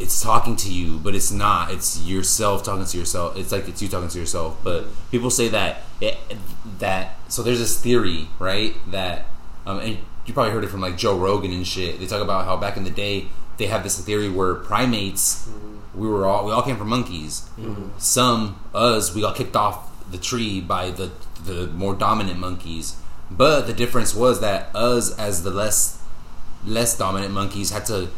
It's 0.00 0.22
talking 0.22 0.54
to 0.54 0.72
you, 0.72 1.00
but 1.00 1.16
it's 1.16 1.32
not. 1.32 1.72
It's 1.72 2.00
yourself 2.02 2.62
talking 2.62 2.84
to 2.84 2.96
yourself. 2.96 3.36
It's 3.36 3.50
like 3.50 3.68
it's 3.68 3.82
you 3.82 3.88
talking 3.88 4.08
to 4.08 4.18
yourself. 4.20 4.56
But 4.62 4.84
people 5.10 5.28
say 5.28 5.48
that 5.48 5.82
it, 6.00 6.16
that 6.78 7.16
so 7.26 7.42
there's 7.42 7.58
this 7.58 7.82
theory, 7.82 8.28
right? 8.38 8.76
That 8.92 9.26
um, 9.66 9.80
and 9.80 9.98
you 10.28 10.34
probably 10.34 10.52
heard 10.52 10.64
it 10.64 10.68
from 10.68 10.80
like 10.80 10.96
Joe 10.96 11.16
Rogan 11.16 11.52
and 11.52 11.66
shit. 11.66 11.98
They 11.98 12.06
talk 12.06 12.22
about 12.22 12.44
how 12.44 12.56
back 12.56 12.76
in 12.76 12.84
the 12.84 12.90
day 12.90 13.28
they 13.56 13.66
have 13.66 13.82
this 13.82 14.00
theory 14.00 14.28
where 14.30 14.54
primates, 14.54 15.48
we 15.94 16.06
were 16.06 16.26
all 16.26 16.44
we 16.46 16.52
all 16.52 16.62
came 16.62 16.76
from 16.76 16.88
monkeys. 16.88 17.48
Some 17.98 18.60
us 18.74 19.14
we 19.14 19.20
got 19.20 19.36
kicked 19.36 19.56
off 19.56 19.90
the 20.10 20.18
tree 20.18 20.60
by 20.60 20.90
the 20.90 21.10
the 21.44 21.66
more 21.68 21.94
dominant 21.94 22.38
monkeys. 22.38 22.96
But 23.30 23.66
the 23.66 23.72
difference 23.72 24.14
was 24.14 24.40
that 24.40 24.74
us 24.74 25.16
as 25.18 25.42
the 25.42 25.50
less 25.50 26.00
less 26.64 26.96
dominant 26.96 27.32
monkeys 27.32 27.70
had 27.70 27.86
to 27.86 28.08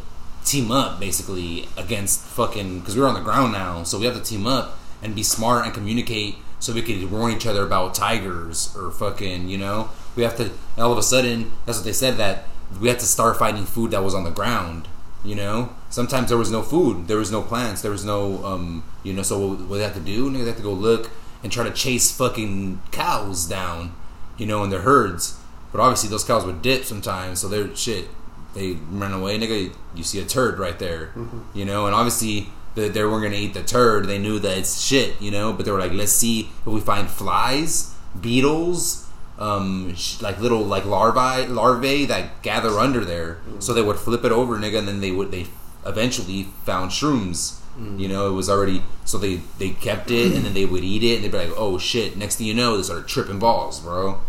team 0.43 0.71
up 0.71 0.99
basically 0.99 1.67
against 1.77 2.21
fucking 2.21 2.79
because 2.79 2.95
we 2.95 3.01
were 3.01 3.07
on 3.07 3.13
the 3.13 3.21
ground 3.21 3.53
now, 3.53 3.83
so 3.83 3.99
we 3.99 4.05
have 4.05 4.15
to 4.15 4.21
team 4.21 4.47
up 4.47 4.77
and 5.01 5.15
be 5.15 5.23
smart 5.23 5.65
and 5.65 5.73
communicate 5.73 6.35
so 6.59 6.73
we 6.73 6.81
could 6.81 7.09
warn 7.11 7.31
each 7.33 7.45
other 7.47 7.63
about 7.63 7.95
tigers 7.95 8.75
or 8.77 8.91
fucking 8.91 9.49
you 9.49 9.57
know 9.57 9.89
we 10.15 10.23
have 10.23 10.35
to 10.37 10.51
all 10.77 10.91
of 10.91 10.97
a 10.97 11.03
sudden 11.03 11.51
that's 11.65 11.77
what 11.77 11.85
they 11.85 11.93
said 11.93 12.17
that 12.17 12.45
we 12.79 12.87
had 12.87 12.99
to 12.99 13.05
start 13.05 13.37
finding 13.37 13.65
food 13.65 13.91
that 13.91 14.03
was 14.03 14.15
on 14.15 14.23
the 14.23 14.31
ground 14.31 14.87
you 15.23 15.35
know? 15.35 15.69
Sometimes 15.89 16.29
there 16.29 16.37
was 16.37 16.51
no 16.51 16.63
food 16.63 17.07
there 17.07 17.17
was 17.17 17.31
no 17.31 17.41
plants 17.41 17.81
there 17.81 17.91
was 17.91 18.05
no 18.05 18.43
um 18.45 18.83
you 19.03 19.13
know 19.13 19.21
so 19.21 19.47
what, 19.47 19.59
what 19.67 19.77
they 19.77 19.83
have 19.83 19.93
to 19.93 19.99
do 19.99 20.31
they 20.31 20.39
have 20.45 20.57
to 20.57 20.63
go 20.63 20.73
look 20.73 21.11
and 21.43 21.51
try 21.51 21.63
to 21.63 21.71
chase 21.71 22.15
fucking 22.15 22.81
cows 22.91 23.45
down 23.45 23.93
you 24.37 24.45
know 24.45 24.63
in 24.63 24.69
their 24.69 24.81
herds. 24.81 25.37
But 25.71 25.79
obviously 25.79 26.09
those 26.09 26.23
cows 26.23 26.45
would 26.45 26.61
dip 26.61 26.85
sometimes 26.85 27.39
so 27.41 27.47
they're 27.47 27.75
shit 27.75 28.07
they 28.53 28.73
run 28.89 29.13
away. 29.13 29.37
Nigga 29.37 29.73
you 29.95 30.03
see 30.03 30.19
a 30.19 30.25
turd 30.25 30.59
right 30.59 30.77
there 30.79 31.11
you 31.53 31.65
know? 31.65 31.85
And 31.85 31.95
obviously 31.95 32.49
they, 32.75 32.87
they 32.87 33.03
weren't 33.03 33.23
gonna 33.23 33.35
eat 33.35 33.53
the 33.53 33.63
turd. 33.63 34.05
They 34.05 34.17
knew 34.17 34.39
that 34.39 34.57
it's 34.57 34.81
shit 34.81 35.21
you 35.21 35.29
know? 35.31 35.53
But 35.53 35.65
they 35.65 35.71
were 35.71 35.79
like 35.79 35.93
let's 35.93 36.13
see 36.13 36.51
if 36.61 36.65
we 36.65 36.79
find 36.79 37.09
flies 37.09 37.93
beetles 38.19 39.00
um, 39.41 39.95
sh- 39.95 40.21
like 40.21 40.39
little 40.39 40.61
like 40.63 40.85
larvae 40.85 41.47
larvae 41.47 42.05
that 42.05 42.41
gather 42.43 42.77
under 42.79 43.03
there. 43.03 43.39
So 43.59 43.73
they 43.73 43.81
would 43.81 43.97
flip 43.97 44.23
it 44.23 44.31
over 44.31 44.55
nigga 44.57 44.77
and 44.79 44.87
then 44.87 45.01
they 45.01 45.11
would 45.11 45.31
they 45.31 45.47
eventually 45.85 46.43
found 46.65 46.91
shrooms. 46.91 47.57
You 47.97 48.07
know 48.07 48.27
it 48.29 48.33
was 48.33 48.47
already 48.49 48.83
so 49.05 49.17
they 49.17 49.37
they 49.57 49.71
kept 49.71 50.11
it 50.11 50.35
and 50.35 50.45
then 50.45 50.53
they 50.53 50.65
would 50.65 50.83
eat 50.83 51.01
it 51.03 51.15
and 51.15 51.23
they'd 51.23 51.31
be 51.31 51.37
like 51.37 51.57
oh 51.57 51.79
shit 51.79 52.15
next 52.15 52.35
thing 52.35 52.45
you 52.45 52.53
know 52.53 52.77
they 52.77 52.83
started 52.83 53.07
tripping 53.07 53.39
balls 53.39 53.79
bro. 53.79 54.21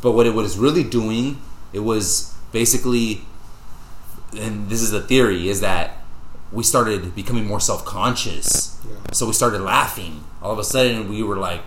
But 0.00 0.12
what 0.12 0.26
it 0.26 0.34
was 0.34 0.56
really 0.56 0.84
doing 0.84 1.38
it 1.72 1.80
was 1.80 2.34
basically 2.52 3.22
and 4.38 4.68
this 4.68 4.80
is 4.80 4.92
the 4.92 5.00
theory 5.00 5.48
is 5.48 5.60
that 5.60 5.96
we 6.52 6.62
started 6.62 7.14
becoming 7.16 7.46
more 7.46 7.58
self-conscious. 7.60 8.78
Yeah. 8.88 8.96
so 9.12 9.26
we 9.26 9.32
started 9.32 9.60
laughing. 9.62 10.22
All 10.42 10.52
of 10.52 10.58
a 10.58 10.64
sudden 10.64 11.08
we 11.08 11.22
were 11.24 11.36
like 11.36 11.62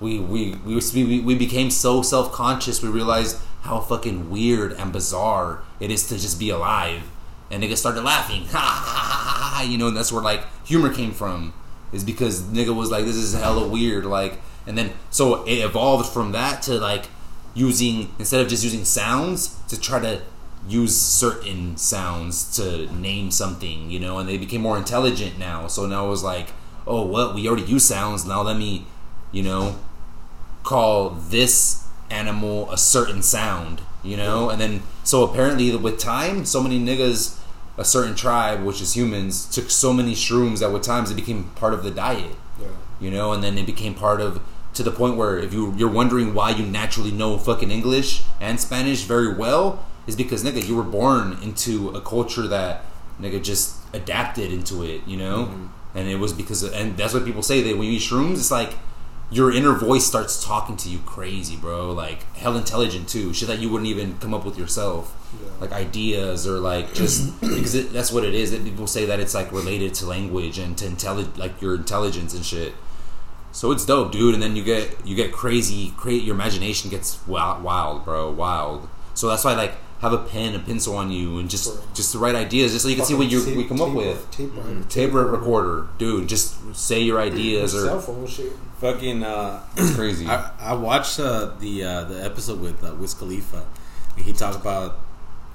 we 0.00 0.18
we 0.18 0.54
we, 0.64 1.20
we, 1.20 1.34
became 1.34 1.70
so 1.70 2.02
self-conscious 2.02 2.82
we 2.82 2.88
realized 2.88 3.38
how 3.62 3.80
fucking 3.80 4.30
weird 4.30 4.72
and 4.72 4.92
bizarre 4.92 5.62
it 5.80 5.90
is 5.90 6.06
to 6.08 6.16
just 6.16 6.38
be 6.38 6.50
alive 6.50 7.02
and 7.50 7.62
niggas 7.62 7.78
started 7.78 8.02
laughing 8.02 8.44
ha 8.46 8.58
ha 8.58 8.92
ha 8.94 9.34
ha 9.34 9.54
ha 9.56 9.62
you 9.62 9.76
know 9.76 9.88
and 9.88 9.96
that's 9.96 10.12
where 10.12 10.22
like 10.22 10.44
humor 10.64 10.92
came 10.92 11.12
from 11.12 11.52
is 11.92 12.04
because 12.04 12.42
nigga 12.42 12.74
was 12.74 12.90
like 12.90 13.04
this 13.04 13.16
is 13.16 13.34
hella 13.34 13.66
weird 13.66 14.04
like 14.04 14.38
and 14.66 14.78
then 14.78 14.92
so 15.10 15.44
it 15.44 15.56
evolved 15.64 16.10
from 16.12 16.32
that 16.32 16.62
to 16.62 16.74
like 16.78 17.06
using 17.54 18.14
instead 18.18 18.40
of 18.40 18.48
just 18.48 18.62
using 18.62 18.84
sounds 18.84 19.58
to 19.68 19.80
try 19.80 19.98
to 19.98 20.20
use 20.68 20.96
certain 20.96 21.76
sounds 21.76 22.56
to 22.56 22.92
name 22.94 23.30
something, 23.30 23.90
you 23.90 23.98
know, 23.98 24.18
and 24.18 24.28
they 24.28 24.36
became 24.36 24.60
more 24.60 24.76
intelligent 24.76 25.38
now. 25.38 25.66
So 25.66 25.86
now 25.86 26.06
it 26.06 26.10
was 26.10 26.22
like, 26.22 26.48
oh, 26.86 27.06
well, 27.06 27.34
we 27.34 27.46
already 27.48 27.64
use 27.64 27.84
sounds. 27.84 28.26
Now 28.26 28.42
let 28.42 28.56
me, 28.56 28.86
you 29.32 29.42
know, 29.42 29.76
call 30.68 31.10
this 31.30 31.86
animal 32.10 32.70
a 32.70 32.76
certain 32.76 33.22
sound, 33.22 33.80
you 34.02 34.18
know, 34.18 34.50
and 34.50 34.60
then 34.60 34.82
so 35.02 35.24
apparently 35.24 35.74
with 35.74 35.98
time, 35.98 36.44
so 36.44 36.62
many 36.62 36.78
niggas, 36.78 37.40
a 37.78 37.84
certain 37.84 38.14
tribe, 38.14 38.62
which 38.62 38.82
is 38.82 38.94
humans, 38.94 39.48
took 39.48 39.70
so 39.70 39.94
many 39.94 40.14
shrooms 40.14 40.58
that 40.60 40.70
with 40.70 40.82
times 40.82 41.10
it 41.10 41.14
became 41.14 41.44
part 41.62 41.72
of 41.72 41.82
the 41.84 41.90
diet 41.90 42.36
Yeah. 42.60 42.66
you 43.00 43.10
know, 43.10 43.32
and 43.32 43.42
then 43.42 43.56
it 43.56 43.64
became 43.64 43.94
part 43.94 44.20
of 44.20 44.42
to 44.74 44.82
the 44.82 44.90
point 44.90 45.16
where 45.16 45.38
if 45.38 45.54
you 45.54 45.62
you're 45.78 45.96
wondering 46.00 46.34
why 46.34 46.50
you 46.50 46.64
naturally 46.80 47.12
know 47.20 47.38
fucking 47.38 47.70
English 47.70 48.22
and 48.38 48.60
Spanish 48.60 49.00
very 49.14 49.32
well 49.42 49.64
is 50.06 50.16
because 50.16 50.44
nigga 50.44 50.60
you 50.68 50.76
were 50.76 50.90
born 51.00 51.38
into 51.42 51.88
a 52.00 52.00
culture 52.02 52.46
that 52.56 52.84
nigga 53.22 53.42
just 53.42 53.66
adapted 53.94 54.52
into 54.52 54.82
it, 54.82 55.00
you 55.06 55.16
know, 55.16 55.36
mm-hmm. 55.46 55.96
and 55.96 56.04
it 56.14 56.18
was 56.24 56.32
because 56.34 56.60
and 56.80 56.86
that's 56.98 57.14
what 57.14 57.24
people 57.24 57.42
say 57.42 57.58
that 57.62 57.72
when 57.78 57.86
you 57.88 57.94
eat 57.98 58.02
shrooms, 58.02 58.36
it's 58.42 58.50
like 58.60 58.72
your 59.30 59.52
inner 59.52 59.74
voice 59.74 60.06
starts 60.06 60.42
talking 60.42 60.76
to 60.78 60.88
you 60.88 60.98
crazy, 61.00 61.56
bro. 61.56 61.92
Like 61.92 62.34
hell 62.36 62.56
intelligent 62.56 63.08
too, 63.08 63.34
shit 63.34 63.48
that 63.48 63.58
you 63.58 63.68
wouldn't 63.68 63.88
even 63.88 64.18
come 64.18 64.32
up 64.32 64.44
with 64.44 64.58
yourself. 64.58 65.14
Yeah. 65.42 65.50
Like 65.60 65.72
ideas 65.72 66.46
or 66.46 66.58
like 66.58 66.94
just 66.94 67.38
because 67.40 67.74
it, 67.74 67.92
that's 67.92 68.10
what 68.10 68.24
it 68.24 68.34
is. 68.34 68.52
That 68.52 68.64
people 68.64 68.86
say 68.86 69.04
that 69.06 69.20
it's 69.20 69.34
like 69.34 69.52
related 69.52 69.94
to 69.94 70.06
language 70.06 70.58
and 70.58 70.76
to 70.78 70.86
intelli- 70.86 71.36
like 71.36 71.60
your 71.60 71.74
intelligence 71.74 72.34
and 72.34 72.44
shit. 72.44 72.72
So 73.52 73.70
it's 73.72 73.84
dope, 73.84 74.12
dude. 74.12 74.34
And 74.34 74.42
then 74.42 74.56
you 74.56 74.64
get 74.64 75.06
you 75.06 75.14
get 75.14 75.32
crazy, 75.32 75.92
create 75.96 76.22
your 76.22 76.34
imagination 76.34 76.90
gets 76.90 77.26
wild, 77.26 77.62
wild, 77.62 78.04
bro, 78.04 78.30
wild. 78.30 78.88
So 79.14 79.28
that's 79.28 79.44
why 79.44 79.54
like 79.54 79.74
have 80.00 80.12
a 80.12 80.18
pen, 80.18 80.54
a 80.54 80.58
pencil 80.60 80.96
on 80.96 81.10
you, 81.10 81.38
and 81.38 81.50
just 81.50 81.64
Sure. 81.64 81.78
just 81.94 82.12
the 82.12 82.18
right 82.18 82.34
ideas, 82.34 82.72
just 82.72 82.84
so 82.84 82.88
you 82.88 82.96
can 82.96 83.04
see 83.04 83.14
what 83.14 83.28
you 83.30 83.40
Fucking 83.40 83.56
we 83.56 83.62
tape- 83.64 83.68
come 83.68 83.80
up 83.82 83.92
with. 83.94 84.30
Tape, 84.30 84.50
Mhm. 84.54 84.80
tape, 84.88 85.10
Tape 85.10 85.12
recorder, 85.14 85.86
dude. 85.98 86.28
Just 86.28 86.54
say 86.74 87.00
your 87.02 87.20
ideas 87.20 87.72
Cell 87.72 87.96
or 87.96 88.00
phone 88.00 88.26
shit. 88.26 88.52
Fucking. 88.80 89.22
Uh, 89.24 89.60
it's 89.76 89.94
crazy. 89.96 90.26
I, 90.28 90.50
I 90.60 90.74
watched 90.74 91.18
uh, 91.18 91.50
the 91.58 91.82
uh, 91.84 92.04
the 92.04 92.24
episode 92.24 92.60
with 92.60 92.82
uh, 92.84 92.94
Wiz 92.94 93.14
Khalifa. 93.14 93.64
And 94.16 94.24
he 94.24 94.32
talked 94.32 94.56
about 94.56 94.98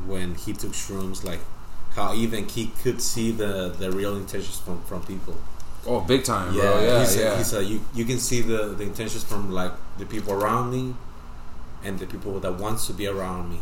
when 0.06 0.36
he 0.36 0.52
took 0.54 0.72
shrooms, 0.74 1.24
like 1.24 1.40
how 1.96 2.14
even 2.14 2.48
he 2.48 2.72
could 2.84 3.02
see 3.02 3.32
the, 3.32 3.74
the 3.78 3.92
real 3.92 4.16
intentions 4.18 4.58
from, 4.60 4.82
from 4.84 5.04
people. 5.04 5.36
Oh, 5.86 6.00
big 6.02 6.24
time, 6.24 6.54
bro. 6.54 6.64
Yeah, 6.82 7.00
he 7.02 7.06
said, 7.06 7.20
yeah. 7.24 7.38
He 7.38 7.44
said 7.44 7.66
you 7.66 7.82
you 7.94 8.04
can 8.06 8.20
see 8.20 8.42
the, 8.42 8.74
the 8.78 8.84
intentions 8.84 9.24
from 9.24 9.52
like 9.52 9.72
the 9.98 10.06
people 10.06 10.34
around 10.34 10.72
me, 10.72 10.96
and 11.84 12.00
the 12.00 12.06
people 12.08 12.40
that 12.40 12.54
wants 12.56 12.88
to 12.88 12.94
be 12.94 13.06
around 13.08 13.50
me. 13.50 13.60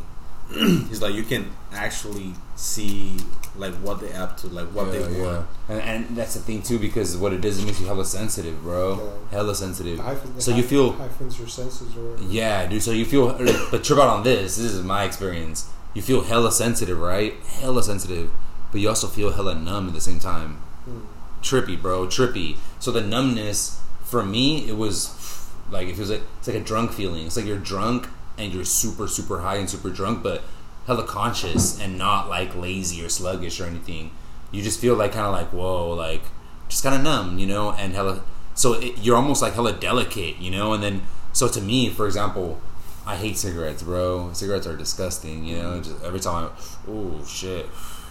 He's 0.89 1.01
like 1.01 1.13
you 1.13 1.23
can 1.23 1.51
actually 1.71 2.33
see 2.55 3.17
like 3.55 3.73
what 3.75 3.99
they 4.01 4.11
up 4.13 4.37
to, 4.37 4.47
like 4.47 4.67
what 4.67 4.87
yeah, 4.87 4.91
they 4.99 5.17
yeah. 5.17 5.23
want. 5.23 5.47
And, 5.69 5.81
and 5.81 6.17
that's 6.17 6.33
the 6.33 6.39
thing 6.39 6.61
too, 6.61 6.79
because 6.79 7.17
what 7.17 7.33
it 7.33 7.41
does, 7.41 7.61
it 7.61 7.65
makes 7.65 7.79
you 7.79 7.87
hella 7.87 8.05
sensitive, 8.05 8.61
bro. 8.61 8.95
Yeah. 9.31 9.37
Hella 9.37 9.55
sensitive. 9.55 9.99
Hyphen- 9.99 10.39
So 10.39 10.55
you 10.55 10.63
feel 10.63 10.93
hyphens 10.93 11.39
your 11.39 11.47
senses 11.47 11.95
or 11.95 12.11
whatever. 12.11 12.31
Yeah, 12.31 12.67
dude. 12.67 12.83
So 12.83 12.91
you 12.91 13.05
feel, 13.05 13.33
but 13.71 13.83
trip 13.83 13.99
out 13.99 14.09
on 14.09 14.23
this. 14.23 14.57
This 14.57 14.71
is 14.71 14.83
my 14.83 15.03
experience. 15.03 15.69
You 15.93 16.01
feel 16.01 16.21
hella 16.21 16.51
sensitive, 16.51 16.99
right? 16.99 17.33
Hella 17.59 17.83
sensitive, 17.83 18.31
but 18.71 18.81
you 18.81 18.89
also 18.89 19.07
feel 19.07 19.31
hella 19.31 19.55
numb 19.55 19.87
at 19.87 19.93
the 19.93 20.01
same 20.01 20.19
time. 20.19 20.55
Hmm. 20.85 21.01
Trippy, 21.41 21.81
bro. 21.81 22.07
Trippy. 22.07 22.57
So 22.79 22.91
the 22.91 23.01
numbness 23.01 23.81
for 24.03 24.23
me, 24.23 24.67
it 24.67 24.77
was 24.77 25.47
like 25.69 25.87
it 25.87 25.95
feels 25.95 26.09
like 26.09 26.21
it's 26.39 26.47
like 26.47 26.57
a 26.57 26.61
drunk 26.61 26.91
feeling. 26.91 27.25
It's 27.25 27.37
like 27.37 27.45
you're 27.45 27.57
drunk 27.57 28.07
and 28.41 28.53
you're 28.53 28.65
super, 28.65 29.07
super 29.07 29.39
high 29.41 29.55
and 29.55 29.69
super 29.69 29.89
drunk, 29.89 30.23
but 30.23 30.43
hella 30.87 31.05
conscious 31.05 31.79
and 31.79 31.97
not 31.97 32.29
like 32.29 32.55
lazy 32.55 33.03
or 33.03 33.09
sluggish 33.09 33.59
or 33.59 33.65
anything. 33.65 34.11
You 34.51 34.61
just 34.61 34.79
feel 34.79 34.95
like 34.95 35.13
kind 35.13 35.25
of 35.25 35.31
like 35.31 35.53
whoa, 35.53 35.91
like 35.91 36.23
just 36.67 36.83
kind 36.83 36.95
of 36.95 37.01
numb, 37.01 37.39
you 37.39 37.47
know, 37.47 37.71
and 37.71 37.93
hella. 37.93 38.23
So 38.53 38.73
it, 38.73 38.97
you're 38.99 39.15
almost 39.15 39.41
like 39.41 39.53
hella 39.53 39.73
delicate, 39.73 40.37
you 40.37 40.51
know, 40.51 40.73
and 40.73 40.83
then 40.83 41.03
so 41.33 41.47
to 41.47 41.61
me, 41.61 41.89
for 41.89 42.05
example, 42.05 42.59
I 43.05 43.15
hate 43.15 43.37
cigarettes, 43.37 43.83
bro. 43.83 44.31
Cigarettes 44.33 44.67
are 44.67 44.77
disgusting, 44.77 45.45
you 45.45 45.57
know. 45.57 45.81
Just 45.81 46.03
every 46.03 46.19
time, 46.19 46.51
oh 46.87 47.23
shit, 47.25 47.65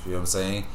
you 0.05 0.13
know 0.13 0.17
what 0.17 0.21
I'm 0.21 0.27
saying. 0.27 0.67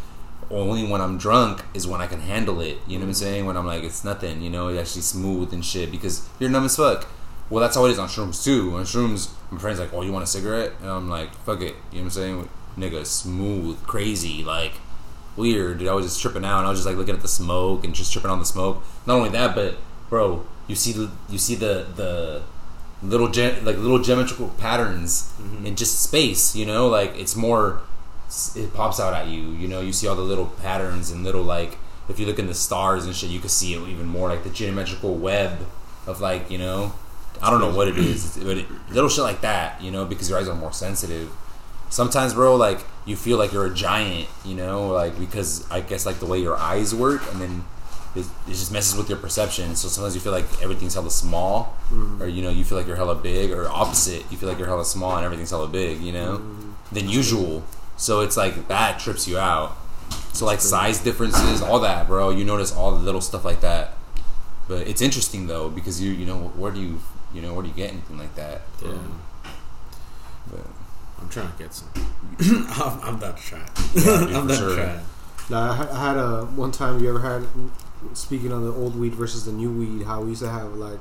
Only 0.52 0.88
when 0.88 1.02
I'm 1.02 1.18
drunk 1.18 1.64
is 1.74 1.88
when 1.88 2.02
I 2.02 2.08
can 2.08 2.22
handle 2.22 2.62
it. 2.62 2.78
You 2.88 2.98
know 3.00 3.06
what 3.06 3.10
I'm 3.10 3.14
saying? 3.16 3.46
When 3.46 3.58
I'm 3.58 3.66
like, 3.66 3.84
it's 3.84 4.04
nothing. 4.04 4.42
You 4.42 4.50
know, 4.50 4.68
it's 4.68 4.80
actually 4.80 5.02
smooth 5.02 5.54
and 5.54 5.66
shit 5.66 5.90
because 5.90 6.28
you're 6.40 6.50
numb 6.50 6.66
as 6.66 6.76
fuck. 6.76 7.08
Well, 7.50 7.62
that's 7.62 7.76
how 7.76 7.86
it 7.86 7.92
is 7.92 8.00
on 8.00 8.08
shrooms 8.08 8.44
too. 8.44 8.76
On 8.76 8.84
shrooms, 8.84 9.30
my 9.52 9.60
friend's 9.60 9.80
like, 9.80 9.94
"Oh, 9.94 10.02
you 10.02 10.12
want 10.12 10.24
a 10.24 10.28
cigarette?" 10.28 10.74
And 10.82 10.90
I'm 10.90 11.10
like, 11.10 11.34
"Fuck 11.46 11.62
it." 11.62 11.76
You 11.92 12.00
know 12.00 12.00
what 12.00 12.02
I'm 12.04 12.10
saying? 12.10 12.50
Nigga, 12.78 13.06
smooth, 13.06 13.82
crazy, 13.84 14.44
like 14.44 14.74
weird. 15.36 15.80
Dude, 15.80 15.88
I 15.88 15.94
was 15.94 16.06
just 16.06 16.22
tripping 16.22 16.46
out. 16.46 16.60
and 16.60 16.68
I 16.68 16.70
was 16.70 16.80
just 16.80 16.88
like 16.88 16.98
looking 16.98 17.16
at 17.16 17.22
the 17.22 17.28
smoke 17.28 17.84
and 17.84 17.94
just 17.94 18.12
tripping 18.12 18.32
on 18.32 18.40
the 18.40 18.46
smoke. 18.46 18.84
Not 19.06 19.16
only 19.16 19.30
that, 19.30 19.56
but 19.56 19.78
bro, 20.10 20.46
you 20.68 20.76
see 20.76 20.92
the 20.92 21.12
you 21.30 21.38
see 21.38 21.56
the 21.56 21.88
the 21.96 22.44
little 23.04 23.30
ge- 23.30 23.62
like 23.62 23.78
little 23.78 24.00
geometrical 24.00 24.50
patterns 24.58 25.34
mm-hmm. 25.40 25.66
in 25.66 25.76
just 25.76 26.02
space. 26.02 26.56
You 26.56 26.66
know, 26.66 26.88
like 26.88 27.16
it's 27.18 27.36
more. 27.36 27.82
It 28.56 28.74
pops 28.74 29.00
out 29.00 29.14
at 29.14 29.28
you. 29.28 29.52
You 29.52 29.68
know, 29.68 29.82
you 29.82 29.94
see 29.94 30.08
all 30.08 30.16
the 30.16 30.22
little 30.22 30.48
patterns 30.48 31.12
and 31.12 31.24
little 31.24 31.44
like. 31.44 31.78
If 32.08 32.20
you 32.20 32.28
look 32.28 32.38
in 32.38 32.46
the 32.46 32.54
stars 32.54 33.06
and 33.06 33.16
shit, 33.16 33.32
you 33.32 33.40
can 33.40 33.50
see 33.50 33.74
it 33.74 33.82
even 33.88 34.06
more 34.06 34.30
like 34.30 34.44
the 34.44 34.52
geometrical 34.52 35.16
web 35.16 35.60
of 36.06 36.22
like 36.22 36.52
you 36.52 36.58
know. 36.58 36.94
I 37.42 37.50
don't 37.50 37.60
know 37.60 37.76
what 37.76 37.88
it 37.88 37.98
is, 37.98 38.38
but 38.38 38.58
it, 38.58 38.66
little 38.92 39.10
shit 39.10 39.24
like 39.24 39.42
that, 39.42 39.82
you 39.82 39.92
know, 39.92 40.06
because 40.06 40.30
your 40.30 40.40
eyes 40.40 40.48
are 40.48 40.56
more 40.56 40.74
sensitive. 40.74 41.30
Sometimes 41.90 42.34
bro 42.34 42.56
like 42.56 42.80
you 43.06 43.16
feel 43.16 43.38
like 43.38 43.54
you're 43.54 43.68
a 43.68 43.74
giant 43.74 44.28
you 44.44 44.56
know 44.56 44.88
like 44.88 45.18
because 45.20 45.70
i 45.72 45.80
guess 45.80 46.04
like 46.04 46.20
the 46.20 46.26
way 46.26 46.40
your 46.40 46.58
eyes 46.58 46.96
work 46.96 47.22
and 47.32 47.40
then 47.40 47.64
it, 48.16 48.26
it 48.48 48.52
just 48.52 48.72
messes 48.72 48.98
with 48.98 49.10
your 49.10 49.18
perception. 49.18 49.76
So 49.76 49.88
sometimes 49.88 50.16
you 50.16 50.22
feel 50.22 50.32
like 50.32 50.46
everything's 50.62 50.94
hella 50.94 51.12
small 51.12 51.76
or 52.20 52.28
you 52.28 52.42
know 52.42 52.50
you 52.50 52.64
feel 52.64 52.78
like 52.78 52.88
you're 52.88 52.96
hella 52.96 53.16
big 53.16 53.52
or 53.52 53.68
opposite 53.68 54.24
you 54.32 54.38
feel 54.38 54.50
like 54.50 54.58
you're 54.58 54.68
hella 54.68 54.86
small 54.86 55.16
and 55.18 55.26
everything's 55.26 55.52
hella 55.52 55.68
big 55.68 56.02
you 56.02 56.12
know 56.12 56.42
than 56.92 57.10
usual. 57.10 57.64
So 57.98 58.22
it's 58.22 58.38
like 58.38 58.68
that 58.68 59.00
trips 59.00 59.28
you 59.28 59.38
out. 59.38 59.76
So 60.34 60.46
like 60.46 60.62
size 60.62 61.00
differences 61.00 61.62
all 61.62 61.80
that 61.82 62.08
bro 62.08 62.30
you 62.30 62.46
notice 62.46 62.74
all 62.74 62.92
the 62.92 63.04
little 63.04 63.22
stuff 63.22 63.44
like 63.44 63.62
that. 63.62 63.94
But 64.68 64.88
it's 64.88 65.02
interesting 65.02 65.48
though 65.48 65.70
because 65.70 66.02
you 66.02 66.12
you 66.12 66.26
know 66.26 66.54
where 66.56 66.72
do 66.72 66.80
you 66.80 67.00
you 67.36 67.42
know 67.42 67.54
where 67.54 67.62
do 67.64 67.68
you 67.70 67.76
get 67.76 67.92
anything 67.92 68.18
like 68.18 68.34
that 68.36 68.62
Yeah. 68.82 68.98
but 70.50 70.66
I'm 71.22 71.30
trying 71.30 71.52
to 71.52 71.58
get 71.58 71.74
some. 71.74 71.90
I'm, 72.40 73.00
I'm 73.02 73.20
not 73.20 73.38
trying. 73.38 73.70
Yeah, 73.96 74.04
dude, 74.04 74.08
I'm 74.36 74.42
for 74.44 74.48
not 74.48 74.58
sure. 74.58 74.76
trying. 74.76 75.00
Now, 75.50 75.72
I 75.72 75.76
had, 75.76 75.88
I 75.90 76.08
had 76.08 76.18
a 76.18 76.46
one 76.46 76.72
time. 76.72 77.00
You 77.02 77.10
ever 77.10 77.20
had 77.22 77.48
speaking 78.14 78.52
on 78.52 78.64
the 78.66 78.72
old 78.74 79.00
weed 79.00 79.14
versus 79.16 79.46
the 79.46 79.52
new 79.52 79.72
weed? 79.72 80.06
How 80.06 80.22
we 80.22 80.30
used 80.30 80.42
to 80.42 80.50
have 80.50 80.74
like, 80.74 81.00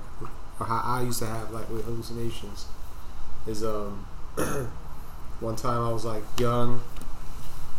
or 0.60 0.66
how 0.66 0.82
I 0.84 1.02
used 1.02 1.18
to 1.20 1.26
have 1.26 1.50
like 1.50 1.68
with 1.70 1.84
hallucinations. 1.84 2.66
Is 3.46 3.64
um, 3.64 4.06
one 5.40 5.56
time 5.56 5.80
I 5.82 5.92
was 5.92 6.04
like 6.04 6.22
young, 6.38 6.80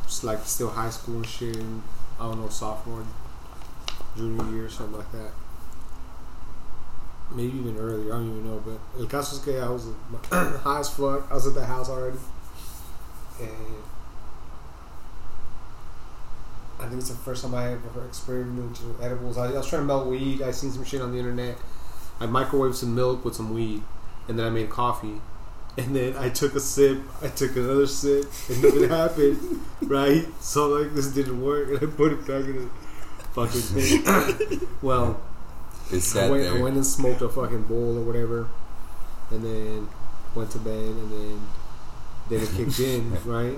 just 0.05 0.23
like 0.23 0.39
still 0.43 0.69
high 0.69 0.89
school 0.89 1.15
and 1.17 1.25
shit. 1.27 1.55
And, 1.55 1.83
I 2.19 2.23
don't 2.23 2.41
know, 2.41 2.49
sophomore, 2.49 3.05
junior 4.17 4.49
year, 4.53 4.69
something 4.69 4.97
like 4.97 5.11
that. 5.13 5.31
Maybe 7.31 7.57
even 7.57 7.77
earlier. 7.77 8.13
I 8.13 8.17
don't 8.17 8.29
even 8.29 8.45
know. 8.45 8.63
But 8.63 8.79
el 8.99 9.07
caso 9.07 9.35
es 9.37 9.43
que 9.43 9.59
I 9.59 9.69
was 9.69 9.87
high 10.31 10.79
as 10.79 10.89
fuck. 10.89 11.27
I 11.29 11.33
was 11.33 11.47
at 11.47 11.53
the 11.53 11.65
house 11.65 11.89
already, 11.89 12.19
and 13.39 13.49
I 16.79 16.87
think 16.87 16.99
it's 16.99 17.09
the 17.09 17.15
first 17.15 17.43
time 17.43 17.55
I 17.55 17.71
ever 17.71 18.05
experimented 18.05 18.87
with 18.87 19.01
edibles. 19.01 19.37
I, 19.37 19.47
I 19.47 19.51
was 19.53 19.67
trying 19.67 19.81
to 19.81 19.87
melt 19.87 20.07
weed. 20.07 20.41
I 20.41 20.51
seen 20.51 20.71
some 20.71 20.83
shit 20.83 21.01
on 21.01 21.13
the 21.13 21.17
internet. 21.17 21.57
I 22.19 22.27
microwaved 22.27 22.75
some 22.75 22.93
milk 22.93 23.25
with 23.25 23.35
some 23.35 23.53
weed, 23.53 23.81
and 24.27 24.37
then 24.37 24.45
I 24.45 24.49
made 24.49 24.69
coffee. 24.69 25.21
And 25.77 25.93
then 25.95 26.15
I 26.15 26.29
took 26.29 26.55
a 26.55 26.59
sip. 26.59 26.99
I 27.21 27.27
took 27.27 27.55
another 27.55 27.87
sip, 27.87 28.25
and 28.49 28.63
nothing 28.63 28.89
happened. 28.89 29.61
Right? 29.81 30.25
So 30.41 30.67
like 30.69 30.93
this 30.93 31.07
didn't 31.07 31.41
work, 31.41 31.69
and 31.69 31.77
I 31.77 31.91
put 31.91 32.13
it 32.13 32.19
back 32.21 32.45
in 32.45 32.55
the 32.55 32.69
fucking 33.33 33.61
thing. 33.61 34.67
well, 34.81 35.21
it's 35.91 36.15
I 36.15 36.29
went, 36.29 36.43
there 36.43 36.55
I 36.57 36.61
went 36.61 36.75
and 36.75 36.85
smoked 36.85 37.21
a 37.21 37.29
fucking 37.29 37.63
bowl 37.63 37.97
or 37.97 38.01
whatever, 38.01 38.47
and 39.31 39.43
then 39.43 39.87
went 40.33 40.51
to 40.51 40.59
bed, 40.59 40.73
and 40.73 41.11
then 41.11 41.41
then 42.29 42.41
it 42.41 42.49
kicked 42.55 42.79
in, 42.79 43.15
right? 43.25 43.57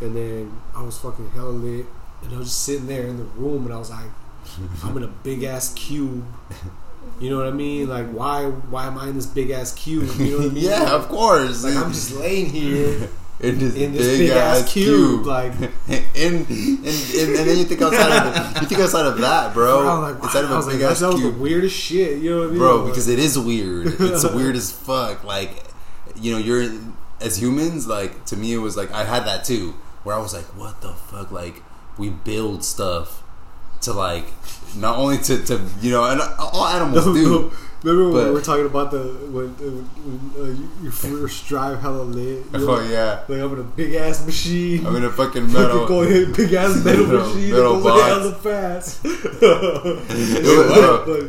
And 0.00 0.14
then 0.14 0.60
I 0.76 0.82
was 0.82 0.98
fucking 0.98 1.30
hella 1.30 1.50
lit, 1.50 1.86
and 2.22 2.34
I 2.34 2.38
was 2.38 2.48
just 2.48 2.62
sitting 2.64 2.86
there 2.86 3.06
in 3.06 3.16
the 3.18 3.24
room, 3.24 3.64
and 3.64 3.74
I 3.74 3.78
was 3.78 3.90
like, 3.90 4.10
I'm 4.84 4.96
in 4.96 5.02
a 5.02 5.08
big 5.08 5.42
ass 5.42 5.72
cube. 5.74 6.24
You 7.20 7.30
know 7.30 7.38
what 7.38 7.48
I 7.48 7.50
mean? 7.52 7.88
Like, 7.88 8.08
why 8.10 8.44
why 8.44 8.86
am 8.86 8.96
I 8.98 9.08
in 9.08 9.16
this 9.16 9.26
big 9.26 9.50
ass 9.50 9.72
cube? 9.74 10.08
You 10.18 10.30
know 10.30 10.36
what 10.38 10.46
I 10.46 10.48
mean? 10.54 10.64
yeah, 10.64 10.94
of 10.94 11.08
course. 11.08 11.64
Like 11.64 11.76
I'm 11.76 11.92
just 11.92 12.12
laying 12.12 12.46
here 12.50 13.08
in 13.42 13.58
this, 13.58 13.74
in 13.74 13.92
this 13.92 14.18
big, 14.18 14.30
ass 14.30 14.72
cube, 14.72 15.26
like. 15.26 15.52
in, 15.88 16.04
in, 16.14 16.46
in, 16.46 16.84
and 16.84 17.48
then 17.48 17.58
you 17.58 17.64
think 17.64 17.82
outside 17.82 18.12
of 18.12 18.54
the, 18.54 18.60
you 18.60 18.66
think 18.66 18.80
outside 18.80 19.06
of 19.06 19.18
that, 19.18 19.52
bro. 19.52 19.84
Was 19.84 20.14
like, 20.14 20.22
Inside 20.24 20.44
of 20.44 20.50
a 20.50 20.54
like, 20.60 20.66
big 20.66 20.80
that 20.80 20.90
ass 20.92 21.00
was 21.02 21.14
the 21.16 21.20
cube, 21.22 21.40
weirdest 21.40 21.76
shit. 21.76 22.18
You 22.18 22.30
know 22.30 22.38
what 22.38 22.46
I 22.46 22.50
mean? 22.50 22.58
bro. 22.58 22.76
Like, 22.76 22.86
Because 22.92 23.08
it 23.08 23.18
is 23.18 23.38
weird. 23.38 23.86
It's 24.00 24.24
weird 24.34 24.54
as 24.56 24.70
fuck. 24.72 25.24
Like, 25.24 25.64
you 26.16 26.32
know, 26.32 26.38
you're 26.38 26.70
as 27.20 27.40
humans. 27.40 27.86
Like 27.86 28.24
to 28.26 28.36
me, 28.36 28.52
it 28.54 28.58
was 28.58 28.76
like 28.76 28.92
I 28.92 29.04
had 29.04 29.24
that 29.26 29.44
too, 29.44 29.74
where 30.04 30.14
I 30.14 30.18
was 30.20 30.32
like, 30.34 30.44
what 30.56 30.80
the 30.80 30.92
fuck? 30.92 31.32
Like 31.32 31.62
we 31.98 32.10
build 32.10 32.64
stuff 32.64 33.21
to 33.82 33.92
like 33.92 34.26
not 34.76 34.96
only 34.98 35.18
to 35.18 35.42
to 35.44 35.60
you 35.80 35.90
know, 35.90 36.04
and 36.04 36.20
all 36.38 36.66
animals 36.66 37.04
do. 37.04 37.52
Remember 37.84 38.04
when 38.12 38.22
but- 38.22 38.28
we 38.28 38.34
were 38.34 38.40
talking 38.40 38.64
about 38.66 38.92
the 38.92 38.98
when, 39.34 39.46
uh, 39.46 39.82
when 40.06 40.20
uh, 40.38 40.50
you, 40.54 40.70
you 40.84 40.90
first 40.92 41.46
drive 41.48 41.80
hella 41.80 42.02
lit? 42.04 42.44
Oh 42.54 42.80
yeah, 42.88 43.24
Like 43.26 43.40
I'm 43.40 43.52
in 43.54 43.58
a 43.58 43.62
big 43.64 43.94
ass 43.94 44.24
machine. 44.24 44.86
I'm 44.86 44.94
in 44.94 45.04
a 45.04 45.10
fucking 45.10 45.52
metal. 45.52 45.84
Go 45.88 46.02
ahead, 46.02 46.32
big 46.36 46.52
ass 46.52 46.76
metal, 46.84 47.06
Metal- 47.08 47.26
machine 47.34 47.50
metal 47.50 47.80
that 47.80 47.82
goes 47.82 47.98
box. 47.98 48.06
hella 48.06 48.34
fast. 48.34 49.04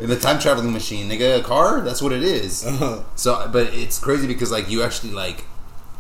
In 0.04 0.10
the 0.10 0.20
time 0.22 0.40
traveling 0.40 0.72
machine, 0.72 1.10
nigga, 1.10 1.40
a 1.40 1.42
car. 1.44 1.82
That's 1.82 2.02
what 2.04 2.12
it 2.12 2.22
is. 2.24 2.66
Uh-huh. 2.66 3.02
So, 3.16 3.50
but 3.52 3.74
it's 3.74 3.98
crazy 4.00 4.28
because 4.28 4.52
like 4.52 4.70
you 4.70 4.84
actually 4.84 5.12
like, 5.14 5.46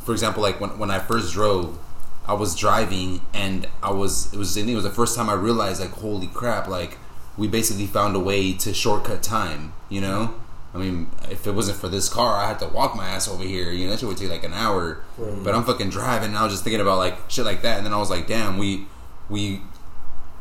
for 0.06 0.12
example, 0.12 0.44
like 0.44 0.60
when 0.62 0.78
when 0.78 0.92
I 0.92 1.00
first 1.00 1.34
drove, 1.34 1.78
I 2.26 2.34
was 2.34 2.56
driving 2.56 3.22
and 3.34 3.68
I 3.82 3.92
was 3.92 4.34
it 4.34 4.38
was 4.38 4.58
I 4.58 4.62
think 4.62 4.72
it 4.72 4.76
was 4.76 4.84
the 4.84 4.92
first 4.92 5.16
time 5.16 5.30
I 5.30 5.34
realized 5.34 5.82
like 5.82 5.92
holy 5.92 6.28
crap 6.28 6.68
like 6.68 6.98
we 7.38 7.48
basically 7.48 7.88
found 7.88 8.16
a 8.16 8.20
way 8.20 8.54
to 8.54 8.74
shortcut 8.74 9.24
time, 9.24 9.74
you 9.90 10.00
know, 10.00 10.36
I 10.74 10.78
mean, 10.78 11.12
if 11.30 11.46
it 11.46 11.52
wasn't 11.52 11.78
for 11.78 11.88
this 11.88 12.10
car, 12.10 12.36
I 12.36 12.48
had 12.48 12.60
to 12.60 12.68
walk 12.68 12.96
my 12.96 13.08
ass 13.08 13.28
over 13.28 13.44
here. 13.44 13.72
You 13.72 13.86
know, 13.86 13.92
that 13.92 14.00
shit 14.00 14.10
would 14.10 14.18
take 14.18 14.30
like 14.30 14.44
an 14.44 14.54
hour. 14.54 15.04
But 15.44 15.54
I'm 15.54 15.64
fucking 15.64 15.90
driving, 15.90 16.30
and 16.30 16.38
I 16.38 16.44
was 16.44 16.54
just 16.54 16.64
thinking 16.64 16.82
about 16.82 16.98
like 16.98 17.18
shit 17.30 17.46
like 17.46 17.62
that, 17.62 17.78
and 17.78 17.86
then 17.86 17.94
I 17.94 17.98
was 17.98 18.10
like, 18.10 18.28
damn, 18.28 18.58
we 18.58 18.88
we 19.30 19.62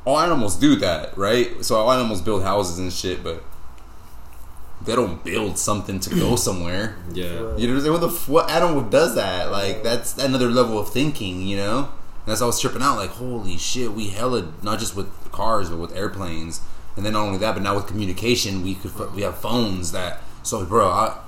all 0.05 0.19
animals 0.19 0.57
do 0.57 0.77
that, 0.77 1.17
right? 1.17 1.65
So 1.65 1.77
all 1.77 1.93
animals 1.93 2.23
build 2.23 2.43
houses 2.43 2.79
and 2.79 2.93
shit, 2.93 3.23
but 3.23 3.45
they 4.85 4.95
don't 4.97 5.23
build 5.25 5.59
something 5.59 6.01
to 6.01 6.11
go 6.15 6.37
somewhere. 6.37 6.97
Yeah. 7.15 7.25
You 7.25 7.39
know 7.39 7.45
what 7.45 7.61
I'm 7.61 7.81
saying? 7.81 7.93
What 7.93 8.01
the 8.01 8.09
f- 8.09 8.29
what 8.29 8.51
animal 8.51 8.83
does 8.83 9.15
that? 9.17 9.51
Like 9.51 9.83
that's 9.83 10.17
another 10.19 10.49
level 10.49 10.79
of 10.79 10.89
thinking, 10.93 11.43
you 11.47 11.57
know. 11.57 11.79
And 12.25 12.27
that's 12.31 12.41
why 12.41 12.45
I 12.45 12.49
was 12.49 12.61
tripping 12.61 12.83
out. 12.83 12.97
Like 12.97 13.11
holy 13.11 13.57
shit, 13.59 13.93
we 13.93 14.09
hella 14.09 14.53
not 14.63 14.79
just 14.79 14.97
with 14.97 15.09
cars 15.33 15.69
but 15.71 15.79
with 15.79 15.95
airplanes, 15.97 16.61
and 16.97 17.05
then 17.05 17.13
not 17.15 17.23
only 17.27 17.39
that, 17.39 17.53
but 17.55 17.63
now 17.63 17.75
with 17.75 17.87
communication, 17.87 18.63
we 18.63 18.75
could 18.77 19.15
we 19.15 19.23
have 19.23 19.37
phones 19.39 19.93
that. 19.93 20.21
So 20.43 20.65
bro, 20.65 20.89
I 20.89 21.19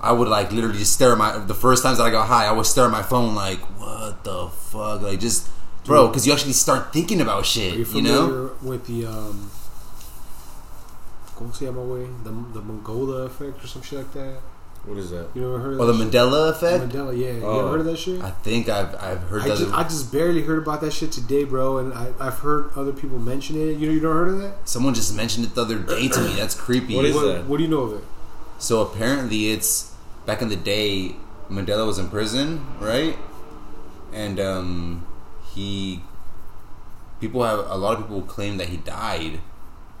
I 0.00 0.12
would 0.12 0.28
like 0.28 0.50
literally 0.52 0.78
just 0.78 0.92
stare 0.94 1.12
at 1.12 1.18
my 1.18 1.38
the 1.38 1.54
first 1.54 1.82
times 1.82 1.98
that 1.98 2.04
I 2.04 2.10
got 2.10 2.28
high, 2.28 2.46
I 2.46 2.52
would 2.52 2.66
stare 2.66 2.84
at 2.86 2.90
my 2.90 3.02
phone 3.02 3.34
like 3.34 3.60
what 3.78 4.24
the 4.24 4.48
fuck, 4.48 5.02
like 5.02 5.20
just 5.20 5.48
bro, 5.84 6.08
because 6.08 6.26
you 6.26 6.32
actually 6.32 6.52
start 6.54 6.92
thinking 6.92 7.20
about 7.20 7.44
shit, 7.44 7.72
Are 7.72 7.76
you 7.76 7.78
you 7.80 7.84
familiar 7.84 8.26
know. 8.28 8.52
with 8.62 8.86
the 8.86 9.04
um, 9.06 9.50
¿Cómo 11.36 11.54
se 11.54 11.66
llama, 11.66 11.82
güey? 11.82 12.06
The 12.24 12.30
the 12.52 12.60
Mongola 12.60 13.26
effect 13.26 13.62
or 13.62 13.66
some 13.66 13.82
shit 13.82 13.98
like 13.98 14.12
that. 14.14 14.40
What 14.86 14.98
is 14.98 15.10
that? 15.10 15.28
You 15.34 15.40
never 15.40 15.58
heard 15.58 15.74
of 15.74 15.80
Or 15.80 15.86
the 15.86 15.92
that 15.94 15.98
shit? 16.04 16.12
Mandela 16.12 16.50
effect. 16.50 16.84
Mandela, 16.92 17.16
yeah. 17.18 17.32
You 17.32 17.42
Oh. 17.44 17.58
ever 17.60 17.70
heard 17.70 17.80
of 17.80 17.86
that 17.86 17.96
shit? 17.98 18.22
I 18.22 18.30
think 18.30 18.68
I've 18.68 18.94
I've 18.96 19.20
heard 19.30 19.42
I 19.42 19.48
that. 19.48 19.58
just, 19.58 19.72
I 19.74 19.82
just 19.84 20.12
barely 20.12 20.42
heard 20.42 20.58
about 20.58 20.82
that 20.82 20.92
shit 20.92 21.10
today, 21.10 21.44
bro, 21.44 21.78
and 21.78 21.94
I, 21.94 22.12
I've 22.20 22.38
heard 22.40 22.70
other 22.76 22.92
people 22.92 23.18
mention 23.18 23.56
it. 23.56 23.78
You 23.78 23.86
know, 23.88 23.92
you 23.94 24.00
don't 24.00 24.12
heard 24.14 24.28
of 24.28 24.38
that? 24.42 24.68
Someone 24.68 24.92
just 24.94 25.16
mentioned 25.16 25.46
it 25.46 25.54
the 25.54 25.62
other 25.62 25.78
day 25.78 26.08
to 26.08 26.20
me. 26.20 26.34
That's 26.36 26.54
creepy. 26.54 26.96
What 26.96 27.06
is 27.06 27.14
what, 27.14 27.24
that? 27.26 27.46
what 27.46 27.56
do 27.56 27.62
you 27.62 27.70
know 27.70 27.80
of 27.80 27.94
it? 27.94 28.04
So 28.58 28.82
apparently, 28.82 29.50
it's 29.50 29.92
back 30.26 30.42
in 30.42 30.48
the 30.50 30.56
day. 30.56 31.16
Mandela 31.50 31.86
was 31.86 31.98
in 31.98 32.08
prison, 32.08 32.64
right? 32.80 33.16
And 34.12 34.38
um, 34.38 35.06
he, 35.54 36.02
people 37.20 37.42
have 37.42 37.58
a 37.70 37.76
lot 37.76 37.94
of 37.98 38.02
people 38.02 38.22
claim 38.22 38.58
that 38.58 38.68
he 38.68 38.76
died. 38.78 39.40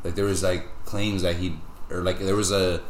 Like 0.04 0.14
there 0.14 0.24
was 0.26 0.42
like 0.42 0.66
claims 0.84 1.22
that 1.22 1.36
he, 1.36 1.56
or 1.90 2.02
like 2.02 2.18
there 2.18 2.36
was 2.36 2.50
a 2.52 2.80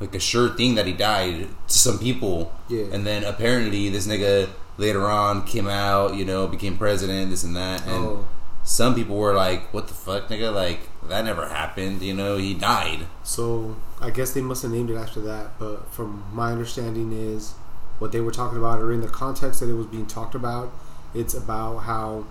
like 0.00 0.14
a 0.14 0.20
sure 0.20 0.48
thing 0.56 0.76
that 0.76 0.86
he 0.86 0.92
died 0.94 1.46
to 1.68 1.78
some 1.78 1.98
people. 1.98 2.52
Yeah. 2.68 2.84
And 2.92 3.06
then 3.06 3.22
apparently 3.24 3.88
this 3.90 4.06
nigga 4.06 4.48
later 4.78 5.06
on 5.06 5.44
came 5.44 5.68
out, 5.68 6.14
you 6.14 6.24
know, 6.24 6.46
became 6.46 6.78
president, 6.78 7.30
this 7.30 7.44
and 7.44 7.54
that, 7.56 7.86
and 7.86 8.04
Oh. 8.06 8.24
some 8.64 8.94
people 8.94 9.16
were 9.16 9.34
like, 9.34 9.72
"What 9.74 9.88
the 9.88 9.94
fuck, 9.94 10.28
nigga? 10.28 10.54
Like 10.54 10.88
that 11.08 11.24
never 11.24 11.46
happened." 11.48 12.00
You 12.02 12.14
know, 12.14 12.36
he 12.38 12.54
died. 12.54 13.06
So 13.22 13.76
I 14.00 14.08
guess 14.10 14.32
they 14.32 14.40
must 14.40 14.62
have 14.62 14.72
named 14.72 14.88
it 14.90 14.96
after 14.96 15.20
that, 15.20 15.58
but 15.58 15.92
from 15.92 16.24
my 16.32 16.50
understanding 16.52 17.12
is 17.12 17.52
what 17.98 18.12
they 18.12 18.20
were 18.22 18.30
talking 18.32 18.56
about, 18.56 18.80
or 18.80 18.92
in 18.92 19.02
the 19.02 19.08
context 19.08 19.60
that 19.60 19.68
it 19.68 19.74
was 19.74 19.86
being 19.86 20.06
talked 20.06 20.34
about, 20.34 20.72
it's 21.14 21.34
about 21.34 21.80
how 21.80 22.24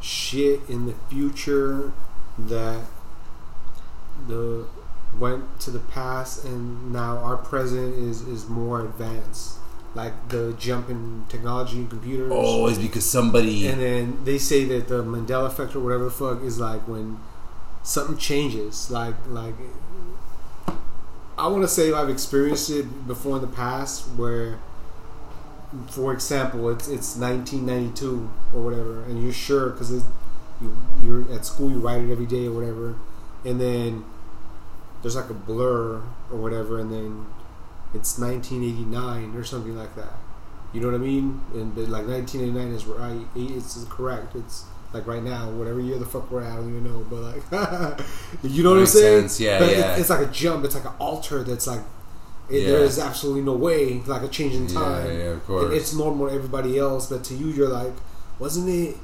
shit 0.00 0.60
in 0.68 0.86
the 0.86 0.94
future 1.10 1.92
that 2.38 2.80
the 4.26 4.66
went 5.18 5.60
to 5.60 5.70
the 5.70 5.78
past 5.78 6.44
and 6.44 6.92
now 6.92 7.18
our 7.18 7.36
present 7.36 7.94
is 7.94 8.22
is 8.22 8.48
more 8.48 8.84
advanced. 8.84 9.58
Like 9.94 10.28
the 10.28 10.54
jump 10.58 10.90
in 10.90 11.24
technology 11.28 11.78
and 11.78 11.90
computers. 11.90 12.30
Oh, 12.34 12.66
it's 12.66 12.78
because 12.78 13.04
somebody. 13.04 13.66
And 13.66 13.80
then 13.80 14.24
they 14.24 14.38
say 14.38 14.64
that 14.66 14.88
the 14.88 15.02
Mandela 15.02 15.46
effect 15.46 15.74
or 15.74 15.80
whatever 15.80 16.04
the 16.04 16.10
fuck 16.10 16.42
is 16.42 16.60
like 16.60 16.86
when 16.86 17.18
something 17.82 18.16
changes. 18.16 18.90
Like 18.90 19.14
like 19.28 19.54
I 21.38 21.46
want 21.46 21.62
to 21.62 21.68
say 21.68 21.92
I've 21.92 22.10
experienced 22.10 22.68
it 22.68 23.06
before 23.06 23.36
in 23.36 23.42
the 23.42 23.48
past 23.48 24.08
where, 24.16 24.58
for 25.88 26.12
example, 26.12 26.68
it's 26.68 26.88
it's 26.88 27.16
1992 27.16 28.28
or 28.52 28.62
whatever, 28.62 29.04
and 29.04 29.22
you're 29.22 29.32
sure 29.32 29.70
because 29.70 29.92
you 30.60 30.76
you're 31.02 31.32
at 31.32 31.46
school 31.46 31.70
you 31.70 31.78
write 31.78 32.00
it 32.00 32.10
every 32.10 32.26
day 32.26 32.46
or 32.46 32.52
whatever, 32.52 32.96
and 33.48 33.60
then 33.60 34.04
there's 35.02 35.16
like 35.16 35.30
a 35.30 35.34
blur 35.34 36.02
or 36.30 36.36
whatever, 36.38 36.78
and 36.78 36.90
then 36.92 37.26
it's 37.94 38.18
1989 38.18 39.34
or 39.36 39.44
something 39.44 39.76
like 39.76 39.94
that. 39.96 40.12
You 40.72 40.80
know 40.80 40.88
what 40.88 40.96
I 40.96 40.98
mean? 40.98 41.40
And 41.54 41.74
but 41.74 41.88
like 41.88 42.06
1989 42.06 42.72
is 42.74 42.84
right. 42.86 43.26
It's 43.34 43.84
correct. 43.88 44.34
It's 44.36 44.64
like 44.92 45.06
right 45.06 45.22
now, 45.22 45.50
whatever 45.50 45.80
year 45.80 45.98
the 45.98 46.04
fuck 46.06 46.30
we're 46.30 46.42
at, 46.42 46.52
I 46.52 46.56
don't 46.56 46.68
even 46.70 46.84
know. 46.84 47.06
But 47.08 47.20
like, 47.20 47.42
you 48.42 48.62
know 48.62 48.70
what 48.70 48.80
I'm 48.80 48.86
saying? 48.86 49.22
sense. 49.28 49.40
Yeah, 49.40 49.58
but 49.58 49.70
yeah. 49.70 49.94
It, 49.94 50.00
it's 50.00 50.10
like 50.10 50.26
a 50.26 50.30
jump. 50.30 50.64
It's 50.64 50.74
like 50.74 50.84
an 50.84 50.92
altar. 50.98 51.42
That's 51.42 51.66
like 51.66 51.80
it, 52.50 52.62
Yeah. 52.62 52.68
there 52.70 52.80
is 52.80 52.98
absolutely 52.98 53.42
no 53.42 53.54
way 53.54 54.00
like 54.06 54.22
a 54.22 54.28
change 54.28 54.54
in 54.54 54.66
time. 54.66 55.06
yeah, 55.06 55.12
of 55.12 55.36
It- 55.38 55.46
course. 55.46 55.74
it's 55.74 55.94
normal 55.94 56.28
to 56.28 56.34
everybody 56.34 56.78
else, 56.78 57.08
but 57.08 57.24
to 57.24 57.34
you, 57.34 57.46
you're 57.48 57.68
like, 57.68 57.94
wasn't 58.38 58.68
it? 58.68 58.96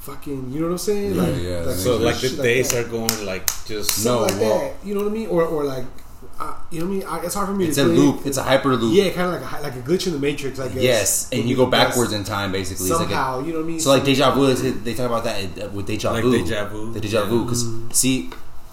Fucking, 0.00 0.50
you 0.50 0.60
know 0.60 0.66
what 0.66 0.72
I'm 0.72 0.78
saying? 0.78 1.14
Yeah, 1.14 1.22
like, 1.22 1.42
yeah, 1.42 1.58
like, 1.60 1.76
So 1.76 1.96
like 1.98 2.14
shit 2.16 2.36
the 2.36 2.42
days 2.42 2.70
that. 2.70 2.86
are 2.86 2.88
going 2.88 3.26
like 3.26 3.46
just 3.66 4.04
No, 4.04 4.20
like 4.22 4.32
well- 4.40 4.58
that. 4.60 4.74
You 4.84 4.94
know 4.94 5.02
what 5.02 5.10
I 5.10 5.14
mean? 5.14 5.28
Or 5.28 5.44
or 5.44 5.64
like, 5.64 5.84
uh, 6.38 6.54
you 6.70 6.80
know 6.80 6.86
what 6.86 6.92
I 6.92 6.94
mean? 6.98 7.06
I, 7.06 7.24
it's 7.26 7.34
hard 7.34 7.48
for 7.48 7.54
me 7.54 7.66
it's 7.66 7.76
to 7.76 7.82
a 7.82 7.86
explain. 7.90 8.10
loop. 8.16 8.26
It's 8.26 8.38
a 8.38 8.42
hyper 8.42 8.74
loop. 8.76 8.94
Yeah, 8.96 9.10
kind 9.10 9.34
of 9.34 9.42
like 9.42 9.60
a, 9.60 9.62
like 9.62 9.76
a 9.76 9.82
glitch 9.82 10.06
in 10.06 10.14
the 10.14 10.18
matrix, 10.18 10.58
I 10.58 10.68
guess. 10.68 10.82
Yes, 10.82 11.28
and 11.32 11.44
you 11.48 11.54
go 11.54 11.66
backwards 11.66 12.14
in 12.14 12.24
time, 12.24 12.50
basically. 12.50 12.86
It's 12.88 12.98
like 12.98 13.08
a- 13.08 13.10
somehow. 13.10 13.40
you 13.44 13.52
know 13.52 13.58
what 13.58 13.64
I 13.64 13.68
mean? 13.68 13.80
so 13.80 13.90
like 13.90 14.04
deja 14.04 14.30
vu. 14.34 14.54
They 14.54 14.70
they 14.70 14.94
talk 14.94 15.06
about 15.06 15.24
that 15.24 15.64
uh, 15.64 15.68
with 15.68 15.86
deja 15.86 16.12
Like 16.12 16.22
vu. 16.22 16.32
deja 16.32 16.66
vu. 16.68 16.92
The 16.94 17.00
deja 17.00 17.26
vu. 17.26 17.44
Because 17.44 17.64
Mm. 17.64 17.92
see, 17.92 18.30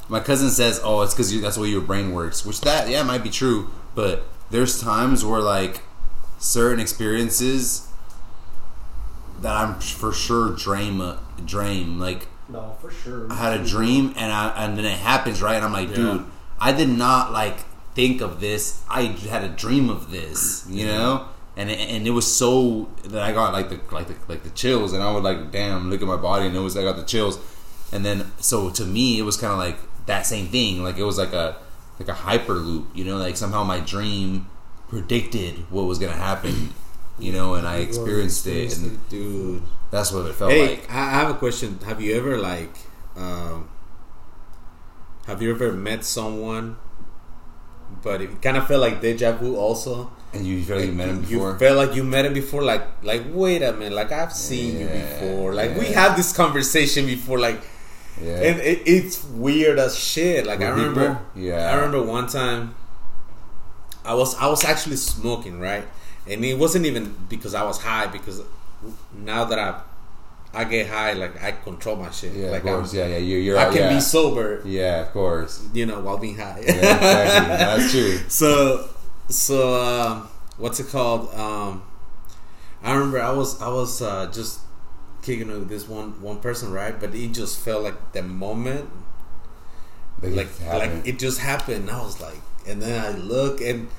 my 0.07 0.21
cousin 0.21 0.49
says, 0.49 0.79
"Oh, 0.81 1.01
it's 1.01 1.13
because 1.13 1.29
that's 1.41 1.55
the 1.57 1.61
way 1.61 1.67
your 1.67 1.81
brain 1.81 2.13
works." 2.13 2.45
Which 2.45 2.61
that 2.61 2.87
yeah 2.87 3.03
might 3.03 3.21
be 3.23 3.29
true, 3.29 3.67
but 3.95 4.23
there's 4.49 4.79
times 4.79 5.25
where 5.25 5.41
like 5.41 5.81
certain 6.39 6.79
experiences 6.79 7.86
that 9.41 9.55
I'm 9.55 9.79
for 9.79 10.11
sure 10.11 10.55
dream 10.55 11.01
dream. 11.45 11.99
Like 11.99 12.27
no, 12.49 12.75
for 12.81 12.89
sure. 12.91 13.31
I 13.31 13.35
had 13.35 13.59
a 13.59 13.63
dream 13.65 14.13
and 14.17 14.31
I 14.31 14.49
and 14.65 14.77
then 14.77 14.85
it 14.85 14.97
happens 14.97 15.41
right? 15.41 15.55
And 15.55 15.65
I'm 15.65 15.73
like 15.73 15.89
Yeah. 15.89 15.95
dude 15.95 16.25
I 16.59 16.71
did 16.71 16.89
not 16.89 17.31
like 17.31 17.59
think 17.93 18.21
of 18.21 18.39
this. 18.39 18.81
I 18.89 19.03
had 19.03 19.43
a 19.43 19.49
dream 19.49 19.89
of 19.89 20.11
this 20.11 20.65
you 20.69 20.85
know? 20.85 21.27
And 21.55 21.71
it, 21.71 21.79
and 21.89 22.05
it 22.05 22.11
was 22.11 22.31
so 22.35 22.87
that 23.05 23.21
I 23.23 23.31
got 23.31 23.51
like 23.51 23.69
the 23.69 23.79
like 23.93 24.07
the 24.07 24.15
like 24.27 24.43
the 24.43 24.51
chills. 24.51 24.93
And 24.93 25.01
I 25.03 25.11
would 25.11 25.23
like 25.23 25.51
damn 25.51 25.89
look 25.89 26.01
at 26.01 26.07
my 26.07 26.17
body 26.17 26.47
and 26.47 26.55
it 26.55 26.59
was 26.59 26.77
I 26.77 26.83
got 26.83 26.95
the 26.97 27.03
chills. 27.03 27.39
And 27.91 28.05
then 28.05 28.31
so 28.39 28.69
to 28.71 28.85
me 28.85 29.19
it 29.19 29.23
was 29.23 29.37
kind 29.37 29.51
of 29.53 29.59
like 29.59 29.77
that 30.05 30.25
same 30.25 30.47
thing. 30.47 30.83
Like 30.83 30.97
it 30.97 31.03
was 31.03 31.17
like 31.17 31.33
a 31.33 31.57
like 31.99 32.09
a 32.09 32.13
hyper 32.13 32.53
loop 32.53 32.87
you 32.95 33.03
know? 33.03 33.17
Like 33.17 33.37
somehow 33.37 33.63
my 33.63 33.79
dream 33.79 34.47
predicted 34.89 35.69
what 35.69 35.83
was 35.83 35.99
gonna 35.99 36.13
happen 36.13 36.73
you 37.19 37.31
know 37.31 37.55
and 37.55 37.67
I 37.67 37.77
experienced 37.77 38.45
it 38.47 38.77
and 38.77 39.09
dude. 39.09 39.63
that's 39.91 40.11
what 40.11 40.25
it 40.27 40.35
felt 40.35 40.51
Hey, 40.51 40.77
like 40.77 40.91
I 40.91 40.99
I 40.99 41.09
have 41.21 41.29
a 41.29 41.33
question. 41.35 41.79
Have 41.85 42.01
you 42.01 42.15
ever 42.15 42.37
like, 42.37 42.75
um, 43.15 43.69
have 45.25 45.41
you 45.41 45.51
ever 45.51 45.71
met 45.73 46.05
someone, 46.05 46.77
but 48.03 48.21
it 48.21 48.41
kind 48.41 48.57
of 48.57 48.67
felt 48.67 48.81
like 48.81 49.01
deja 49.01 49.31
vu 49.33 49.55
also? 49.55 50.11
and 50.33 50.45
you 50.45 50.63
feel 50.63 50.77
like 50.77 50.85
you 50.85 50.91
met 50.91 51.09
him 51.09 51.21
before 51.21 51.51
You 51.51 51.57
felt 51.57 51.77
like 51.77 51.95
you 51.95 52.03
met 52.03 52.25
him 52.25 52.33
before. 52.33 52.63
Like, 52.63 53.03
like 53.03 53.23
wait 53.29 53.61
a 53.63 53.73
minute, 53.73 53.93
like 53.93 54.11
I've 54.11 54.33
seen 54.33 54.79
you 54.79 54.87
before. 54.87 55.53
Like 55.53 55.77
we 55.77 55.89
yeah. 55.89 56.07
had 56.09 56.17
this 56.17 56.33
conversation 56.33 57.05
before. 57.05 57.39
Like, 57.39 57.61
yeah 58.21 58.35
and 58.35 58.59
it, 58.59 58.81
it's 58.85 59.23
weird 59.25 59.79
as 59.79 59.97
shit. 59.97 60.45
Like 60.45 60.61
I 60.61 60.69
remember, 60.69 61.15
people? 61.33 61.43
Yeah. 61.43 61.71
I 61.71 61.75
remember 61.75 62.03
one 62.03 62.27
time. 62.27 62.75
I 64.03 64.13
was 64.13 64.35
I 64.35 64.47
was 64.47 64.63
actually 64.63 64.95
smoking 64.95 65.59
right, 65.59 65.85
and 66.29 66.43
it 66.45 66.57
wasn't 66.57 66.85
even 66.85 67.15
because 67.29 67.53
I 67.55 67.63
was 67.63 67.81
high. 67.81 68.07
Because 68.07 68.41
now 69.15 69.45
that 69.45 69.59
I 69.59 69.81
I 70.53 70.63
get 70.63 70.87
high, 70.87 71.13
like 71.13 71.41
I 71.43 71.51
control 71.51 71.95
my 71.97 72.09
shit. 72.11 72.33
Yeah, 72.33 72.49
like 72.49 72.63
of 72.63 72.69
course. 72.69 72.93
I'm, 72.93 72.99
yeah, 72.99 73.07
yeah. 73.07 73.17
You're, 73.17 73.39
you're 73.39 73.57
I 73.57 73.65
can 73.65 73.75
yeah. 73.77 73.93
be 73.93 73.99
sober, 74.01 74.61
Yeah, 74.65 75.01
of 75.01 75.11
course. 75.11 75.67
you 75.73 75.85
know, 75.85 75.99
while 75.99 76.17
being 76.17 76.37
high. 76.37 76.61
Yeah, 76.65 76.73
exactly. 76.73 77.57
That's 77.57 77.91
true. 77.93 78.17
So, 78.29 78.89
so 79.29 79.81
um, 79.81 80.29
what's 80.57 80.79
it 80.79 80.87
called? 80.87 81.33
Um, 81.35 81.83
I 82.81 82.93
remember 82.93 83.21
I 83.21 83.31
was 83.31 83.61
I 83.61 83.67
was 83.69 84.01
uh, 84.01 84.31
just 84.31 84.61
kicking 85.21 85.49
it 85.49 85.57
with 85.59 85.69
this 85.69 85.87
one 85.87 86.21
one 86.21 86.39
person, 86.39 86.71
right? 86.71 86.97
But 86.99 87.13
it 87.13 87.33
just 87.33 87.59
felt 87.59 87.83
like 87.83 88.13
the 88.13 88.23
moment, 88.23 88.89
like 90.21 90.47
like 90.65 91.05
it 91.05 91.19
just 91.19 91.39
happened. 91.39 91.91
I 91.91 92.01
was 92.01 92.21
like, 92.21 92.41
and 92.65 92.81
then 92.81 93.03
I 93.03 93.17
look, 93.17 93.61
and 93.61 93.89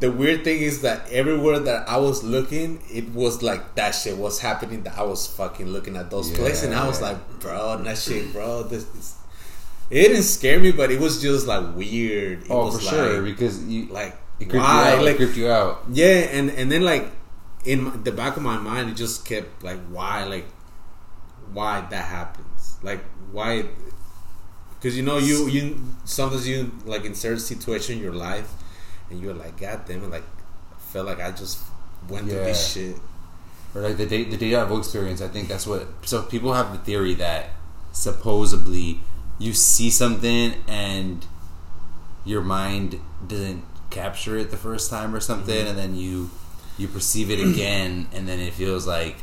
the 0.00 0.10
weird 0.10 0.44
thing 0.44 0.60
is 0.60 0.82
that 0.82 1.10
everywhere 1.10 1.58
that 1.60 1.88
I 1.88 1.96
was 1.98 2.22
looking, 2.24 2.82
it 2.90 3.10
was 3.10 3.42
like 3.42 3.74
that 3.76 3.92
shit 3.92 4.16
was 4.16 4.40
happening. 4.40 4.82
That 4.82 4.98
I 4.98 5.02
was 5.02 5.26
fucking 5.26 5.66
looking 5.68 5.96
at 5.96 6.10
those 6.10 6.30
Yeah, 6.30 6.38
places, 6.38 6.64
and 6.64 6.74
I 6.74 6.86
was 6.86 7.00
like, 7.00 7.16
bro, 7.40 7.78
that 7.82 7.98
shit, 7.98 8.32
bro, 8.32 8.62
this. 8.64 8.82
is 8.94 9.16
it 9.90 10.08
didn't 10.08 10.22
scare 10.22 10.58
me, 10.58 10.72
but 10.72 10.90
it 10.90 10.98
was 10.98 11.20
just 11.20 11.46
like 11.46 11.76
weird. 11.76 12.42
It 12.44 12.50
oh, 12.50 12.66
was 12.66 12.78
for 12.78 12.84
like, 12.84 12.94
sure. 12.94 13.22
Because 13.22 13.62
you, 13.64 13.86
like 13.86 14.16
it 14.40 14.48
creeped 14.48 14.64
why? 14.64 14.90
you 14.90 14.96
out. 14.96 15.04
Like 15.04 15.14
it 15.14 15.16
creeped 15.16 15.36
you 15.36 15.48
out. 15.50 15.84
yeah, 15.90 16.26
and 16.32 16.50
and 16.50 16.72
then 16.72 16.82
like 16.82 17.06
in 17.64 18.02
the 18.02 18.12
back 18.12 18.36
of 18.36 18.42
my 18.42 18.58
mind, 18.58 18.90
it 18.90 18.94
just 18.94 19.24
kept 19.24 19.62
like 19.62 19.78
why, 19.88 20.24
like 20.24 20.46
why 21.52 21.82
that 21.90 22.04
happens, 22.06 22.76
like 22.82 23.00
why? 23.30 23.66
Because 24.74 24.96
you 24.96 25.02
know 25.02 25.18
you 25.18 25.48
you 25.48 25.80
sometimes 26.04 26.48
you 26.48 26.72
like 26.84 27.04
in 27.04 27.14
certain 27.14 27.38
situation 27.38 27.96
in 27.96 28.02
your 28.02 28.14
life, 28.14 28.50
and 29.14 29.22
you're 29.22 29.34
like, 29.34 29.58
God 29.60 29.82
damn 29.86 30.02
it, 30.04 30.10
like, 30.10 30.24
I 30.72 30.80
felt 30.92 31.06
like 31.06 31.20
I 31.20 31.30
just 31.30 31.58
went 32.08 32.28
through 32.28 32.38
this 32.44 32.72
shit. 32.74 32.96
or 33.74 33.80
like 33.82 33.96
the 33.96 34.06
day, 34.06 34.24
the 34.24 34.36
deja 34.36 34.64
vu 34.66 34.78
experience. 34.78 35.20
I 35.22 35.28
think 35.28 35.48
that's 35.48 35.66
what. 35.66 35.86
So 36.02 36.22
people 36.22 36.52
have 36.52 36.72
the 36.72 36.78
theory 36.78 37.14
that 37.14 37.50
supposedly 37.92 39.00
you 39.38 39.52
see 39.52 39.90
something 39.90 40.54
and 40.68 41.24
your 42.24 42.42
mind 42.42 43.00
doesn't 43.26 43.64
capture 43.90 44.36
it 44.36 44.50
the 44.50 44.56
first 44.56 44.90
time 44.90 45.14
or 45.14 45.20
something, 45.20 45.54
Mm-hmm. 45.56 45.68
and 45.68 45.78
then 45.78 45.94
you 45.96 46.30
you 46.78 46.88
perceive 46.88 47.30
it 47.30 47.40
again, 47.40 48.08
and 48.12 48.26
then 48.28 48.40
it 48.40 48.52
feels 48.52 48.86
like 48.86 49.16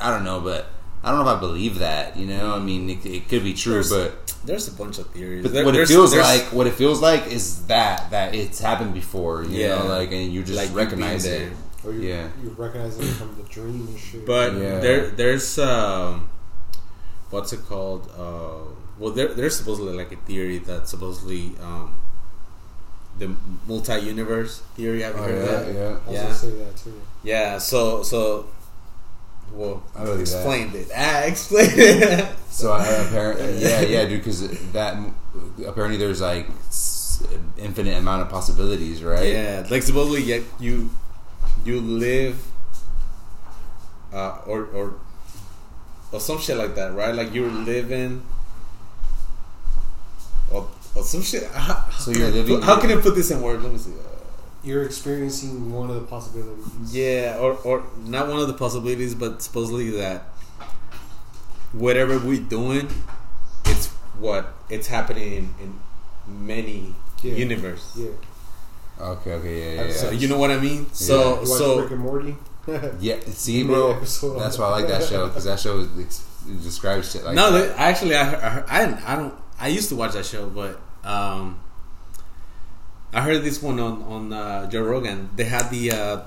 I 0.00 0.10
don't 0.10 0.24
know, 0.24 0.40
but 0.40 0.66
I 1.04 1.10
don't 1.10 1.24
know 1.24 1.30
if 1.30 1.36
I 1.36 1.40
believe 1.40 1.78
that. 1.78 2.16
You 2.16 2.26
know, 2.26 2.54
I 2.54 2.58
mean, 2.58 2.88
it, 2.90 3.04
it 3.06 3.28
could 3.28 3.42
be 3.44 3.54
true, 3.54 3.82
There's- 3.82 3.90
but 3.90 4.21
There's 4.44 4.66
a 4.68 4.72
bunch 4.72 4.98
of 4.98 5.06
theories. 5.10 5.42
but 5.42 5.52
There- 5.52 5.64
what 5.64 5.76
it 5.76 5.86
feels 5.88 6.14
like, 6.14 6.44
what 6.52 6.66
it 6.66 6.74
feels 6.74 7.00
like, 7.00 7.26
is 7.28 7.62
that 7.66 8.10
that 8.10 8.34
it's 8.34 8.58
happened 8.60 8.92
before. 8.94 9.44
You 9.44 9.58
Yeah. 9.60 9.78
know, 9.78 9.86
like 9.86 10.10
and 10.12 10.32
you 10.32 10.42
just 10.42 10.56
Like 10.58 10.74
recognize 10.74 11.24
being 11.24 11.34
it. 11.34 11.38
there. 11.84 11.90
Or 11.90 11.92
you, 11.94 12.08
Yeah. 12.08 12.28
you 12.42 12.54
recognize 12.58 12.98
it 12.98 13.04
from 13.20 13.36
the 13.36 13.42
dream 13.48 13.86
and 13.88 13.98
shit. 13.98 14.26
But 14.26 14.54
Yeah. 14.54 14.78
there, 14.80 15.10
there's 15.10 15.58
um, 15.58 16.28
what's 17.30 17.52
it 17.52 17.60
called? 17.68 18.08
Uh, 18.18 18.70
well, 18.98 19.12
there, 19.12 19.28
there's 19.34 19.56
supposedly 19.56 19.94
like 19.96 20.12
a 20.12 20.16
theory 20.26 20.58
that 20.58 20.88
supposedly 20.88 21.52
um, 21.62 21.94
the 23.18 23.34
multi-universe 23.68 24.62
theory. 24.76 25.02
Have 25.02 25.14
you 25.16 25.20
Oh, 25.20 25.24
heard 25.24 25.34
of 25.38 25.44
yeah, 25.44 25.52
that? 25.58 25.74
yeah. 25.74 25.96
I 26.08 26.12
yeah. 26.12 26.22
gonna 26.22 26.34
say 26.34 26.50
that 26.50 26.76
too. 26.76 27.00
Yeah. 27.22 27.58
So, 27.58 28.02
so, 28.02 28.46
well, 29.52 29.82
I 29.94 30.04
believe 30.04 30.18
that. 30.18 30.20
explained 30.22 30.74
it. 30.74 30.90
I 30.96 31.22
explained 31.24 31.72
it. 31.76 32.28
So 32.52 32.70
I 32.70 32.84
apparently, 32.84 33.58
yeah, 33.62 33.80
yeah, 33.80 34.04
dude, 34.04 34.20
because 34.20 34.46
that 34.72 34.94
apparently 35.66 35.96
there's 35.96 36.20
like 36.20 36.46
infinite 37.56 37.96
amount 37.96 38.20
of 38.22 38.28
possibilities, 38.28 39.02
right? 39.02 39.26
Yeah, 39.26 39.66
like 39.70 39.82
supposedly, 39.82 40.20
yeah, 40.22 40.40
you 40.60 40.90
you 41.64 41.80
live, 41.80 42.36
uh, 44.12 44.38
or 44.46 44.64
or 44.66 44.94
or 46.12 46.20
some 46.20 46.38
shit 46.38 46.58
like 46.58 46.74
that, 46.74 46.92
right? 46.94 47.14
Like 47.14 47.32
you're 47.32 47.50
living, 47.50 48.22
or, 50.50 50.68
or 50.94 51.02
some 51.04 51.22
shit. 51.22 51.44
How, 51.52 51.88
So 51.90 52.10
you're 52.10 52.28
living- 52.30 52.60
how 52.60 52.78
can 52.80 52.90
I 52.90 53.00
put 53.00 53.14
this 53.14 53.30
in 53.30 53.40
words? 53.40 53.62
Let 53.64 53.72
me 53.72 53.78
see. 53.78 53.92
You're 54.64 54.84
experiencing 54.84 55.72
one 55.72 55.90
of 55.90 55.96
the 55.96 56.02
possibilities. 56.06 56.94
yeah, 56.94 57.36
or 57.40 57.54
or 57.64 57.82
not 58.04 58.28
one 58.28 58.38
of 58.38 58.46
the 58.46 58.54
possibilities, 58.54 59.14
but 59.14 59.42
supposedly 59.42 59.90
that 59.90 60.24
whatever 61.72 62.18
we're 62.18 62.40
doing, 62.40 62.88
it's 63.66 63.88
what 64.18 64.54
it's 64.68 64.86
happening 64.88 65.32
in, 65.32 65.54
in 65.60 66.46
many 66.46 66.94
Yeah. 67.22 67.34
universe. 67.34 67.92
Yeah. 67.96 68.10
Okay, 69.00 69.32
okay, 69.32 69.76
yeah, 69.76 69.84
yeah. 69.86 69.92
So 69.92 70.06
yeah. 70.10 70.18
you 70.18 70.28
know 70.28 70.38
what 70.38 70.50
I 70.50 70.58
mean? 70.58 70.82
Yeah. 70.82 70.92
So 70.92 71.16
You 71.18 71.38
watch 71.40 71.48
so 71.48 71.80
Rick 71.82 71.90
and 71.92 72.00
Morty. 72.00 72.36
yeah, 73.00 73.18
see, 73.26 73.58
You 73.58 73.64
made 73.64 73.74
bro, 73.74 73.90
an 73.90 73.96
episode 73.96 74.32
on 74.34 74.38
that's 74.38 74.56
that. 74.56 74.62
why 74.62 74.68
I 74.68 74.70
like 74.80 74.88
that 74.88 75.02
show 75.02 75.26
because 75.26 75.44
that 75.44 75.58
show 75.58 75.88
ex- 75.98 76.22
it 76.48 76.62
describes 76.62 77.10
shit 77.10 77.24
like 77.24 77.34
no, 77.34 77.50
that. 77.52 77.76
actually, 77.78 78.14
I, 78.14 78.30
I, 78.30 78.64
I. 78.68 79.12
I 79.12 79.16
don't. 79.16 79.34
I 79.58 79.68
used 79.68 79.88
to 79.90 79.96
watch 79.96 80.12
that 80.12 80.26
show, 80.26 80.48
but 80.48 80.80
um, 81.04 81.58
I 83.12 83.20
heard 83.22 83.42
this 83.42 83.62
one 83.62 83.78
on 83.80 84.02
on 84.02 84.32
uh, 84.32 84.68
Joe 84.70 84.82
Rogan. 84.82 85.28
They 85.36 85.44
had 85.44 85.68
the 85.70 85.90
uh, 85.92 86.20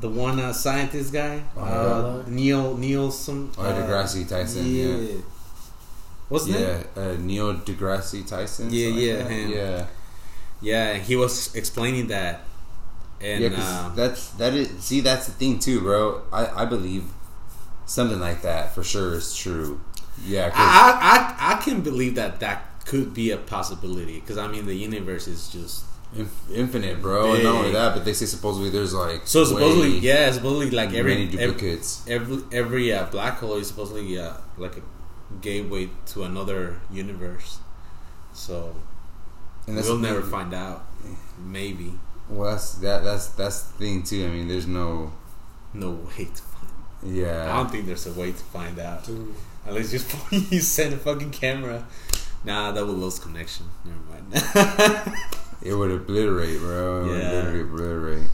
the 0.00 0.08
one 0.08 0.40
uh, 0.40 0.52
scientist 0.52 1.12
guy, 1.12 1.42
Oh, 1.56 1.62
uh. 1.62 2.24
Neil 2.26 2.76
Neil 2.76 3.10
some. 3.10 3.52
Oh, 3.56 3.62
uh, 3.62 3.72
Degrassi 3.86 4.28
Tyson, 4.28 4.66
yeah. 4.66 5.20
What's 6.28 6.46
his 6.46 6.56
yeah, 6.56 6.76
name? 6.78 6.86
uh, 6.96 7.14
Neil 7.22 7.54
deGrasse 7.54 8.26
Tyson. 8.26 8.68
Yeah, 8.72 8.88
yeah, 8.88 9.16
like 9.22 9.28
him. 9.28 9.50
yeah, 9.52 9.86
Yeah, 10.60 10.94
he 10.94 11.16
was 11.16 11.54
explaining 11.54 12.08
that, 12.08 12.40
and 13.20 13.44
yeah. 13.44 13.54
uh, 13.58 13.94
that's 13.94 14.30
that 14.40 14.54
is. 14.54 14.70
See, 14.82 15.00
that's 15.00 15.26
the 15.26 15.32
thing 15.32 15.58
too, 15.60 15.80
bro. 15.80 16.22
I 16.32 16.62
I 16.62 16.64
believe 16.64 17.04
something 17.86 18.18
like 18.18 18.42
that 18.42 18.74
for 18.74 18.82
sure 18.82 19.14
is 19.14 19.36
true. 19.36 19.80
Yeah, 20.26 20.50
I, 20.54 20.58
I 20.58 21.52
I 21.52 21.54
I 21.54 21.62
can 21.62 21.82
believe 21.82 22.14
that 22.16 22.40
that 22.40 22.84
could 22.86 23.12
be 23.14 23.30
a 23.30 23.36
possibility 23.36 24.18
because 24.20 24.38
I 24.38 24.48
mean 24.48 24.66
the 24.66 24.74
universe 24.74 25.28
is 25.28 25.48
just 25.48 25.84
infinite, 26.52 27.00
bro. 27.02 27.34
And 27.34 27.44
not 27.44 27.54
only 27.56 27.72
that, 27.72 27.94
but 27.94 28.04
they 28.04 28.12
say 28.12 28.26
supposedly 28.26 28.70
there's 28.70 28.94
like 28.94 29.26
so 29.26 29.44
supposedly 29.44 29.90
way 29.92 29.98
yeah 29.98 30.30
supposedly 30.30 30.70
like 30.70 30.92
every 30.94 31.14
many 31.14 31.24
every, 31.26 31.36
duplicates. 31.46 32.04
every 32.08 32.38
every 32.52 32.92
uh, 32.92 33.06
black 33.06 33.38
hole 33.38 33.54
is 33.56 33.68
supposedly 33.68 34.18
uh, 34.18 34.34
like 34.56 34.76
a 34.76 34.82
gateway 35.40 35.88
to 36.06 36.24
another 36.24 36.80
universe. 36.90 37.58
So 38.32 38.76
and 39.66 39.76
that's 39.76 39.88
we'll 39.88 39.98
never 39.98 40.20
thing. 40.22 40.30
find 40.30 40.54
out. 40.54 40.86
Maybe 41.38 41.92
Well, 42.28 42.50
that's 42.52 42.74
that. 42.76 43.04
That's 43.04 43.28
that's 43.28 43.62
the 43.62 43.78
thing 43.78 44.02
too. 44.02 44.24
I 44.26 44.28
mean, 44.30 44.48
there's 44.48 44.66
no. 44.66 45.12
no 45.72 45.90
way 45.90 46.24
to 46.26 46.42
find. 46.42 46.72
Yeah, 47.02 47.52
I 47.52 47.56
don't 47.56 47.70
think 47.70 47.86
there's 47.86 48.06
a 48.06 48.12
way 48.12 48.32
to 48.32 48.38
find 48.38 48.78
out 48.78 49.04
Dude. 49.04 49.34
unless 49.66 49.92
you 49.92 49.98
just 49.98 50.32
you 50.52 50.60
send 50.60 50.94
a 50.94 50.96
fucking 50.96 51.30
camera. 51.32 51.86
Nah, 52.44 52.72
that 52.72 52.84
will 52.86 52.94
lose 52.94 53.18
connection. 53.18 53.66
Never 53.84 53.98
mind. 54.10 55.16
it 55.64 55.74
would 55.74 55.90
obliterate, 55.90 56.58
bro. 56.60 57.00
It 57.04 57.08
would 57.08 57.22
Yeah. 57.22 57.30
literally 57.32 57.60
obliterate. 57.62 58.28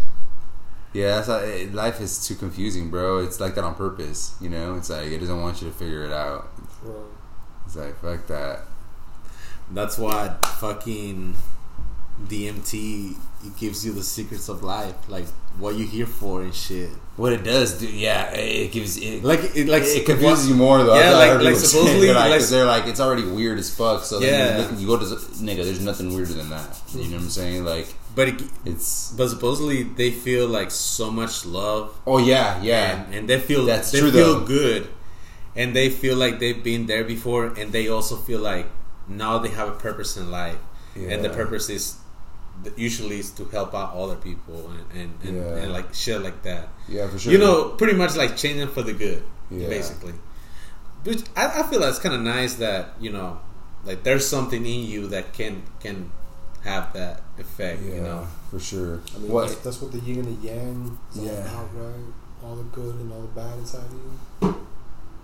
Yeah, 0.92 1.16
that's 1.16 1.28
how, 1.28 1.36
it, 1.36 1.72
life 1.72 2.00
is 2.00 2.26
too 2.26 2.34
confusing, 2.34 2.90
bro. 2.90 3.18
It's 3.18 3.38
like 3.38 3.54
that 3.54 3.62
on 3.64 3.74
purpose. 3.76 4.34
You 4.40 4.48
know, 4.50 4.74
it's 4.74 4.90
like 4.90 5.06
it 5.06 5.18
doesn't 5.20 5.40
want 5.40 5.62
you 5.62 5.68
to 5.68 5.74
figure 5.74 6.02
it 6.04 6.12
out. 6.12 6.48
Bro. 6.82 7.04
It's 7.66 7.76
like 7.76 8.00
fuck 8.00 8.26
that. 8.26 8.62
That's 9.70 9.96
why 9.98 10.36
fucking 10.58 11.36
DMT 12.26 13.16
it 13.44 13.56
gives 13.56 13.84
you 13.86 13.92
the 13.92 14.02
secrets 14.02 14.48
of 14.48 14.62
life, 14.62 14.94
like 15.08 15.26
what 15.58 15.76
you're 15.76 15.88
here 15.88 16.06
for 16.06 16.42
and 16.42 16.54
shit. 16.54 16.90
What 17.16 17.32
it 17.32 17.42
does, 17.44 17.78
do 17.78 17.86
yeah, 17.86 18.30
it 18.32 18.72
gives 18.72 18.96
it. 18.96 19.22
Like 19.24 19.40
it, 19.56 19.66
like 19.68 19.82
it 19.84 20.06
confuses 20.06 20.48
you 20.48 20.54
more 20.54 20.82
though. 20.82 20.94
Yeah, 20.98 21.12
like- 21.16 21.42
like 21.42 21.56
supposedly, 21.68 22.06
they're 22.06 22.14
like, 22.14 22.30
like- 22.40 22.48
they're 22.48 22.64
like 22.66 22.86
it's 22.86 23.00
already 23.00 23.24
weird 23.24 23.58
as 23.58 23.74
fuck. 23.74 24.04
So 24.04 24.20
Yeah. 24.20 24.70
you, 24.76 24.86
go 24.86 24.96
to 24.98 25.04
nigga. 25.04 25.64
There's 25.64 25.84
nothing 25.84 26.14
weirder 26.14 26.32
than 26.34 26.50
that. 26.50 26.80
You 26.94 27.04
know 27.04 27.16
what 27.16 27.22
I'm 27.24 27.30
saying? 27.30 27.64
Like 27.64 27.88
But 28.14 28.28
it, 28.28 28.42
it's. 28.64 29.12
but 29.12 29.28
supposedly 29.28 29.82
they 29.84 30.10
feel 30.10 30.46
like 30.48 30.70
so 30.70 31.10
much 31.10 31.44
love, 31.44 31.98
Oh 32.06 32.18
yeah, 32.18 32.60
yeah. 32.62 33.04
and, 33.04 33.14
and 33.14 33.28
they 33.28 33.38
feel 33.40 33.64
That's 33.66 33.90
they 33.90 34.00
true, 34.00 34.10
feel 34.12 34.40
though. 34.40 34.46
good, 34.46 34.88
and 35.56 35.74
they 35.76 35.88
feel 35.90 36.16
like 36.16 36.38
they've 36.40 36.62
been 36.62 36.86
there 36.86 37.04
before, 37.04 37.46
and 37.58 37.72
they 37.72 37.88
also 37.88 38.16
feel 38.16 38.40
like 38.40 38.66
now 39.08 39.38
they 39.38 39.48
have 39.50 39.68
a 39.68 39.72
purpose 39.72 40.16
in 40.16 40.30
life, 40.30 40.58
and 40.94 41.22
the 41.24 41.30
purpose 41.30 41.68
is 41.68 41.96
usually 42.76 43.18
is 43.20 43.30
to 43.32 43.44
help 43.46 43.74
out 43.74 43.94
other 43.94 44.16
people 44.16 44.70
and 44.70 44.84
and, 45.00 45.10
and, 45.24 45.36
Yeah. 45.36 45.56
and 45.64 45.72
like 45.72 45.94
shit 45.94 46.20
like 46.22 46.42
that. 46.42 46.68
Yeah, 46.88 47.08
for 47.08 47.18
sure. 47.18 47.32
You 47.32 47.38
know, 47.38 47.70
pretty 47.80 47.96
much 47.96 48.16
like 48.16 48.36
changing 48.36 48.68
for 48.68 48.82
the 48.82 48.92
good, 48.92 49.22
Yeah. 49.50 49.68
basically. 49.68 50.14
But 51.04 51.24
I, 51.36 51.60
I 51.60 51.62
feel 51.70 51.80
that's 51.80 51.98
kind 51.98 52.14
of 52.14 52.20
nice 52.20 52.54
that 52.56 52.94
you 53.00 53.10
know, 53.10 53.38
like 53.84 54.02
there's 54.02 54.26
something 54.26 54.64
in 54.66 54.84
you 54.84 55.06
that 55.08 55.32
can 55.32 55.62
can 55.80 56.12
have 56.62 56.92
that 56.92 57.22
effect. 57.38 57.80
Yeah, 57.82 57.94
You 57.94 58.00
know, 58.02 58.26
for 58.50 58.60
sure. 58.60 59.00
I 59.16 59.18
mean, 59.18 59.32
what? 59.32 59.48
that's, 59.48 59.60
that's 59.64 59.80
what 59.80 59.92
the 59.92 60.00
yin 60.00 60.18
and 60.20 60.36
the 60.36 60.46
yang 60.48 60.98
is 61.16 61.24
Yeah. 61.24 61.30
all 61.56 61.64
about, 61.64 61.68
right? 61.74 62.12
All 62.44 62.56
the 62.56 62.64
good 62.64 62.94
and 63.00 63.08
all 63.12 63.22
the 63.22 63.28
bad 63.40 63.56
inside 63.58 63.84
of 63.88 63.92
you. 63.96 64.54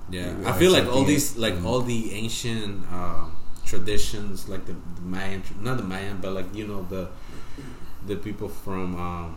yeah. 0.09 0.33
Yeah, 0.41 0.49
I 0.49 0.53
feel 0.57 0.73
like 0.73 0.87
all 0.89 1.05
these, 1.05 1.33
it. 1.37 1.39
like 1.39 1.55
Mhm. 1.61 1.67
all 1.67 1.81
the 1.83 2.13
ancient 2.13 2.87
um, 2.93 3.37
traditions, 3.67 4.49
like 4.49 4.65
the, 4.67 4.73
the 4.95 5.03
Mayan, 5.03 5.43
not 5.61 5.77
the 5.77 5.83
Mayan, 5.83 6.19
but 6.21 6.33
like 6.33 6.55
you 6.55 6.67
know 6.67 6.87
the 6.89 7.09
the 8.07 8.17
people 8.17 8.49
from 8.49 8.99
um, 9.01 9.37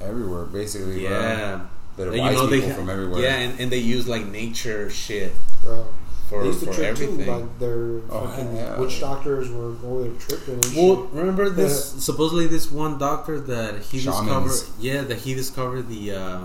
everywhere, 0.00 0.44
basically. 0.44 1.00
bro. 1.06 1.10
yeah, 1.10 1.60
that 1.96 2.08
are 2.08 2.14
you 2.14 2.20
wise 2.20 2.34
know 2.34 2.46
they 2.46 2.60
people 2.60 2.74
from 2.74 2.90
everywhere. 2.90 3.22
yeah, 3.22 3.36
and, 3.36 3.60
and 3.60 3.72
they 3.72 3.78
use 3.78 4.06
like 4.08 4.26
nature 4.26 4.90
shit 4.90 5.32
Bro. 5.62 5.86
for 6.28 6.40
they 6.42 6.48
used 6.48 6.60
to 6.60 6.66
for 6.66 6.72
trip 6.74 6.88
everything. 6.88 7.24
too. 7.24 7.30
Like 7.30 7.58
their 7.58 8.00
Oh, 8.10 8.26
fucking 8.26 8.56
yeah. 8.56 8.78
witch 8.80 9.00
doctors 9.00 9.50
were 9.50 9.66
over 9.66 10.02
there 10.04 10.12
tripping 10.18 10.54
and 10.54 10.76
Well, 10.76 11.06
shit. 11.06 11.12
remember 11.14 11.48
this? 11.50 11.92
supposedly, 12.02 12.46
this 12.46 12.70
one 12.70 12.98
doctor 12.98 13.38
that 13.40 13.82
he 13.82 13.98
Shamans. 14.00 14.20
discovered, 14.62 14.82
yeah, 14.82 15.02
that 15.02 15.18
he 15.18 15.34
discovered 15.34 15.88
the 15.88 16.12
uh, 16.12 16.40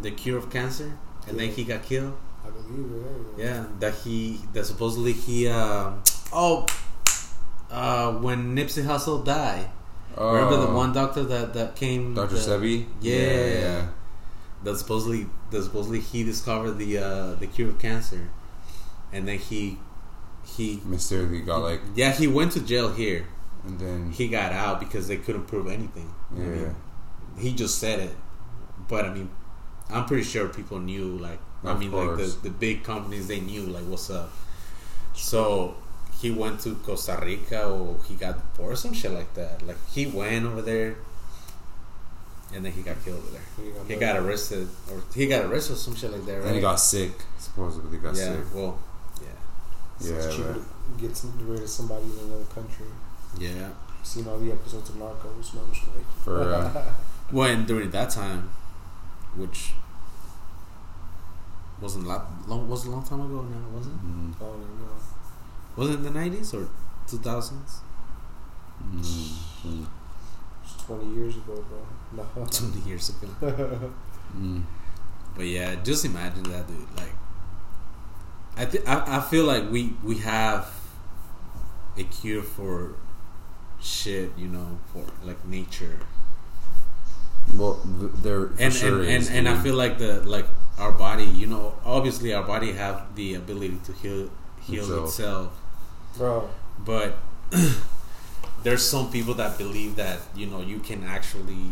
the 0.00 0.10
cure 0.10 0.38
of 0.38 0.50
cancer, 0.50 0.92
and 1.28 1.38
then 1.38 1.48
he 1.50 1.64
got 1.64 1.82
killed. 1.82 2.14
I 2.46 2.50
believe 2.50 2.90
it. 2.92 3.42
Yeah, 3.44 3.64
that 3.80 3.94
he 4.04 4.40
that 4.54 4.64
supposedly 4.66 5.12
he 5.12 5.46
uh, 5.48 5.90
oh 6.32 6.66
uh, 7.70 8.12
when 8.14 8.54
Nipsey 8.56 8.84
Hussle 8.84 9.24
died. 9.24 9.66
Oh, 10.16 10.34
Remember 10.34 10.66
the 10.66 10.72
one 10.72 10.92
doctor 10.92 11.22
that 11.24 11.54
that 11.54 11.76
came, 11.76 12.14
Dr. 12.14 12.36
Sebi? 12.36 12.86
Yeah. 13.00 13.86
That 14.64 14.76
supposedly 14.76 15.26
that 15.50 15.62
supposedly 15.62 16.00
he 16.00 16.24
discovered 16.24 16.72
the 16.72 16.98
uh, 16.98 17.34
the 17.36 17.46
cure 17.46 17.70
of 17.70 17.78
cancer, 17.78 18.28
and 19.12 19.26
then 19.26 19.38
he 19.38 19.78
he 20.44 20.80
Mysteriously 20.84 21.42
got 21.42 21.58
like, 21.62 21.80
yeah 21.94 22.12
he 22.12 22.26
went 22.26 22.52
to 22.52 22.60
jail 22.60 22.92
here. 22.92 23.26
and 23.64 23.78
then 23.78 24.10
He 24.10 24.28
got 24.28 24.52
out 24.52 24.80
because 24.80 25.06
they 25.08 25.16
couldn't 25.16 25.46
prove 25.46 25.68
anything. 25.68 26.12
I 26.34 26.38
yeah, 26.40 26.44
mean, 26.46 26.74
he 27.38 27.54
just 27.54 27.78
said 27.78 28.00
it, 28.00 28.14
but 28.88 29.04
I 29.06 29.14
mean, 29.14 29.30
I'm 29.88 30.04
pretty 30.06 30.24
sure 30.24 30.48
people 30.48 30.78
knew. 30.80 31.16
Like, 31.16 31.38
I 31.64 31.70
Of 31.72 31.78
mean, 31.78 31.92
like 31.92 32.16
the 32.18 32.26
the 32.42 32.50
big 32.50 32.82
companies, 32.84 33.28
they 33.28 33.40
knew 33.40 33.62
like 33.66 33.84
what's 33.84 34.10
up. 34.10 34.30
So 35.14 35.76
he 36.20 36.30
went 36.30 36.60
to 36.60 36.74
Costa 36.76 37.18
Rica, 37.22 37.68
or 37.68 37.96
he 38.06 38.14
got 38.14 38.34
deported, 38.36 38.76
some 38.76 38.92
shit 38.92 39.10
like 39.12 39.32
that. 39.34 39.66
Like 39.66 39.78
he 39.90 40.06
went 40.06 40.44
over 40.46 40.62
there, 40.62 40.96
and 42.54 42.64
then 42.64 42.72
he 42.72 42.82
got 42.82 43.02
killed 43.04 43.18
over 43.18 43.30
there. 43.30 43.46
He 43.64 43.70
got 43.70 43.86
He 43.86 43.96
got 43.96 44.16
arrested, 44.16 44.68
or 44.90 45.02
he 45.14 45.26
got 45.26 45.44
arrested 45.46 45.74
or 45.74 45.76
some 45.76 45.94
shit 45.96 46.10
like 46.12 46.26
that, 46.26 46.36
right? 46.38 46.46
And 46.46 46.54
he 46.56 46.60
got 46.60 46.76
sick. 46.76 47.12
Supposedly 47.38 47.90
he 47.90 48.02
got 48.02 48.14
yeah. 48.16 48.24
sick. 48.24 48.44
Well, 48.54 48.78
yeah, 49.22 49.28
So 49.98 50.14
it's 50.14 50.26
Yeah, 50.26 50.32
cheaper 50.36 50.52
but- 50.54 50.98
to 50.98 51.06
get 51.06 51.16
some, 51.16 51.32
rid 51.48 51.62
of 51.62 51.68
somebody 51.70 52.04
in 52.04 52.18
another 52.26 52.44
country. 52.54 52.86
yeah. 53.38 53.68
Seen 54.02 54.26
all 54.26 54.38
the 54.38 54.50
episodes 54.50 54.88
of 54.90 54.96
Narcos. 54.96 55.54
No, 55.54 55.60
I'm. 55.60 56.04
For 56.24 56.40
uh, 56.54 56.92
When 57.30 57.64
during 57.66 57.90
that 57.90 58.08
time, 58.10 58.50
which 59.36 59.72
wasn't 61.80 62.06
lot, 62.06 62.26
long 62.48 62.68
was 62.68 62.86
a 62.86 62.90
long 62.90 63.04
time 63.04 63.20
ago 63.20 63.42
now, 63.42 63.68
wasn't? 63.76 63.96
mm, 64.04 64.34
I 64.36 64.38
don't 64.44 64.56
even 64.62 64.80
know. 64.80 64.96
Was 65.76 65.90
it 65.90 65.94
in 65.94 66.02
the 66.02 66.10
nineties 66.10 66.52
or 66.54 66.68
two 67.06 67.18
thousands? 67.18 67.80
mm, 68.82 69.00
mm, 69.66 69.86
It's 70.64 70.82
20 70.84 71.14
years 71.14 71.36
ago, 71.36 71.64
bro. 71.68 71.86
No. 72.36 72.44
Twenty 72.50 72.80
years 72.88 73.08
ago. 73.10 73.28
mm. 74.36 74.62
But 75.36 75.46
yeah, 75.46 75.76
just 75.76 76.04
imagine 76.04 76.42
that, 76.44 76.66
dude. 76.66 76.86
Like, 76.96 77.14
I 78.56 78.64
th- 78.64 78.84
I, 78.86 79.18
I 79.18 79.20
feel 79.20 79.44
like 79.44 79.70
we 79.70 79.94
we 80.02 80.18
have 80.18 80.68
a 81.96 82.04
cure 82.04 82.42
for 82.42 82.94
shit, 83.80 84.32
you 84.36 84.48
know, 84.48 84.78
for 84.92 85.04
like 85.24 85.44
nature, 85.46 85.98
Well, 87.54 87.80
there 88.22 88.50
and 88.58 88.72
sure 88.72 89.00
and, 89.00 89.08
is, 89.08 89.28
and, 89.28 89.46
and 89.46 89.48
I 89.48 89.62
feel 89.62 89.74
like 89.74 89.98
the 89.98 90.20
like 90.22 90.46
our 90.78 90.92
body, 90.92 91.24
you 91.24 91.46
know, 91.46 91.74
obviously 91.84 92.32
our 92.34 92.42
body 92.42 92.72
have 92.72 93.14
the 93.14 93.34
ability 93.34 93.78
to 93.84 93.92
heal 93.92 94.30
heal 94.60 94.82
Itself. 94.84 95.08
itself, 95.08 95.59
bro. 96.16 96.48
but 96.84 97.16
there's 98.62 98.84
some 98.88 99.10
people 99.10 99.34
that 99.34 99.56
believe 99.58 99.96
that 99.96 100.18
you 100.36 100.46
know 100.46 100.60
you 100.60 100.78
can 100.80 101.04
actually 101.04 101.70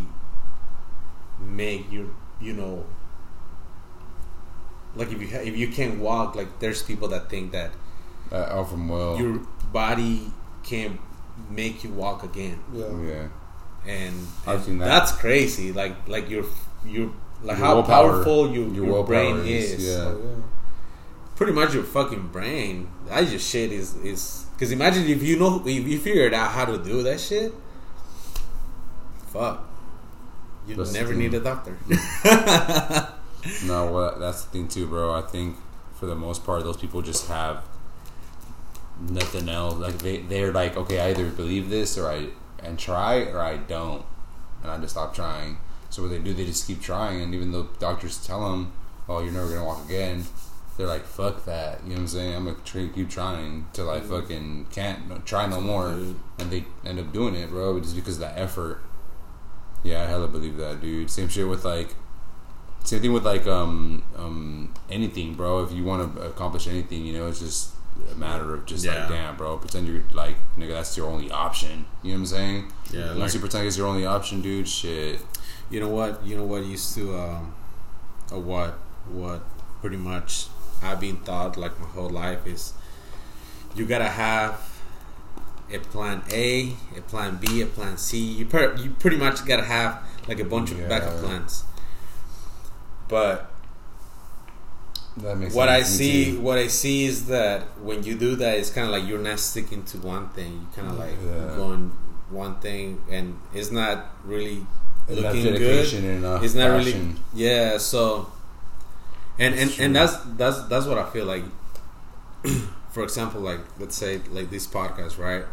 make 1.41 1.91
your 1.93 2.07
you 2.41 2.53
know 2.53 2.85
like 4.97 5.13
if 5.13 5.21
you 5.21 5.29
ha- 5.29 5.43
if 5.45 5.57
you 5.57 5.69
can't 5.69 5.99
walk 6.01 6.35
like 6.35 6.59
there's 6.61 6.83
people 6.83 7.09
that 7.09 7.29
think 7.31 7.53
that 7.53 7.71
uh, 8.33 8.47
oh, 8.51 8.65
from 8.65 8.89
well, 8.89 9.19
your 9.19 9.39
body 9.73 10.31
can 10.63 10.99
make 11.51 11.85
you 11.85 11.91
walk 11.91 12.25
again 12.25 12.59
Yeah. 12.73 12.85
yeah, 13.03 13.29
and, 13.87 14.27
I've 14.47 14.57
and 14.57 14.65
seen 14.65 14.79
that. 14.79 14.87
that's 14.87 15.13
crazy 15.13 15.73
like 15.73 16.09
like 16.09 16.29
your 16.29 16.45
your 16.85 17.11
like 17.43 17.57
Your 17.59 17.67
how 17.67 17.75
willpower- 17.77 18.13
powerful 18.15 18.51
your, 18.53 18.69
your 18.75 18.87
your, 18.87 19.05
brain 19.05 19.37
is, 19.47 19.73
is, 19.73 19.87
yeah. 19.97 20.05
Oh, 20.05 20.21
yeah. 20.25 20.43
Pretty 21.39 21.53
much 21.53 21.73
your 21.73 21.85
fucking 21.85 22.29
brain 22.29 22.87
that 23.07 23.27
just 23.29 23.49
shit 23.51 23.73
is 23.73 23.97
is 24.05 24.45
because 24.53 24.73
imagine 24.73 25.07
if 25.07 25.23
you 25.23 25.39
know 25.39 25.63
if 25.65 25.87
you 25.89 25.99
figured 25.99 26.35
out 26.35 26.51
how 26.51 26.67
to 26.67 26.77
do 26.77 27.03
that 27.03 27.19
shit 27.19 27.55
fuck 29.29 29.65
you 30.67 30.75
That's 30.75 30.93
never 30.93 31.15
need 31.15 31.33
a 31.33 31.41
doctor 31.41 31.79
no, 33.65 33.91
well, 33.93 34.19
that's 34.19 34.45
the 34.45 34.51
thing 34.51 34.69
too, 34.69 34.87
bro. 34.87 35.15
I 35.15 35.23
think 35.23 35.57
for 35.95 36.07
the 36.07 36.15
most 36.15 36.45
part, 36.45 36.65
those 36.65 36.77
people 36.77 37.03
just 37.03 37.29
have 37.29 37.65
nothing 39.01 39.49
else. 39.49 39.75
Like 39.75 39.99
they, 39.99 40.19
they're 40.19 40.53
like, 40.53 40.77
okay, 40.77 41.01
I 41.01 41.11
either 41.11 41.29
believe 41.31 41.71
this 41.71 41.97
or 41.97 42.09
I 42.09 42.29
and 42.63 42.79
try 42.79 43.23
or 43.23 43.41
I 43.41 43.57
don't, 43.57 44.05
and 44.63 44.71
I 44.71 44.79
just 44.79 44.95
stop 44.95 45.15
trying. 45.15 45.59
So 45.91 46.03
what 46.03 46.11
they 46.11 46.19
do, 46.19 46.35
they 46.35 46.45
just 46.45 46.67
keep 46.67 46.83
trying, 46.83 47.23
and 47.23 47.35
even 47.35 47.53
though 47.53 47.69
doctors 47.79 48.25
tell 48.25 48.51
them, 48.51 48.73
"Oh, 49.09 49.21
you're 49.21 49.33
never 49.33 49.49
gonna 49.49 49.65
walk 49.65 49.85
again," 49.87 50.27
they're 50.79 50.87
like, 50.87 51.05
"Fuck 51.05 51.45
that," 51.45 51.83
you 51.83 51.91
know 51.91 51.95
what 51.97 52.01
I'm 52.03 52.09
saying? 52.09 52.35
I'm 52.35 52.45
gonna 52.47 52.57
try, 52.65 52.89
keep 52.95 53.11
trying 53.11 53.67
till 53.75 53.91
I 53.91 54.01
fucking 54.01 54.69
can't 54.71 55.09
no, 55.09 55.19
try 55.27 55.47
no 55.47 55.61
more, 55.61 55.89
and 55.91 56.17
they 56.51 56.65
end 56.87 56.99
up 56.99 57.13
doing 57.13 57.35
it, 57.35 57.51
bro, 57.51 57.79
just 57.81 57.95
because 57.97 58.15
of 58.15 58.21
that 58.21 58.39
effort. 58.39 58.81
Yeah, 59.83 60.03
I 60.03 60.07
hella 60.07 60.29
believe 60.29 60.57
that, 60.57 60.81
dude. 60.81 61.11
Same 61.11 61.29
shit 61.29 61.47
with 61.49 61.65
like, 61.65 61.95
same 62.85 63.01
thing 63.01 63.13
with 63.13 63.25
like 63.27 63.47
um 63.47 64.03
um 64.17 64.73
anything, 64.91 65.35
bro. 65.35 65.63
If 65.65 65.73
you 65.73 65.85
want 65.85 66.15
to 66.17 66.23
accomplish 66.23 66.67
anything, 66.67 67.05
you 67.05 67.13
know, 67.13 67.27
it's 67.29 67.41
just 67.41 67.71
a 68.13 68.15
matter 68.15 68.55
of 68.55 68.65
just 68.65 68.85
Yeah. 68.85 69.01
like, 69.01 69.09
damn, 69.09 69.37
bro, 69.37 69.57
pretend 69.59 69.89
you're 69.89 70.03
like, 70.13 70.37
nigga, 70.57 70.71
that's 70.71 70.97
your 70.97 71.09
only 71.09 71.31
option. 71.33 71.85
You 72.03 72.13
know 72.13 72.15
what 72.15 72.21
I'm 72.21 72.27
saying? 72.27 72.73
Yeah, 72.93 73.09
Once 73.09 73.19
like- 73.19 73.35
you 73.35 73.41
pretend 73.41 73.67
it's 73.67 73.77
your 73.77 73.89
only 73.89 74.07
option, 74.07 74.41
dude, 74.41 74.69
shit. 74.69 75.21
you 75.71 75.81
know 75.81 75.89
what 75.89 76.25
you 76.25 76.35
know 76.37 76.45
what 76.45 76.65
used 76.65 76.95
to 76.95 77.15
um 77.19 77.53
or 78.33 78.41
what 78.41 78.79
what 79.11 79.43
pretty 79.83 79.97
much 79.99 80.47
I've 80.83 81.01
been 81.01 81.19
taught 81.21 81.57
like 81.57 81.79
my 81.81 81.87
whole 81.87 82.11
life 82.11 82.47
is 82.47 82.73
you 83.75 83.85
gotta 83.87 84.09
have 84.09 84.61
a 85.73 85.79
plan 85.79 86.23
A, 86.33 86.73
a 86.97 87.01
plan 87.03 87.37
B, 87.37 87.61
a 87.61 87.67
plan 87.67 87.97
C. 87.99 88.19
You 88.19 88.47
per- 88.47 88.75
you 88.77 88.91
pretty 88.99 89.17
much 89.17 89.45
gotta 89.45 89.65
have 89.65 90.03
like 90.29 90.41
a 90.41 90.45
bunch 90.45 90.71
of 90.71 90.79
Yeah. 90.79 90.89
backup 90.89 91.17
plans. 91.19 91.65
But 93.09 93.51
That 95.19 95.37
makes 95.37 95.55
what 95.55 95.69
I 95.69 95.83
see, 95.83 96.33
too. 96.33 96.41
what 96.41 96.59
I 96.59 96.69
see 96.69 97.05
is 97.07 97.27
that 97.27 97.63
when 97.83 98.03
you 98.05 98.15
do 98.17 98.37
that, 98.37 98.59
it's 98.59 98.71
kind 98.71 98.87
of 98.87 98.93
like 98.93 99.07
you're 99.07 99.19
not 99.19 99.41
sticking 99.41 99.83
to 99.85 99.99
one 99.99 100.29
thing. 100.29 100.53
You 100.53 100.67
kind 100.83 100.89
of 100.93 100.99
like 100.99 101.17
Yeah. 101.25 101.57
going 101.57 101.91
one 102.31 102.57
thing, 102.61 103.03
and 103.11 103.39
it's 103.55 103.71
not 103.71 104.07
really 104.25 104.67
Enough 105.09 105.35
looking 105.35 105.55
good 105.55 106.43
it's 106.45 106.55
not 106.55 106.67
really 106.77 107.15
yeah 107.33 107.79
so 107.79 108.31
and 109.39 109.55
and, 109.55 109.75
and 109.79 109.97
that's 109.97 110.17
that's 110.37 110.63
that's 110.65 110.87
what 110.87 110.99
i 110.99 111.09
feel 111.11 111.25
like 111.27 111.45
for 112.91 113.03
example 113.03 113.41
like 113.41 113.61
let's 113.79 113.97
say 113.97 114.21
like 114.31 114.51
this 114.51 114.67
podcast 114.67 115.19
right? 115.19 115.45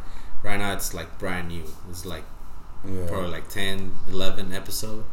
Right 0.43 0.57
now 0.57 0.73
it's 0.73 0.93
like 0.93 1.17
brand 1.17 1.47
new. 1.47 1.63
It's 1.89 2.05
like 2.05 2.23
Yeah. 2.87 3.07
probably 3.07 3.29
like 3.31 3.49
10 3.49 3.91
11 4.09 4.53
episode. 4.53 5.03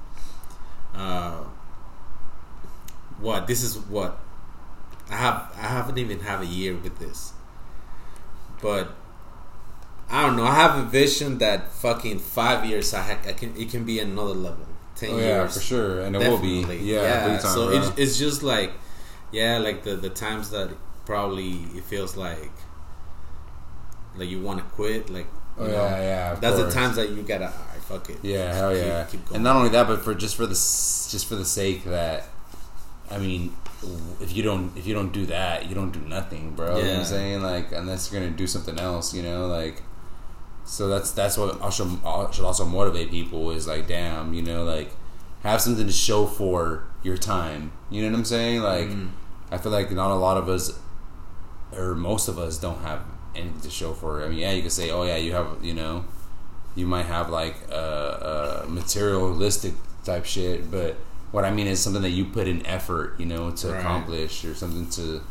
Uh 0.95 1.45
what 3.19 3.47
this 3.47 3.63
is 3.63 3.79
what 3.79 4.19
i 5.11 5.17
have 5.17 5.51
i 5.57 5.67
haven't 5.69 5.99
even 5.99 6.21
have 6.21 6.43
a 6.43 6.47
year 6.47 6.75
with 6.77 6.99
this. 6.99 7.33
But 8.61 8.95
i 10.11 10.23
don't 10.27 10.37
know 10.37 10.45
i 10.45 10.55
have 10.55 10.79
a 10.79 10.83
vision 10.89 11.39
that 11.39 11.73
fucking 11.73 12.19
five 12.19 12.65
years 12.67 12.93
i, 12.93 13.01
ha- 13.03 13.21
I 13.27 13.33
can 13.33 13.57
it 13.57 13.71
can 13.71 13.85
be 13.85 13.99
another 14.01 14.35
level 14.35 14.67
10 15.03 15.11
Oh, 15.11 15.19
yeah, 15.19 15.25
years 15.27 15.55
for 15.55 15.61
sure, 15.61 16.01
and 16.01 16.15
it 16.17 16.19
will 16.19 16.39
be. 16.39 16.61
Definitely. 16.63 16.87
Yeah, 16.93 17.29
big 17.29 17.41
time, 17.43 17.53
so 17.55 17.69
it's, 17.71 17.99
it's 17.99 18.19
just 18.19 18.43
like, 18.43 18.73
yeah, 19.33 19.59
like 19.59 19.83
the 19.83 19.97
the 19.97 20.11
times 20.11 20.51
that 20.51 20.69
probably 21.05 21.51
it 21.79 21.85
feels 21.85 22.17
like, 22.17 22.51
like 24.17 24.29
you 24.29 24.41
want 24.41 24.59
to 24.61 24.65
quit, 24.77 25.11
like, 25.11 25.27
Oh 25.59 25.67
yeah, 25.67 25.73
know, 25.73 25.79
yeah. 26.11 26.35
that's 26.41 26.57
the 26.57 26.71
times 26.71 26.97
that 26.97 27.11
you 27.11 27.23
gotta, 27.23 27.47
alright, 27.47 27.83
fuck 27.83 28.09
it. 28.11 28.19
Yeah, 28.23 28.55
hell 28.55 28.73
Keep- 28.75 28.85
yeah. 28.87 29.05
keep 29.11 29.25
going. 29.27 29.35
and 29.37 29.45
not 29.45 29.57
only 29.57 29.69
that, 29.71 29.87
but 29.87 30.01
for 30.03 30.15
just 30.15 30.37
for 30.37 30.47
the 30.47 30.55
just 30.55 31.27
for 31.29 31.35
the 31.35 31.45
sake 31.45 31.85
that, 31.85 32.25
I 33.11 33.19
mean, 33.19 33.55
if 34.21 34.35
you 34.35 34.43
don't 34.43 34.77
if 34.77 34.87
you 34.87 34.95
don't 34.95 35.13
do 35.13 35.27
that, 35.27 35.69
you 35.69 35.75
don't 35.75 35.91
do 35.93 36.01
nothing, 36.01 36.55
bro. 36.55 36.77
You 36.77 36.83
know 36.85 36.91
what 36.91 36.99
I'm 37.01 37.05
saying? 37.05 37.43
Like, 37.43 37.73
unless 37.73 38.11
you're 38.11 38.21
gonna 38.21 38.33
do 38.33 38.47
something 38.47 38.79
else, 38.79 39.13
you 39.15 39.23
know, 39.23 39.47
like. 39.47 39.83
So 40.65 40.89
that's 40.89 41.11
that's 41.11 41.37
what 41.37 41.73
should 41.73 42.45
also 42.45 42.65
motivate 42.65 43.11
people 43.11 43.51
is 43.51 43.67
like, 43.67 43.87
damn, 43.89 44.33
you 44.35 44.43
know, 44.43 44.65
like 44.65 44.91
have 45.43 45.61
something 45.61 45.87
to 45.87 45.93
show 45.93 46.27
for 46.27 46.85
your 47.03 47.17
time. 47.17 47.73
You 47.91 48.03
know 48.03 48.11
what 48.11 48.19
I'm 48.19 48.25
saying? 48.25 48.63
Like, 48.63 48.89
Mm. 48.89 49.11
I 49.51 49.59
feel 49.59 49.73
like 49.73 49.91
not 49.91 50.11
a 50.11 50.15
lot 50.15 50.37
of 50.39 50.49
us, 50.49 50.79
or 51.77 51.95
most 51.95 52.29
of 52.29 52.39
us, 52.39 52.59
don't 52.59 52.81
have 52.83 53.01
anything 53.35 53.61
to 53.61 53.71
show 53.71 53.93
for 53.93 54.21
it. 54.23 54.27
I 54.27 54.29
mean, 54.29 54.39
yeah, 54.39 54.53
you 54.53 54.63
could 54.63 54.73
say, 54.73 54.91
oh 54.91 55.03
yeah, 55.03 55.17
you 55.17 55.33
have, 55.33 55.63
you 55.63 55.75
know, 55.75 56.05
you 56.75 56.87
might 56.87 57.07
have 57.07 57.29
like 57.29 57.57
a, 57.71 58.63
a 58.65 58.69
materialistic 58.71 59.75
type 60.05 60.25
shit, 60.25 60.71
but 60.71 60.97
what 61.33 61.45
I 61.45 61.51
mean 61.51 61.67
is 61.67 61.81
something 61.81 62.03
that 62.03 62.11
you 62.11 62.25
put 62.27 62.47
in 62.49 62.65
effort, 62.67 63.19
you 63.19 63.27
know, 63.27 63.51
to 63.51 63.69
Right. 63.69 63.81
accomplish 63.81 64.45
or 64.45 64.55
something 64.55 64.89
to, 64.91 65.23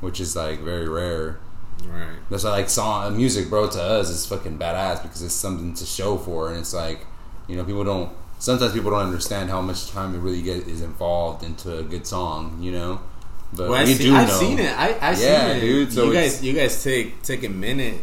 which 0.00 0.20
is 0.20 0.34
like 0.36 0.60
very 0.60 0.88
rare. 0.88 1.38
Right. 1.84 2.16
That's 2.30 2.44
why 2.44 2.50
like 2.50 2.68
song 2.70 3.16
music, 3.16 3.48
bro, 3.48 3.68
to 3.70 3.80
us 3.82 4.08
is 4.08 4.26
fucking 4.26 4.58
badass 4.58 5.02
because 5.02 5.22
it's 5.22 5.34
something 5.34 5.74
to 5.74 5.84
show 5.86 6.16
for, 6.16 6.48
and 6.50 6.58
it's 6.58 6.74
like, 6.74 7.06
you 7.48 7.56
know, 7.56 7.64
people 7.64 7.84
don't. 7.84 8.10
Sometimes 8.38 8.72
people 8.72 8.90
don't 8.90 9.06
understand 9.06 9.48
how 9.50 9.60
much 9.62 9.90
time 9.90 10.14
it 10.14 10.18
really 10.18 10.42
get 10.42 10.66
is 10.68 10.82
involved 10.82 11.42
into 11.44 11.78
a 11.78 11.82
good 11.82 12.06
song, 12.06 12.58
you 12.60 12.72
know. 12.72 13.00
But 13.52 13.70
Well, 13.70 13.84
we 13.84 13.94
see, 13.94 14.04
do 14.04 14.14
I've 14.16 14.28
know. 14.28 14.34
seen 14.38 14.58
it. 14.58 14.76
I, 14.78 14.88
I 14.94 15.10
Yeah, 15.12 15.14
seen 15.14 15.56
it. 15.56 15.60
dude, 15.60 15.92
so 15.92 16.04
you 16.06 16.12
guys, 16.12 16.42
you 16.44 16.52
guys 16.52 16.82
take 16.82 17.22
take 17.22 17.44
a 17.44 17.48
minute. 17.48 18.00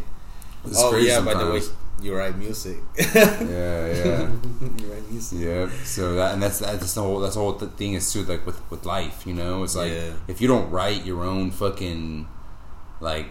It's 0.64 0.80
oh 0.82 0.90
crazy 0.90 1.08
yeah, 1.08 1.20
by 1.20 1.34
the 1.34 1.50
way, 1.50 1.60
you 2.02 2.16
write 2.16 2.36
music. 2.38 2.78
Yeah, 3.14 3.86
yeah. 3.86 4.28
you 4.78 4.86
write 4.92 5.10
music. 5.10 5.38
Yep. 5.40 5.70
So 5.84 6.14
that 6.16 6.32
and 6.34 6.42
that's 6.42 6.58
that's 6.60 6.94
the 6.94 7.02
whole 7.02 7.20
that's 7.20 7.34
the 7.34 7.40
whole 7.40 7.52
thing 7.58 7.92
is 7.92 8.10
too 8.12 8.22
like 8.24 8.46
with 8.46 8.58
with 8.70 8.84
life, 8.86 9.26
you 9.26 9.34
know. 9.34 9.62
It's 9.62 9.76
like 9.76 9.92
Yeah. 9.92 10.12
if 10.26 10.40
you 10.40 10.48
don't 10.48 10.70
write 10.70 11.04
your 11.04 11.22
own 11.24 11.50
fucking 11.50 12.26
like 13.00 13.26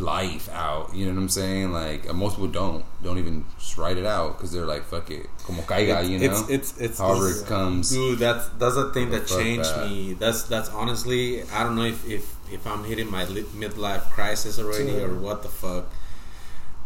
life 0.00 0.48
out, 0.50 0.92
you 0.94 1.06
know 1.06 1.12
what 1.12 1.20
I'm 1.20 1.28
saying? 1.28 1.72
Like 1.72 2.12
most 2.14 2.32
people 2.34 2.48
don't 2.48 2.84
don't 3.02 3.18
even 3.18 3.44
write 3.78 3.96
it 3.96 4.04
out 4.06 4.36
because 4.36 4.50
they're 4.52 4.66
like 4.66 4.84
fuck 4.84 5.10
it, 5.10 5.26
como 5.44 5.62
caiga, 5.62 6.08
you 6.08 6.18
know. 6.18 6.24
It's 6.24 6.48
it's 6.48 6.80
it's, 6.80 6.98
However 6.98 7.28
it's- 7.28 7.42
it 7.42 7.46
comes. 7.46 7.90
Dude, 7.90 8.18
that's 8.18 8.48
that's 8.58 8.74
the 8.74 8.90
thing 8.92 9.10
that 9.10 9.26
changed 9.26 9.70
that. 9.74 9.88
me. 9.88 10.14
That's 10.14 10.42
that's 10.44 10.68
honestly, 10.70 11.42
I 11.50 11.62
don't 11.62 11.76
know 11.76 11.84
if 11.84 12.04
if, 12.08 12.34
if 12.52 12.66
I'm 12.66 12.82
hitting 12.84 13.10
my 13.10 13.24
li- 13.26 13.44
midlife 13.54 14.10
crisis 14.10 14.58
already 14.58 14.90
Yeah. 14.92 15.02
or 15.04 15.14
what 15.14 15.42
the 15.42 15.48
fuck. 15.48 15.86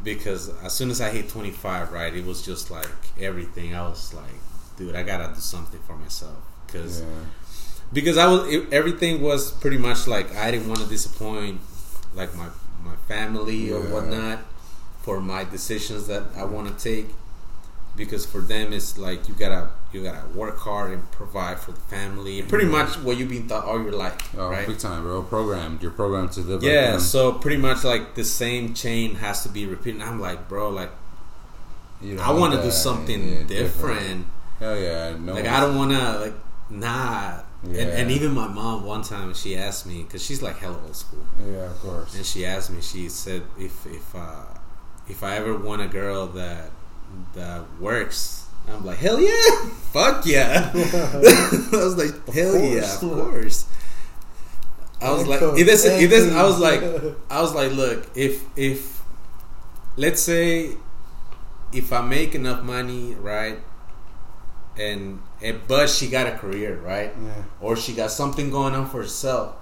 Because 0.03 0.51
as 0.63 0.73
soon 0.75 0.91
as 0.91 1.01
I 1.01 1.11
hit 1.11 1.29
25, 1.29 1.93
right, 1.93 2.15
it 2.15 2.25
was 2.25 2.43
just 2.45 2.71
like 2.71 2.87
everything. 3.19 3.75
I 3.75 3.83
was 3.89 4.15
like, 4.15 4.25
dude, 4.77 4.95
I 4.95 5.03
gotta 5.03 5.35
do 5.35 5.41
something 5.41 5.81
for 5.87 5.97
myself 5.97 6.37
because 6.67 7.01
Yeah. 7.01 7.07
because 7.93 8.17
I 8.17 8.27
was 8.29 8.47
it, 8.53 8.73
everything 8.73 9.23
was 9.23 9.51
pretty 9.51 9.79
much 9.79 10.07
like 10.07 10.35
I 10.37 10.51
didn't 10.53 10.69
want 10.69 10.81
to 10.81 10.87
disappoint 10.87 11.61
like 12.15 12.35
my 12.37 12.47
my 12.85 12.97
family 13.07 13.71
or 13.73 13.81
whatnot 13.81 14.41
for 15.03 15.21
my 15.21 15.45
decisions 15.45 16.07
that 16.07 16.25
I 16.37 16.45
want 16.45 16.69
to 16.77 16.83
take 16.83 17.09
because 17.97 18.25
for 18.25 18.41
them 18.41 18.73
it's 18.73 18.97
like 18.97 19.29
you 19.29 19.35
gotta 19.35 19.71
you 19.93 20.03
gotta 20.05 20.29
work 20.29 20.59
hard 20.59 20.93
and 20.93 21.11
provide 21.11 21.59
for 21.59 21.73
the 21.73 21.81
family 21.81 22.43
pretty 22.43 22.67
much 22.67 22.97
what 22.99 23.17
you've 23.17 23.29
been 23.31 23.49
taught 23.49 23.65
all 23.65 23.83
your 23.83 23.93
life 23.93 24.17
Oh, 24.39 24.49
right 24.51 24.67
big 24.69 24.79
time, 24.79 25.03
bro. 25.03 25.23
Programmed. 25.23 25.83
You're 25.83 25.91
programmed 25.91 26.31
to 26.33 26.41
live. 26.41 26.63
like 26.63 26.71
yeah 26.71 26.93
them. 26.93 27.01
so 27.01 27.33
pretty 27.33 27.57
much 27.57 27.83
like 27.85 28.15
the 28.15 28.25
same 28.25 28.73
chain 28.75 29.17
has 29.17 29.43
to 29.43 29.49
be 29.49 29.67
repeated 29.67 30.01
I'm 30.03 30.21
like 30.21 30.49
bro 30.49 30.69
like 30.71 30.91
You 32.01 32.19
I 32.21 32.31
want 32.31 32.55
to 32.55 32.63
do 32.63 32.71
something 32.71 33.29
Yeah, 33.29 33.43
different 33.45 34.27
Hell 34.61 34.79
yeah. 34.79 35.17
No. 35.19 35.35
like 35.35 35.47
I 35.47 35.59
don't 35.61 35.77
want 35.77 35.91
to 35.93 36.19
like 36.21 36.35
nah 36.71 37.41
Yeah. 37.67 37.83
and 37.87 38.11
even 38.11 38.33
my 38.33 38.47
mom 38.47 38.85
one 38.85 39.03
time 39.03 39.35
she 39.35 39.57
asked 39.57 39.85
me 39.85 40.05
because 40.05 40.25
she's 40.25 40.41
like 40.43 40.59
hella 40.59 40.79
old 40.85 40.95
school. 40.95 41.25
Yeah, 41.45 41.65
of 41.71 41.79
course. 41.81 42.15
and 42.15 42.25
she 42.25 42.47
asked 42.47 42.71
me 42.71 42.81
she 42.81 43.09
said 43.09 43.43
if 43.59 43.85
if 43.87 44.15
uh 44.15 44.45
if 45.09 45.25
i 45.25 45.37
ever 45.37 45.57
want 45.57 45.83
a 45.83 45.89
girl 45.89 46.27
that 46.29 46.71
that 47.35 47.65
works 47.81 48.47
i'm 48.69 48.85
like 48.85 48.99
hell 48.99 49.19
yeah 49.21 49.51
fuck 49.93 50.25
yeah. 50.25 50.71
I 50.75 51.71
was 51.73 51.97
like 51.97 52.15
hell 52.33 52.57
yeah 52.57 52.95
of 52.95 53.01
course. 53.01 53.67
I 55.01 55.11
was 55.13 55.27
like 55.27 55.41
if 55.43 55.67
this 55.67 55.85
if 55.85 56.11
this 56.11 56.33
i 56.33 56.43
was 56.45 56.59
like 56.61 56.83
i 57.31 57.41
was 57.41 57.55
like 57.55 57.73
look 57.73 58.07
if 58.17 58.45
if 58.57 59.01
let's 59.97 60.21
say 60.23 60.77
if 61.73 61.93
i 61.93 62.01
make 62.03 62.35
enough 62.35 62.63
money 62.63 63.15
right 63.15 63.59
and, 64.79 65.21
and 65.43 65.61
but 65.69 65.89
she 65.89 66.09
got 66.09 66.27
a 66.27 66.33
career 66.37 66.77
right 66.85 67.13
Yeah. 67.23 67.43
or 67.61 67.77
she 67.77 67.95
got 67.95 68.11
something 68.11 68.51
going 68.51 68.75
on 68.75 68.87
for 68.89 68.99
herself, 69.03 69.55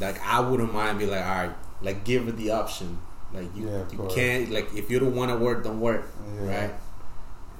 like 0.00 0.20
I 0.24 0.40
wouldn't 0.40 0.72
mind 0.72 0.98
be 0.98 1.06
like, 1.06 1.24
all 1.24 1.46
right, 1.46 1.52
like 1.82 2.04
give 2.04 2.26
her 2.26 2.32
the 2.32 2.50
option. 2.50 2.98
Like 3.32 3.54
you, 3.54 3.68
Yeah, 3.68 3.84
you 3.92 4.08
can't 4.14 4.50
like 4.50 4.72
if 4.74 4.90
you 4.90 4.98
don't 4.98 5.14
want 5.14 5.30
to 5.30 5.36
work, 5.36 5.64
don't 5.64 5.80
work, 5.80 6.04
Yeah. 6.40 6.48
right? 6.60 6.72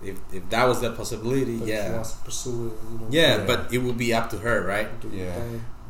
If 0.03 0.17
if 0.33 0.49
that 0.51 0.65
was 0.69 0.81
the 0.81 0.93
possibility, 0.93 1.59
But 1.59 1.67
she 1.67 1.73
yeah, 1.73 1.93
wants 1.93 2.13
to 2.13 2.19
pursue 2.25 2.67
it. 2.69 2.73
You 2.93 2.99
know, 2.99 3.07
yeah, 3.11 3.37
Yeah. 3.39 3.45
but 3.47 3.73
it 3.73 3.79
would 3.79 3.99
be 3.99 4.15
up 4.15 4.31
to 4.31 4.39
her, 4.39 4.65
right? 4.65 4.89
Yeah. 5.13 5.35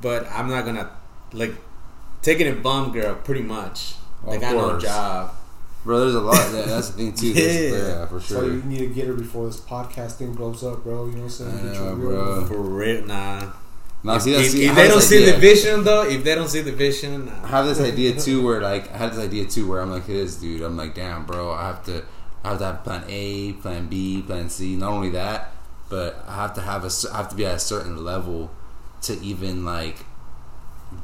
But 0.00 0.26
I'm 0.32 0.48
not 0.48 0.64
gonna 0.64 0.90
like 1.32 1.54
taking 2.22 2.46
it 2.46 2.62
bum 2.62 2.90
girl, 2.92 3.14
pretty 3.16 3.42
much. 3.42 3.94
Like 4.24 4.42
I 4.42 4.52
know 4.52 4.76
a 4.76 4.80
job. 4.80 5.30
Bro, 5.84 6.00
there's 6.00 6.14
a 6.14 6.20
lot. 6.20 6.34
That, 6.52 6.66
that's 6.66 6.90
the 6.90 6.96
thing 6.96 7.12
too. 7.14 7.28
Yeah. 7.32 7.76
yeah, 8.00 8.06
for 8.06 8.20
sure. 8.20 8.40
So 8.40 8.46
you 8.46 8.62
need 8.64 8.78
to 8.80 8.86
get 8.88 9.06
her 9.06 9.14
before 9.14 9.46
this 9.46 9.60
podcast 9.60 10.12
thing 10.16 10.34
blows 10.34 10.62
up, 10.64 10.82
bro. 10.82 11.06
You 11.06 11.12
know 11.12 11.18
what 11.18 11.24
I'm 11.24 11.30
saying? 11.30 11.58
I 11.58 11.62
Get 11.72 11.80
know, 11.80 11.96
bro. 11.96 12.34
real- 12.36 12.46
For 12.46 12.58
real, 12.60 13.06
nah. 13.06 13.52
Now, 14.04 14.14
if 14.16 14.22
see, 14.22 14.32
that's, 14.32 14.46
if- 14.46 14.52
see, 14.52 14.64
if 14.66 14.74
they 14.76 14.86
don't 14.88 14.96
this 14.98 15.08
see 15.08 15.24
the 15.24 15.36
vision, 15.38 15.84
though, 15.84 16.08
if 16.08 16.22
they 16.24 16.34
don't 16.34 16.48
see 16.48 16.60
the 16.60 16.72
vision, 16.72 17.26
nah. 17.26 17.44
I 17.44 17.48
have 17.48 17.66
this 17.66 17.80
idea 17.80 18.14
too, 18.18 18.44
where 18.44 18.60
like 18.60 18.92
I 18.92 18.96
have 18.98 19.14
this 19.16 19.24
idea 19.24 19.44
too, 19.46 19.68
where 19.68 19.80
I'm 19.80 19.90
like 19.90 20.06
this, 20.06 20.36
dude. 20.36 20.62
I'm 20.62 20.76
like, 20.76 20.94
damn, 20.94 21.24
bro. 21.26 21.52
I 21.52 21.66
have 21.66 21.84
to, 21.86 22.04
I 22.44 22.50
have 22.50 22.58
to 22.58 22.64
have 22.66 22.84
plan 22.84 23.04
A, 23.08 23.52
plan 23.54 23.88
B, 23.88 24.22
plan 24.22 24.50
C. 24.50 24.76
Not 24.76 24.90
only 24.92 25.10
that, 25.10 25.52
but 25.88 26.22
I 26.28 26.34
have 26.36 26.54
to 26.54 26.60
have 26.60 26.84
a, 26.84 26.90
I 27.12 27.16
have 27.18 27.28
to 27.30 27.34
be 27.36 27.46
at 27.46 27.54
a 27.54 27.58
certain 27.58 28.04
level 28.04 28.50
to 29.02 29.18
even 29.20 29.64
like 29.64 30.04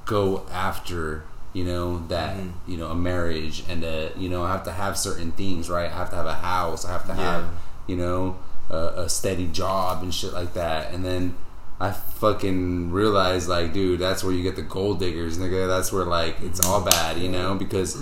go 0.04 0.46
after, 0.52 1.24
you 1.54 1.64
know, 1.64 2.02
that 2.08 2.36
Mhm. 2.36 2.50
you 2.66 2.76
know 2.76 2.88
a 2.88 2.94
marriage 2.94 3.64
and 3.70 3.82
a, 3.84 4.10
you 4.18 4.28
know, 4.28 4.42
I 4.44 4.50
have 4.52 4.64
to 4.64 4.72
have 4.72 4.98
certain 4.98 5.32
things, 5.32 5.70
right? 5.70 5.90
I 5.90 5.94
have 5.96 6.10
to 6.10 6.16
have 6.16 6.26
a 6.26 6.34
house. 6.34 6.84
I 6.84 6.92
have 6.92 7.06
to 7.06 7.14
have, 7.14 7.42
Yeah. 7.44 7.48
you 7.86 7.96
know, 7.96 8.36
a, 8.70 9.04
a 9.04 9.08
steady 9.08 9.46
job 9.46 10.02
and 10.02 10.12
shit 10.14 10.32
like 10.34 10.52
that, 10.54 10.92
and 10.92 11.02
then. 11.04 11.34
I 11.80 11.90
fucking 11.90 12.92
realized, 12.92 13.48
like, 13.48 13.72
dude, 13.74 13.98
that's 13.98 14.22
where 14.22 14.32
you 14.32 14.44
get 14.44 14.54
the 14.54 14.62
gold 14.62 15.00
diggers, 15.00 15.38
nigga. 15.38 15.66
That's 15.66 15.92
where, 15.92 16.04
like, 16.04 16.36
it's 16.40 16.64
all 16.64 16.80
bad, 16.80 17.18
you 17.18 17.28
know, 17.28 17.56
because 17.56 17.98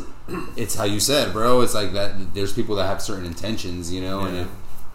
it's 0.57 0.75
how 0.75 0.85
you 0.85 1.01
said, 1.01 1.33
bro. 1.33 1.63
It's 1.63 1.73
like 1.75 1.95
that. 1.95 2.35
There's 2.35 2.53
people 2.53 2.77
that 2.77 2.85
have 2.87 3.01
certain 3.01 3.25
intentions, 3.25 3.91
you 3.91 4.03
know, 4.03 4.21
and 4.21 4.37
if, 4.37 4.47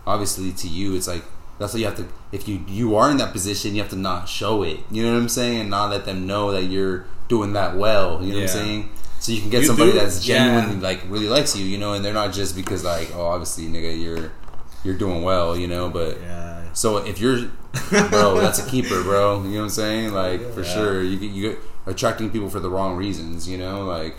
obviously 0.06 0.52
to 0.52 0.68
you, 0.68 0.96
it's 0.96 1.08
like 1.08 1.24
that's 1.58 1.74
why 1.74 1.80
you 1.80 1.86
have 1.88 1.96
to. 1.98 2.06
If 2.32 2.48
you 2.48 2.64
you 2.68 2.96
are 2.96 3.10
in 3.10 3.18
that 3.18 3.34
position, 3.34 3.74
you 3.76 3.82
have 3.82 3.90
to 3.90 3.98
not 3.98 4.30
show 4.30 4.62
it. 4.62 4.80
You 4.92 5.04
know 5.04 5.14
what 5.14 5.22
I'm 5.22 5.30
saying, 5.30 5.60
and 5.62 5.70
not 5.72 5.90
let 5.90 6.06
them 6.06 6.28
know 6.28 6.52
that 6.52 6.66
you're 6.66 7.06
doing 7.28 7.54
that 7.54 7.76
well. 7.78 8.22
You 8.24 8.30
know 8.34 8.36
what 8.40 8.42
I'm 8.44 8.48
saying. 8.50 8.90
So 9.20 9.32
you 9.32 9.42
can 9.42 9.50
get 9.50 9.62
You 9.62 9.68
somebody 9.68 9.92
do- 9.94 10.00
that's 10.00 10.24
genuinely 10.24 10.76
yeah. 10.76 10.82
like 10.82 11.02
really 11.10 11.28
likes 11.28 11.56
you, 11.56 11.66
you 11.66 11.78
know, 11.78 11.94
and 11.94 12.06
they're 12.06 12.14
not 12.14 12.34
just 12.34 12.56
because 12.56 12.84
like, 12.84 13.14
oh, 13.16 13.26
obviously, 13.26 13.66
nigga, 13.66 14.00
you're 14.02 14.32
you're 14.84 14.98
doing 14.98 15.24
well, 15.24 15.58
you 15.58 15.68
know, 15.68 15.90
but. 15.90 16.20
Yeah. 16.22 16.54
So 16.74 16.98
if 16.98 17.20
you're, 17.20 17.48
bro, 17.90 18.40
that's 18.40 18.60
a 18.60 18.70
keeper, 18.70 19.02
bro. 19.02 19.42
You 19.42 19.50
know 19.50 19.58
what 19.58 19.64
I'm 19.64 19.70
saying? 19.72 20.14
Like 20.14 20.54
for 20.54 20.64
sure, 20.64 21.02
you 21.02 21.18
you 21.18 21.50
get 21.50 21.60
attracting 21.88 22.30
people 22.30 22.50
for 22.52 22.60
the 22.60 22.70
wrong 22.70 22.96
reasons. 22.96 23.50
You 23.50 23.58
know, 23.58 23.84
like 23.84 24.16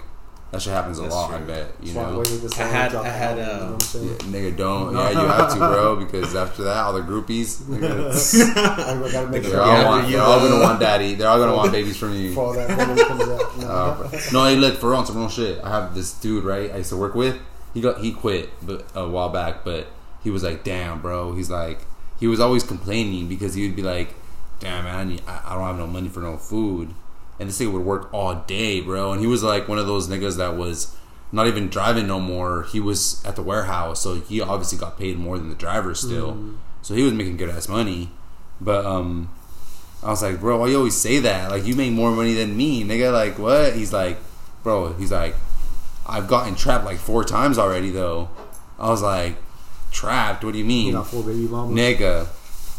that 0.51 0.62
shit 0.62 0.72
happens 0.72 0.99
a 0.99 1.03
That's 1.03 1.14
lot. 1.14 1.30
I 1.32 1.38
bet. 1.40 1.68
You 1.82 1.92
That's 1.92 2.11
know, 2.11 2.18
waited 2.18 2.40
this 2.40 2.59
I 2.59 2.62
long 2.64 2.72
had- 2.72 2.90
to 2.92 2.99
I 3.01 3.09
had, 3.09 3.38
album, 3.38 3.44
uh, 3.44 3.53
you 3.53 3.59
know 3.61 3.64
what 3.66 3.72
I'm 3.74 3.80
saying? 3.80 4.07
yeah, 4.09 4.16
nigga, 4.51 4.57
don't. 4.57 4.94
Yeah, 4.96 5.11
you 5.11 5.18
have 5.28 5.53
to, 5.53 5.59
bro, 5.59 5.96
because 5.96 6.34
after 6.34 6.62
that, 6.64 6.76
all 6.78 6.92
the 6.94 7.01
groupies, 7.03 7.62
I 7.76 9.11
gotta 9.12 9.28
make 9.30 9.42
They're 9.42 9.51
sure 9.53 9.61
all, 9.62 9.68
after 9.70 9.86
want, 9.88 10.07
you, 10.09 10.12
they're 10.16 10.22
all 10.24 10.40
gonna 10.40 10.61
want 10.62 10.80
daddy. 10.80 11.14
They're 11.14 11.28
all 11.28 11.38
gonna 11.38 11.55
want 11.55 11.72
babies 11.72 11.96
from 11.96 12.14
you. 12.14 12.30
before 12.30 12.55
that 12.57 12.68
comes 13.07 13.20
out. 13.22 13.59
No. 13.59 13.66
Uh, 13.68 14.11
no, 14.32 14.44
hey, 14.44 14.57
look 14.57 14.76
for 14.78 14.90
real, 14.90 14.99
on 15.01 15.07
some 15.07 15.16
real 15.18 15.28
shit. 15.28 15.62
I 15.62 15.68
have 15.70 15.94
this 15.94 16.12
dude, 16.14 16.44
right? 16.44 16.70
I 16.72 16.78
used 16.78 16.90
to 16.90 16.96
work 16.96 17.14
with. 17.14 17.38
He 17.74 17.80
got 17.80 18.01
he 18.01 18.12
quit, 18.12 18.49
but 18.66 18.86
a 18.94 19.07
while 19.09 19.28
back. 19.28 19.64
But 19.64 19.86
he 20.24 20.30
was 20.30 20.42
like, 20.42 20.64
"Damn, 20.64 21.01
bro." 21.01 21.34
He's 21.34 21.51
like, 21.51 21.80
he 22.18 22.26
was 22.26 22.40
always 22.40 22.62
complaining 22.64 23.28
because 23.28 23.55
he 23.55 23.66
would 23.66 23.76
be 23.76 23.82
like, 23.82 24.14
"Damn, 24.61 24.84
man, 24.84 24.96
I, 24.96 25.05
need, 25.05 25.22
I, 25.26 25.42
I 25.44 25.55
don't 25.55 25.64
have 25.66 25.76
no 25.78 25.86
money 25.86 26.09
for 26.09 26.20
no 26.20 26.36
food," 26.38 26.94
and 27.39 27.49
this 27.49 27.61
nigga 27.61 27.72
would 27.72 27.84
work 27.84 28.12
all 28.12 28.34
day, 28.34 28.80
bro. 28.80 29.12
And 29.12 29.20
he 29.20 29.26
was 29.26 29.43
like 29.43 29.68
one 29.68 29.78
of 29.78 29.86
those 29.86 30.09
niggas 30.09 30.36
that 30.36 30.57
was 30.57 30.95
not 31.30 31.47
even 31.47 31.68
driving 31.68 32.07
no 32.07 32.18
more. 32.20 32.64
He 32.64 32.80
was 32.80 33.24
at 33.24 33.36
the 33.36 33.43
warehouse, 33.43 34.03
so 34.03 34.16
he 34.16 34.41
obviously 34.41 34.78
got 34.78 34.99
paid 34.99 35.18
more 35.18 35.39
than 35.39 35.49
the 35.49 35.55
driver 35.55 35.95
still. 35.95 36.55
So 36.82 36.95
he 36.95 37.03
was 37.03 37.12
making 37.12 37.36
good 37.36 37.51
ass 37.51 37.68
money, 37.68 38.11
but 38.61 38.84
um. 38.84 39.30
I 40.01 40.11
was 40.11 40.22
like, 40.22 40.39
bro, 40.39 40.59
why 40.59 40.68
you 40.68 40.76
always 40.76 40.97
say 40.97 41.18
that? 41.18 41.51
Like, 41.51 41.66
you 41.66 41.74
make 41.74 41.91
more 41.93 42.12
money 42.12 42.32
than 42.32 42.57
me, 42.57 42.84
nigga. 42.84 43.12
Like, 43.12 43.36
what? 43.36 43.74
He's 43.74 43.93
like, 43.93 44.16
bro, 44.62 44.93
he's 44.93 45.11
like, 45.11 45.34
I've 46.07 46.28
gotten 46.28 46.55
trapped 46.55 46.84
like 46.84 46.99
four 46.99 47.24
times 47.24 47.59
already, 47.59 47.91
though. 47.91 48.28
I 48.78 48.91
was 48.91 49.03
like, 49.03 49.34
trapped? 49.91 50.45
What 50.45 50.53
do 50.53 50.59
you 50.59 50.64
mean, 50.64 50.86
You 50.86 50.93
got 50.93 51.09
four 51.09 51.24
baby 51.24 51.49
mamas. 51.49 51.76
Nigga, 51.76 52.28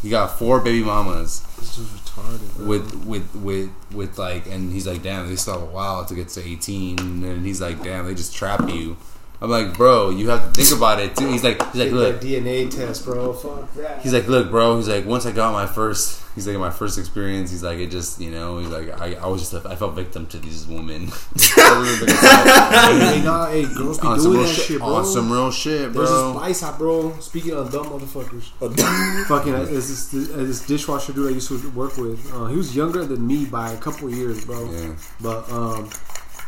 he 0.02 0.10
got 0.10 0.38
four 0.38 0.60
baby 0.60 0.82
mamas 0.82 1.44
It's 1.58 1.76
just 1.76 1.94
retarded. 1.94 2.56
Bro. 2.56 2.66
with, 2.66 3.04
with, 3.04 3.34
with, 3.36 3.70
with 3.92 4.18
like, 4.18 4.46
and 4.46 4.72
he's 4.72 4.86
like, 4.86 5.02
damn, 5.02 5.28
they 5.28 5.36
still 5.36 5.54
have 5.54 5.62
a 5.62 5.72
while 5.72 6.04
to 6.06 6.14
get 6.14 6.28
to 6.30 6.46
18. 6.46 6.98
And 6.98 7.44
he's 7.44 7.60
like, 7.60 7.82
damn, 7.82 8.06
they 8.06 8.14
just 8.14 8.34
trap 8.34 8.68
you. 8.68 8.96
I'm 9.42 9.50
like, 9.50 9.74
bro, 9.74 10.10
you 10.10 10.28
have 10.28 10.52
to 10.52 10.62
think 10.62 10.76
about 10.76 11.00
it, 11.00 11.16
too. 11.16 11.26
He's 11.28 11.42
like, 11.42 11.62
he's 11.72 11.82
like, 11.84 11.92
look, 11.92 12.20
DNA 12.20 12.70
test, 12.70 13.06
bro. 13.06 13.32
Fuck 13.32 13.72
that. 13.74 14.02
He's 14.02 14.12
like, 14.12 14.28
look, 14.28 14.50
bro. 14.50 14.76
He's 14.76 14.88
like, 14.88 15.06
once 15.06 15.24
I 15.24 15.32
got 15.32 15.52
my 15.52 15.66
first, 15.66 16.22
he's 16.34 16.46
like, 16.46 16.58
my 16.58 16.70
first 16.70 16.98
experience. 16.98 17.50
He's 17.50 17.62
like, 17.62 17.78
it 17.78 17.90
just, 17.90 18.20
you 18.20 18.30
know, 18.30 18.58
he's 18.58 18.68
like, 18.68 19.00
I, 19.00 19.14
I 19.14 19.26
was 19.26 19.40
just, 19.48 19.52
a, 19.54 19.68
I 19.68 19.76
felt 19.76 19.94
victim 19.94 20.26
to 20.28 20.38
these 20.38 20.66
women. 20.66 21.06
hey, 21.56 23.22
nah, 23.24 23.50
hey, 23.50 23.64
girls 23.74 23.98
be 23.98 24.06
on 24.06 24.20
some 24.20 24.32
doing 24.32 24.44
real 24.44 24.48
that 24.48 24.54
shit, 24.54 24.78
bro. 24.78 24.88
on 24.88 25.04
some 25.04 25.32
real 25.32 25.50
shit, 25.50 25.92
There's 25.92 26.08
bro. 26.08 26.32
this 26.32 26.42
spice 26.42 26.60
hot, 26.60 26.78
bro. 26.78 27.18
Speaking 27.20 27.52
of 27.52 27.70
dumb 27.72 27.86
motherfuckers, 27.86 28.44
fucking, 29.28 29.54
uh, 29.54 29.64
there's 29.64 29.88
this, 29.88 30.08
this, 30.08 30.30
uh, 30.32 30.36
this 30.38 30.66
dishwasher 30.66 31.12
dude 31.12 31.30
I 31.30 31.34
used 31.34 31.48
to 31.48 31.70
work 31.70 31.96
with. 31.96 32.32
Uh, 32.32 32.46
he 32.46 32.56
was 32.56 32.74
younger 32.76 33.04
than 33.04 33.26
me 33.26 33.44
by 33.44 33.72
a 33.72 33.78
couple 33.78 34.08
of 34.08 34.14
years, 34.14 34.44
bro. 34.44 34.70
Yeah. 34.70 34.94
But 35.20 35.50
um, 35.50 35.90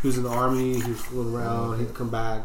he 0.01 0.09
was 0.09 0.17
in 0.19 0.25
the 0.25 0.31
army. 0.31 0.81
He 0.81 0.91
was 0.91 1.01
fooling 1.01 1.35
around. 1.35 1.79
He'd 1.81 1.95
come 1.95 2.11
back. 2.11 2.43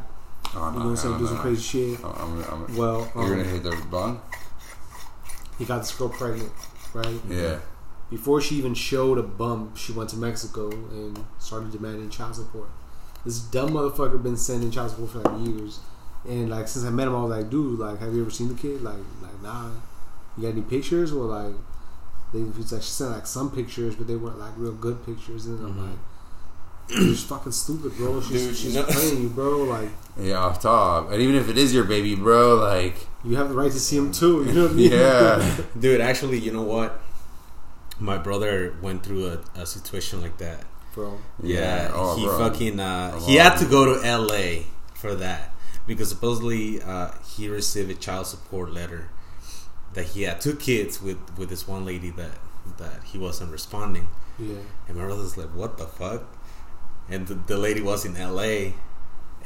Oh, 0.56 0.72
You 0.72 0.80
know 0.80 0.86
what 0.86 0.90
I'm 0.92 0.96
saying? 0.96 1.18
Do 1.18 1.28
some 1.28 1.38
crazy 1.40 1.62
shit. 1.62 2.00
I'm, 2.04 2.44
I'm, 2.44 2.76
Well, 2.76 3.12
you're 3.16 3.30
gonna 3.30 3.42
um, 3.42 3.50
hit 3.50 3.64
the 3.64 3.78
bong. 3.90 4.22
he 5.58 5.66
got 5.66 5.80
this 5.80 5.94
girl 5.94 6.10
pregnant, 6.10 6.52
right? 6.98 7.20
Yeah. 7.30 7.60
Before 8.10 8.40
she 8.40 8.56
even 8.56 8.74
showed 8.74 9.18
a 9.18 9.24
bump, 9.24 9.76
she 9.78 9.92
went 9.92 10.10
to 10.12 10.18
Mexico 10.18 10.70
and 10.72 11.24
started 11.40 11.72
demanding 11.72 12.10
child 12.10 12.36
support. 12.36 12.70
This 13.26 13.40
dumb 13.40 13.72
motherfucker 13.72 14.22
been 14.22 14.38
sending 14.38 14.72
child 14.72 14.92
support 14.92 15.12
for 15.12 15.20
like 15.20 15.46
years, 15.48 15.80
and 16.28 16.50
like 16.50 16.68
since 16.68 16.86
I 16.86 16.90
met 16.90 17.08
him, 17.08 17.16
I 17.16 17.22
was 17.24 17.32
like, 17.38 17.50
dude, 17.50 17.80
like, 17.80 18.00
have 18.00 18.14
you 18.14 18.22
ever 18.22 18.32
seen 18.32 18.48
the 18.48 18.56
kid? 18.56 18.82
Like, 18.82 18.96
like, 19.22 19.42
nah. 19.42 19.70
You 20.38 20.44
got 20.44 20.50
any 20.54 20.62
pictures? 20.62 21.12
Well, 21.12 21.28
like, 21.28 21.54
they 22.34 22.40
like 22.40 22.82
she 22.82 22.90
sent 22.90 23.12
like 23.12 23.28
some 23.28 23.52
pictures, 23.52 23.96
but 23.96 24.08
they 24.08 24.16
weren't 24.16 24.40
like 24.40 24.54
real 24.56 24.72
good 24.74 25.06
pictures. 25.06 25.46
And 25.48 25.60
I'm 25.66 25.74
Mhm. 25.74 25.90
like, 25.90 26.00
you're 26.90 27.00
just 27.14 27.28
fucking 27.28 27.52
stupid, 27.52 27.98
bro. 27.98 28.22
She's, 28.22 28.48
Dude, 28.48 28.56
she's 28.56 28.76
you 28.76 28.84
playing 28.84 29.22
you, 29.24 29.30
bro. 29.30 29.64
Like, 29.64 29.90
Yeah, 30.18 30.38
off 30.38 30.62
top. 30.62 31.12
And 31.12 31.22
even 31.22 31.36
if 31.36 31.50
it 31.50 31.58
is 31.58 31.74
your 31.74 31.84
baby, 31.84 32.16
bro, 32.16 32.56
like, 32.56 33.08
you 33.28 33.36
have 33.36 33.50
the 33.50 33.56
right 33.56 33.72
to 33.72 33.80
see 33.80 33.98
him 33.98 34.12
too. 34.12 34.44
You 34.46 34.54
know 34.54 34.62
what 34.64 34.72
I 34.72 34.76
mean? 34.76 34.92
yeah. 34.92 35.58
Dude, 35.80 36.02
actually, 36.02 36.40
you 36.40 36.52
know 36.52 36.64
what? 36.64 37.00
My 38.00 38.18
brother 38.18 38.76
went 38.82 39.04
through 39.04 39.26
a, 39.28 39.40
a 39.62 39.66
situation 39.66 40.22
like 40.22 40.38
that. 40.38 40.66
bro. 40.94 41.18
Yeah, 41.42 41.92
Oh, 41.94 42.16
he 42.16 42.26
bro. 42.26 42.38
fucking 42.38 42.80
uh, 42.80 43.20
he 43.22 43.36
had 43.36 43.58
to 43.58 43.66
go 43.66 43.86
to 43.94 44.06
L.A. 44.06 44.68
for 44.96 45.16
that 45.16 45.52
because 45.88 46.10
supposedly 46.10 46.82
uh, 46.82 47.12
he 47.36 47.50
received 47.50 47.90
a 47.90 47.96
child 47.96 48.28
support 48.28 48.72
letter 48.72 49.10
that 49.94 50.06
he 50.14 50.24
had 50.24 50.40
two 50.42 50.56
kids 50.56 51.02
with 51.02 51.18
with 51.38 51.50
this 51.50 51.68
one 51.68 51.86
lady 51.86 52.12
that 52.12 52.38
that 52.78 53.04
he 53.06 53.18
wasn't 53.18 53.52
responding. 53.52 54.08
Yeah. 54.38 54.58
And 54.88 54.98
my 54.98 55.06
brother's 55.06 55.36
like, 55.38 55.50
"What 55.56 55.78
the 55.80 55.88
fuck?" 55.88 56.24
And 57.10 57.26
the, 57.28 57.34
the 57.36 57.58
lady 57.58 57.82
was 57.82 58.06
in 58.06 58.16
L.A. 58.18 58.76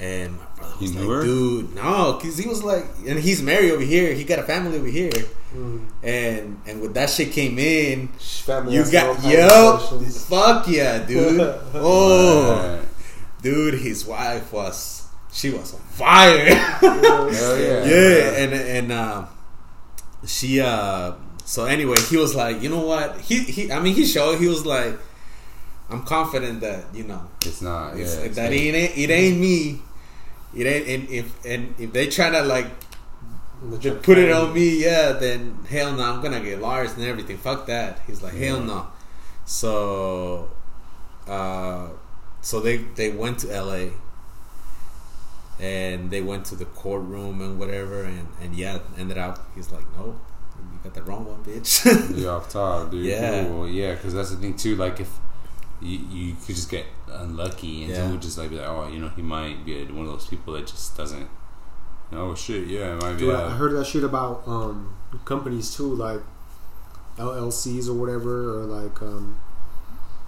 And 0.02 0.38
my 0.40 0.46
brother 0.58 0.76
He 0.80 0.86
was 0.86 0.96
knew 0.96 1.02
like, 1.02 1.10
her? 1.10 1.24
"Dude, 1.24 1.76
no," 1.76 2.14
because 2.20 2.36
he 2.38 2.50
was 2.50 2.64
like, 2.64 2.86
and 3.06 3.20
he's 3.20 3.42
married 3.44 3.70
over 3.72 3.84
here. 3.84 4.14
He 4.16 4.24
got 4.24 4.40
a 4.40 4.44
family 4.44 4.78
over 4.80 4.88
here. 4.88 5.12
Mm. 5.56 5.86
And 6.02 6.62
and 6.66 6.82
when 6.82 6.94
that 6.94 7.10
shit 7.12 7.32
came 7.32 7.60
in, 7.60 8.08
Family 8.18 8.76
you 8.76 8.92
got 8.92 9.08
all 9.10 9.16
kinds 9.16 9.92
of 9.92 10.02
yo, 10.02 10.10
fuck 10.26 10.68
yeah, 10.68 11.06
dude. 11.06 11.40
Oh, 11.76 12.50
Alright. 12.50 12.86
dude, 13.44 13.76
his 13.76 14.06
wife 14.06 14.52
was 14.52 15.06
she 15.32 15.52
was 15.52 15.74
on 15.76 15.82
fire. 15.82 16.50
Hell 16.56 17.32
yeah. 17.32 17.86
yeah, 17.86 18.42
and 18.42 18.54
and 18.54 18.92
uh, 18.92 19.26
she 20.26 20.62
uh, 20.62 21.14
so 21.46 21.66
anyway, 21.66 21.98
he 22.10 22.18
was 22.18 22.34
like, 22.34 22.62
you 22.64 22.70
know 22.70 22.82
what? 22.88 23.20
He 23.22 23.40
he, 23.44 23.72
I 23.72 23.80
mean, 23.80 23.94
he 23.94 24.06
showed 24.06 24.40
he 24.40 24.48
was 24.48 24.66
like, 24.66 24.98
I'm 25.92 26.04
confident 26.04 26.62
that 26.62 26.86
you 26.96 27.04
know 27.04 27.22
It's 27.46 27.62
not. 27.62 27.96
Yeah, 27.98 28.04
it's, 28.04 28.16
it's 28.16 28.36
that 28.38 28.50
good. 28.50 28.58
ain't 28.58 28.76
it. 28.76 28.98
It 28.98 29.10
ain't 29.14 29.38
me. 29.40 29.82
It 30.54 30.66
ain't. 30.66 30.88
And 30.88 31.10
if 31.10 31.46
and 31.46 31.76
if 31.80 31.94
they 31.94 32.08
try 32.08 32.30
to 32.30 32.42
like 32.44 32.68
They 33.64 33.92
put 33.92 34.18
it 34.18 34.32
on 34.32 34.54
me, 34.54 34.84
yeah, 34.84 35.14
then 35.14 35.60
hell 35.70 35.94
no, 35.94 36.04
I'm 36.04 36.22
gonna 36.22 36.42
get 36.42 36.60
lawyers 36.62 36.94
and 36.94 37.04
everything. 37.06 37.38
Fuck 37.38 37.68
that. 37.68 38.02
He's 38.08 38.22
like, 38.22 38.34
hell 38.34 38.60
Yeah. 38.60 38.66
no. 38.66 38.88
So, 39.46 40.50
uh, 41.28 41.90
so 42.42 42.60
they 42.60 42.78
they 42.78 43.12
went 43.12 43.40
to 43.40 43.52
L.A. 43.54 43.92
and 45.60 46.10
they 46.10 46.22
went 46.22 46.46
to 46.46 46.56
the 46.56 46.66
courtroom 46.66 47.42
and 47.42 47.60
whatever, 47.60 48.04
and 48.04 48.28
and 48.42 48.56
yeah, 48.56 48.80
ended 48.98 49.18
up. 49.18 49.48
He's 49.56 49.72
like, 49.72 49.86
no, 49.98 50.20
you 50.74 50.80
got 50.84 50.94
the 50.94 51.04
wrong 51.04 51.26
one, 51.26 51.44
bitch. 51.44 51.86
You're 52.18 52.32
off 52.32 52.50
top, 52.50 52.92
dude. 52.92 53.06
Yeah. 53.12 53.44
Cool. 53.46 53.68
yeah, 53.70 53.94
because 53.96 54.14
that's 54.14 54.32
the 54.32 54.38
thing 54.38 54.56
too. 54.56 54.76
Like 54.76 55.00
if 55.00 55.10
you, 55.82 55.98
you 56.10 56.36
could 56.46 56.56
just 56.56 56.70
get 56.70 56.86
unlucky, 57.10 57.82
and 57.84 57.90
Yeah. 57.92 57.96
someone 57.98 58.14
would 58.14 58.22
just 58.22 58.38
like 58.38 58.50
be 58.50 58.58
like, 58.58 58.68
oh, 58.68 58.88
you 58.88 59.00
know, 59.00 59.10
he 59.10 59.22
might 59.22 59.66
be 59.66 59.84
one 59.86 60.06
of 60.06 60.12
those 60.12 60.28
people 60.28 60.54
that 60.54 60.68
just 60.68 60.96
doesn't. 60.96 61.28
Oh 62.14 62.36
shit! 62.36 62.68
Yeah, 62.68 62.94
it 62.96 63.02
might 63.02 63.14
be. 63.14 63.20
Dude, 63.20 63.36
that. 63.36 63.46
I 63.46 63.50
heard 63.52 63.72
that 63.74 63.86
shit 63.88 64.04
about 64.04 64.44
um, 64.46 64.96
companies 65.26 65.74
too, 65.74 65.96
like 65.96 66.20
LLCs 67.18 67.88
or 67.88 67.94
whatever, 67.94 68.60
or 68.60 68.64
like 68.66 69.02
um, 69.02 69.40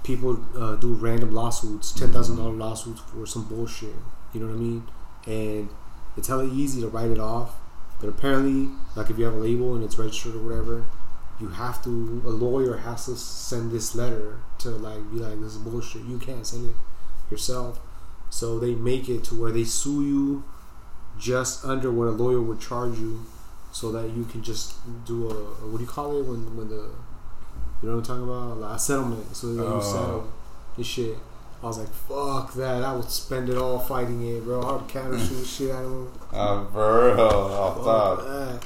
people 0.03 0.39
uh, 0.57 0.75
do 0.75 0.93
random 0.93 1.31
lawsuits, 1.33 1.91
ten 1.91 2.11
thousand 2.11 2.37
dollar 2.37 2.51
lawsuits 2.51 3.01
for 3.01 3.25
some 3.25 3.43
bullshit. 3.45 3.95
You 4.33 4.39
know 4.41 4.47
what 4.47 4.55
I 4.55 4.57
mean? 4.57 4.83
And 5.27 5.69
it's 6.17 6.27
hella 6.27 6.45
easy 6.45 6.81
to 6.81 6.87
write 6.87 7.11
it 7.11 7.19
off, 7.19 7.55
but 7.99 8.07
apparently, 8.09 8.69
like 8.95 9.09
if 9.09 9.17
you 9.17 9.25
have 9.25 9.33
a 9.33 9.37
label 9.37 9.75
and 9.75 9.83
it's 9.83 9.97
registered 9.97 10.35
or 10.35 10.39
whatever, 10.39 10.85
you 11.39 11.47
have 11.49 11.84
to. 11.84 12.21
A 12.25 12.29
lawyer 12.29 12.77
has 12.77 13.05
to 13.05 13.15
send 13.15 13.71
this 13.71 13.95
letter 13.95 14.39
to 14.59 14.69
like 14.69 15.11
be 15.11 15.17
like, 15.19 15.39
this 15.41 15.53
is 15.53 15.57
bullshit. 15.57 16.03
You 16.03 16.17
can't 16.19 16.45
send 16.45 16.69
it 16.69 16.75
yourself. 17.31 17.79
So 18.29 18.59
they 18.59 18.73
make 18.75 19.09
it 19.09 19.23
to 19.25 19.36
where 19.36 19.51
they 19.51 19.63
sue 19.63 20.03
you 20.05 20.43
just 21.19 21.63
under 21.65 21.91
what 21.91 22.07
a 22.07 22.11
lawyer 22.11 22.41
would 22.41 22.59
charge 22.59 22.97
you, 22.99 23.21
so 23.71 23.91
that 23.91 24.09
you 24.11 24.25
can 24.25 24.41
just 24.43 24.73
do 25.05 25.29
a, 25.29 25.34
a- 25.34 25.67
what 25.69 25.77
do 25.77 25.84
you 25.84 25.89
call 25.89 26.17
it 26.19 26.23
when 26.25 26.55
when 26.57 26.69
the 26.69 26.75
you 27.81 27.89
know 27.89 27.97
what 27.97 27.97
I'm 27.97 28.03
talking 28.03 28.23
about 28.23 28.57
like 28.59 28.75
a 28.75 28.79
settlement, 28.79 29.36
so 29.36 29.53
that 29.53 29.63
Oh. 29.65 29.75
you 29.77 29.81
settle 29.84 30.34
this 30.77 30.88
shit. 30.88 31.17
I 31.61 31.67
was 31.67 31.77
like, 31.79 31.93
fuck 31.93 32.53
that! 32.55 32.84
I 32.84 32.93
would 32.93 33.09
spend 33.09 33.47
it 33.49 33.57
all 33.57 33.79
fighting 33.79 34.21
it, 34.27 34.43
bro. 34.43 34.61
I 34.61 34.73
would 34.73 34.88
counter 34.89 35.17
shoot 35.17 35.45
shit 35.45 35.71
out 35.71 35.86
of 35.86 35.91
him. 35.91 36.07
Uh, 36.34 36.63
real, 36.73 37.19
off 37.21 37.84
top. 37.86 38.63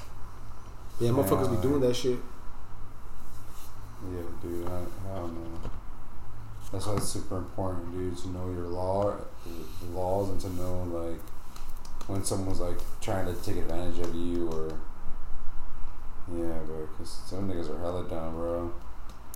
Yeah, 1.00 1.10
motherfuckers 1.12 1.50
Yeah. 1.52 1.56
be 1.58 1.62
doing 1.62 1.82
that 1.82 1.96
shit. 1.96 2.18
Yeah, 4.14 4.22
dude. 4.42 4.68
I, 4.68 5.12
I 5.12 5.16
don't 5.16 5.34
know. 5.34 5.70
That's 6.72 6.86
why 6.86 6.96
it's 6.96 7.08
super 7.08 7.38
important, 7.38 7.92
dude, 7.94 8.18
to 8.18 8.30
know 8.30 8.52
your 8.52 8.68
law, 8.68 9.16
the 9.46 9.98
laws, 9.98 10.30
and 10.30 10.42
to 10.42 10.62
know 10.62 10.84
like 10.84 11.20
when 12.08 12.24
someone's 12.24 12.60
like 12.60 12.78
trying 13.02 13.26
to 13.26 13.34
take 13.42 13.58
advantage 13.58 14.00
of 14.00 14.14
you, 14.14 14.50
or 14.50 14.68
yeah, 16.30 16.60
bro. 16.66 16.88
Because 16.88 17.22
some 17.26 17.50
niggas 17.50 17.70
are 17.70 17.80
hella 17.80 18.08
dumb, 18.10 18.34
bro. 18.36 18.74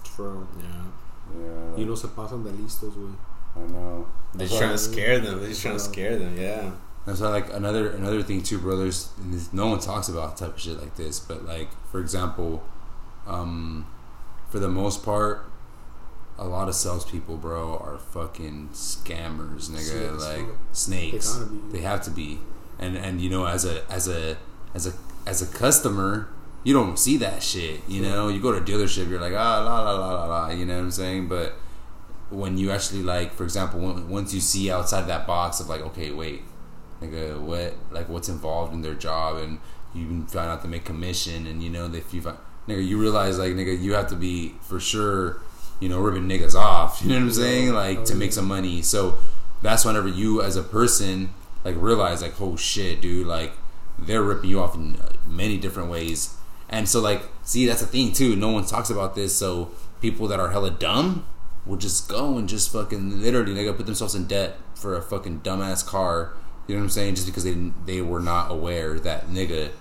True. 0.04 0.48
yeah, 0.60 1.40
Yeah, 1.40 1.78
you 1.78 1.86
know, 1.86 1.96
se 1.96 2.08
pasan 2.10 2.44
de 2.44 2.52
listos, 2.52 2.94
güey. 2.94 3.16
I 3.56 3.60
know. 3.72 4.08
they're 4.34 4.48
trying 4.48 4.72
to 4.72 4.78
scare 4.78 5.20
them. 5.20 5.40
They're 5.40 5.50
just 5.50 5.62
trying 5.62 5.76
to 5.76 5.80
scare 5.80 6.18
them. 6.18 6.38
Yeah, 6.38 6.72
That's 7.06 7.20
why, 7.20 7.30
like 7.30 7.52
another 7.54 7.92
another 7.92 8.24
thing 8.24 8.44
too, 8.44 8.60
brothers. 8.60 9.10
And 9.18 9.34
this, 9.34 9.52
no 9.54 9.68
one 9.68 9.80
talks 9.80 10.10
about 10.10 10.38
type 10.38 10.56
of 10.56 10.60
shit 10.60 10.80
like 10.82 10.96
this, 10.96 11.20
but 11.20 11.46
like 11.46 11.70
for 11.92 12.00
example, 12.00 12.64
um, 13.28 13.86
for 14.52 14.60
the 14.60 14.68
most 14.68 15.04
part, 15.04 15.46
a 16.38 16.46
lot 16.46 16.68
of 16.68 16.76
salespeople, 16.76 17.38
bro, 17.38 17.78
are 17.78 17.98
fucking 17.98 18.70
scammers, 18.74 19.70
nigga. 19.70 20.20
Snakes, 20.20 20.24
like 20.24 20.46
snakes. 20.74 21.36
They 21.36 21.46
be. 21.46 21.72
They 21.72 21.82
have 21.82 22.02
to 22.04 22.12
be, 22.12 22.40
and 22.78 22.98
and 22.98 23.22
you 23.22 23.30
know, 23.30 23.46
as 23.46 23.64
a 23.64 23.90
as 23.90 24.10
a 24.10 24.38
as 24.74 24.86
a 24.86 24.94
as 25.26 25.42
a 25.42 25.48
customer, 25.58 26.28
you 26.66 26.74
don't 26.74 27.00
see 27.00 27.16
that 27.18 27.42
shit. 27.42 27.80
You 27.88 28.02
know, 28.02 28.28
you 28.28 28.42
go 28.42 28.52
to 28.52 28.58
a 28.58 28.62
dealership, 28.62 29.10
you're 29.10 29.22
like 29.22 29.34
ah 29.34 29.64
la 29.64 29.82
la 29.82 29.92
la 29.94 30.14
la 30.14 30.26
la. 30.26 30.50
You 30.50 30.66
know 30.66 30.76
what 30.76 30.84
I'm 30.84 30.92
saying? 30.92 31.30
But 31.30 31.54
when 32.30 32.58
you 32.58 32.72
actually 32.72 33.04
like, 33.04 33.34
for 33.34 33.44
example, 33.44 33.80
when, 33.80 34.10
once 34.10 34.34
you 34.34 34.42
see 34.42 34.70
outside 34.70 35.08
that 35.08 35.26
box 35.26 35.62
of 35.62 35.70
like, 35.70 35.82
okay, 35.82 36.12
wait, 36.12 36.42
nigga, 37.02 37.40
what 37.40 37.76
like 37.90 38.10
what's 38.10 38.28
involved 38.28 38.74
in 38.74 38.82
their 38.82 38.96
job, 38.96 39.38
and 39.38 39.60
you 39.94 40.26
find 40.28 40.50
out 40.50 40.62
they 40.62 40.70
make 40.70 40.84
commission, 40.84 41.48
and 41.48 41.64
you 41.64 41.70
know 41.70 41.86
if 41.94 42.14
you 42.14 42.22
find, 42.22 42.38
nigga, 42.68 42.86
you 42.86 43.00
realize 43.00 43.40
like 43.40 43.54
nigga, 43.54 43.80
you 43.80 43.94
have 43.94 44.08
to 44.08 44.16
be 44.16 44.56
for 44.62 44.80
sure, 44.80 45.42
you 45.80 45.90
know, 45.90 46.00
ripping 46.00 46.28
niggas 46.28 46.56
off. 46.56 47.02
You 47.04 47.10
know 47.10 47.16
what 47.16 47.24
I'm 47.24 47.32
saying? 47.32 47.74
Like 47.74 48.06
to 48.06 48.14
oh, 48.14 48.18
make 48.18 48.34
some 48.34 48.48
money. 48.48 48.82
So 48.82 49.18
that's 49.62 49.86
whenever 49.86 50.08
you 50.08 50.42
as 50.42 50.56
a 50.56 50.64
person 50.64 51.30
like 51.64 51.76
realize 51.78 52.22
like, 52.22 52.40
oh 52.42 52.56
shit, 52.56 53.02
dude, 53.02 53.28
like 53.28 53.52
they're 53.98 54.24
ripping 54.24 54.50
you 54.50 54.60
off 54.60 54.76
in 54.76 54.98
many 55.26 55.58
different 55.58 55.90
ways. 55.90 56.36
And 56.70 56.88
so 56.88 57.00
like, 57.00 57.24
see, 57.44 57.66
that's 57.66 57.82
the 57.82 57.88
thing 57.88 58.14
too. 58.14 58.36
No 58.36 58.50
one 58.50 58.66
talks 58.66 58.90
about 58.90 59.16
this. 59.16 59.36
So 59.36 59.72
people 60.02 60.28
that 60.28 60.40
are 60.40 60.52
hella 60.52 60.72
dumb 60.72 61.26
will 61.66 61.78
just 61.78 62.10
go 62.10 62.38
and 62.38 62.50
just 62.50 62.72
fucking 62.72 63.22
literally 63.22 63.54
nigga 63.54 63.76
put 63.76 63.86
themselves 63.86 64.16
in 64.16 64.26
debt 64.26 64.58
for 64.74 64.96
a 64.96 65.02
fucking 65.02 65.42
dumbass 65.42 65.86
car. 65.86 66.34
You 66.68 66.76
know 66.76 66.82
what 66.82 66.86
I'm 66.86 66.90
saying? 66.90 67.16
Just 67.16 67.28
because 67.28 67.44
they 67.44 67.56
they 67.86 68.02
were 68.02 68.20
not 68.20 68.52
aware 68.52 69.00
that 69.00 69.28
nigga 69.28 69.72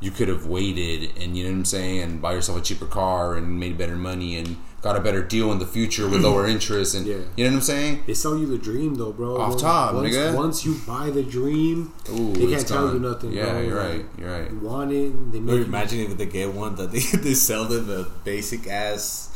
you 0.00 0.10
could 0.12 0.28
have 0.28 0.46
waited 0.46 1.10
and 1.20 1.36
you 1.36 1.44
know 1.44 1.50
what 1.50 1.56
I'm 1.56 1.64
saying 1.64 2.00
and 2.02 2.22
buy 2.22 2.32
yourself 2.34 2.58
a 2.58 2.60
cheaper 2.60 2.86
car 2.86 3.34
and 3.36 3.58
made 3.58 3.76
better 3.76 3.96
money 3.96 4.36
and 4.36 4.56
got 4.80 4.94
a 4.94 5.00
better 5.00 5.22
deal 5.24 5.50
in 5.50 5.58
the 5.58 5.66
future 5.66 6.08
with 6.08 6.22
lower 6.22 6.46
interest 6.54 6.94
and 6.94 7.04
Yeah. 7.04 7.16
you 7.36 7.44
know 7.44 7.50
what 7.50 7.56
I'm 7.56 7.60
saying? 7.62 8.04
They 8.06 8.14
sell 8.14 8.38
you 8.38 8.46
the 8.46 8.58
dream 8.58 8.94
though, 8.94 9.10
bro. 9.12 9.36
Off 9.40 9.48
Once- 9.50 9.62
top, 9.62 9.94
once, 9.94 10.14
nigga. 10.14 10.34
Once 10.36 10.64
you 10.64 10.76
buy 10.86 11.10
the 11.10 11.24
dream, 11.24 11.92
Ooh, 12.10 12.32
they 12.32 12.46
can't 12.54 12.68
tell 12.68 12.92
you 12.92 13.00
nothing. 13.00 13.32
Yeah, 13.32 13.50
bro. 13.50 13.60
you're 13.60 13.76
right. 13.76 14.04
You're 14.16 14.30
right. 14.40 14.50
You 14.52 14.58
want 14.60 14.92
it, 14.92 15.32
they 15.32 15.38
Or 15.38 15.42
make 15.42 15.56
you- 15.58 15.64
imagine 15.64 15.98
if 16.12 16.16
they 16.16 16.26
get 16.26 16.54
one 16.54 16.76
that 16.76 16.92
they, 16.92 17.00
they 17.18 17.34
sell 17.34 17.64
them 17.64 17.90
a 17.90 18.04
basic 18.22 18.68
ass 18.68 19.30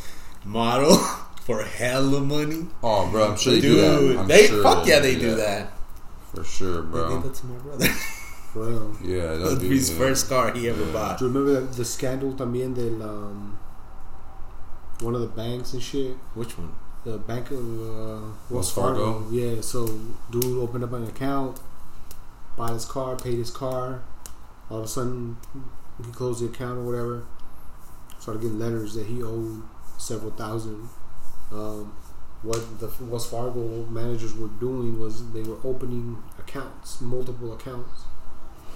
model 0.44 0.96
for 1.42 1.64
hella 1.64 2.20
money. 2.20 2.66
Oh, 2.84 3.10
bro, 3.10 3.30
I'm 3.32 3.36
sure 3.36 3.54
they 3.54 3.60
Dude, 3.60 3.76
do 3.80 4.12
that. 4.12 4.18
I'm 4.20 4.28
they 4.28 4.46
sure 4.46 4.62
fuck 4.62 4.86
yeah, 4.86 5.00
they 5.00 5.14
do 5.16 5.20
do 5.30 5.34
that. 5.36 5.72
for 6.32 6.44
sure, 6.44 6.82
They 6.82 6.88
bro. 6.88 7.20
did 7.20 7.22
that 7.32 7.34
to 7.40 7.46
my 7.46 7.58
brother. 7.58 7.88
For 8.52 8.66
real. 8.68 8.96
Yeah, 9.02 9.34
they'll 9.36 9.56
do 9.56 9.68
His 9.68 9.88
that. 9.90 9.96
first 9.96 10.28
car 10.28 10.52
he 10.52 10.68
ever 10.68 10.84
Yeah. 10.84 10.92
bought. 10.92 11.18
Do 11.18 11.24
you 11.26 11.30
remember 11.32 11.60
the, 11.60 11.66
the 11.78 11.84
scandal 11.84 12.32
también 12.34 12.74
del 12.74 13.02
um, 13.02 13.58
one 15.00 15.14
of 15.14 15.20
the 15.22 15.26
banks 15.28 15.72
and 15.72 15.82
shit? 15.82 16.16
Which 16.34 16.58
one? 16.58 16.72
The 17.04 17.18
bank 17.18 17.50
of 17.50 17.58
uh, 17.58 18.20
Wells 18.50 18.50
Wells 18.50 18.72
Fargo? 18.72 19.12
Fargo. 19.20 19.30
Yeah, 19.30 19.60
so 19.60 19.86
dude 20.30 20.44
opened 20.58 20.84
up 20.84 20.92
an 20.92 21.04
account, 21.04 21.60
bought 22.56 22.72
his 22.74 22.84
car, 22.84 23.16
paid 23.16 23.38
his 23.38 23.50
car. 23.50 24.02
All 24.70 24.78
of 24.78 24.84
a 24.84 24.88
sudden, 24.88 25.36
he 26.04 26.12
closed 26.12 26.42
the 26.42 26.46
account 26.46 26.78
or 26.78 26.82
whatever. 26.84 27.24
Started 28.20 28.42
getting 28.42 28.58
letters 28.58 28.94
that 28.94 29.06
he 29.06 29.22
owed 29.22 29.62
several 29.98 30.30
thousand. 30.30 30.88
Um, 31.50 31.92
what 32.42 32.60
the 32.78 32.88
Wells 33.00 33.28
Fargo 33.28 33.84
managers 33.86 34.34
were 34.36 34.48
doing 34.60 34.98
was 35.00 35.32
they 35.32 35.42
were 35.42 35.58
opening 35.64 36.22
accounts, 36.38 37.00
multiple 37.00 37.52
accounts, 37.52 38.02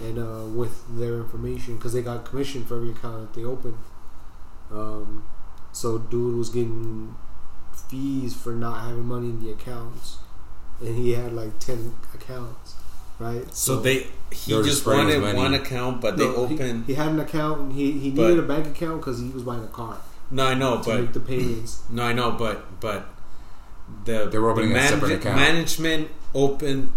and 0.01 0.19
uh, 0.19 0.45
with 0.45 0.83
their 0.97 1.15
information 1.17 1.75
because 1.77 1.93
they 1.93 2.01
got 2.01 2.25
commission 2.25 2.65
for 2.65 2.75
every 2.77 2.91
account 2.91 3.33
that 3.33 3.39
they 3.39 3.45
opened. 3.45 3.77
Um, 4.71 5.23
so 5.71 5.97
dude 5.97 6.35
was 6.37 6.49
getting 6.49 7.15
fees 7.89 8.33
for 8.35 8.51
not 8.53 8.81
having 8.81 9.05
money 9.05 9.29
in 9.29 9.43
the 9.43 9.51
accounts, 9.51 10.17
and 10.81 10.95
he 10.95 11.11
had 11.13 11.33
like 11.33 11.57
ten 11.59 11.93
accounts, 12.13 12.75
right? 13.19 13.51
So 13.53 13.79
they 13.79 14.07
he 14.31 14.51
just 14.63 14.85
wanted 14.85 15.21
money. 15.21 15.37
one 15.37 15.53
account, 15.53 16.01
but 16.01 16.17
they 16.17 16.25
No, 16.25 16.45
he- 16.47 16.55
opened. 16.55 16.85
He, 16.85 16.93
had 16.95 17.09
an 17.09 17.19
account. 17.19 17.61
And 17.61 17.73
he 17.73 17.91
he 17.93 18.11
But- 18.11 18.29
needed 18.29 18.39
a 18.43 18.47
bank 18.47 18.67
account 18.67 19.01
because 19.01 19.19
he 19.19 19.29
was 19.29 19.43
buying 19.43 19.63
a 19.63 19.67
car 19.67 19.97
no, 20.29 20.45
I 20.47 20.55
know, 20.55 20.81
to 20.81 20.89
but 20.89 20.99
make 21.01 21.13
the 21.13 21.21
payments. 21.21 21.83
no, 21.89 22.03
I 22.03 22.11
know, 22.13 22.31
but 22.31 22.79
but 22.81 23.05
the 24.03 24.27
They 24.29 24.37
were 24.37 24.49
opening 24.51 24.73
the 24.73 24.79
a 24.79 24.87
separate 24.89 25.11
account. 25.13 25.37
management 25.37 26.09
opened 26.33 26.91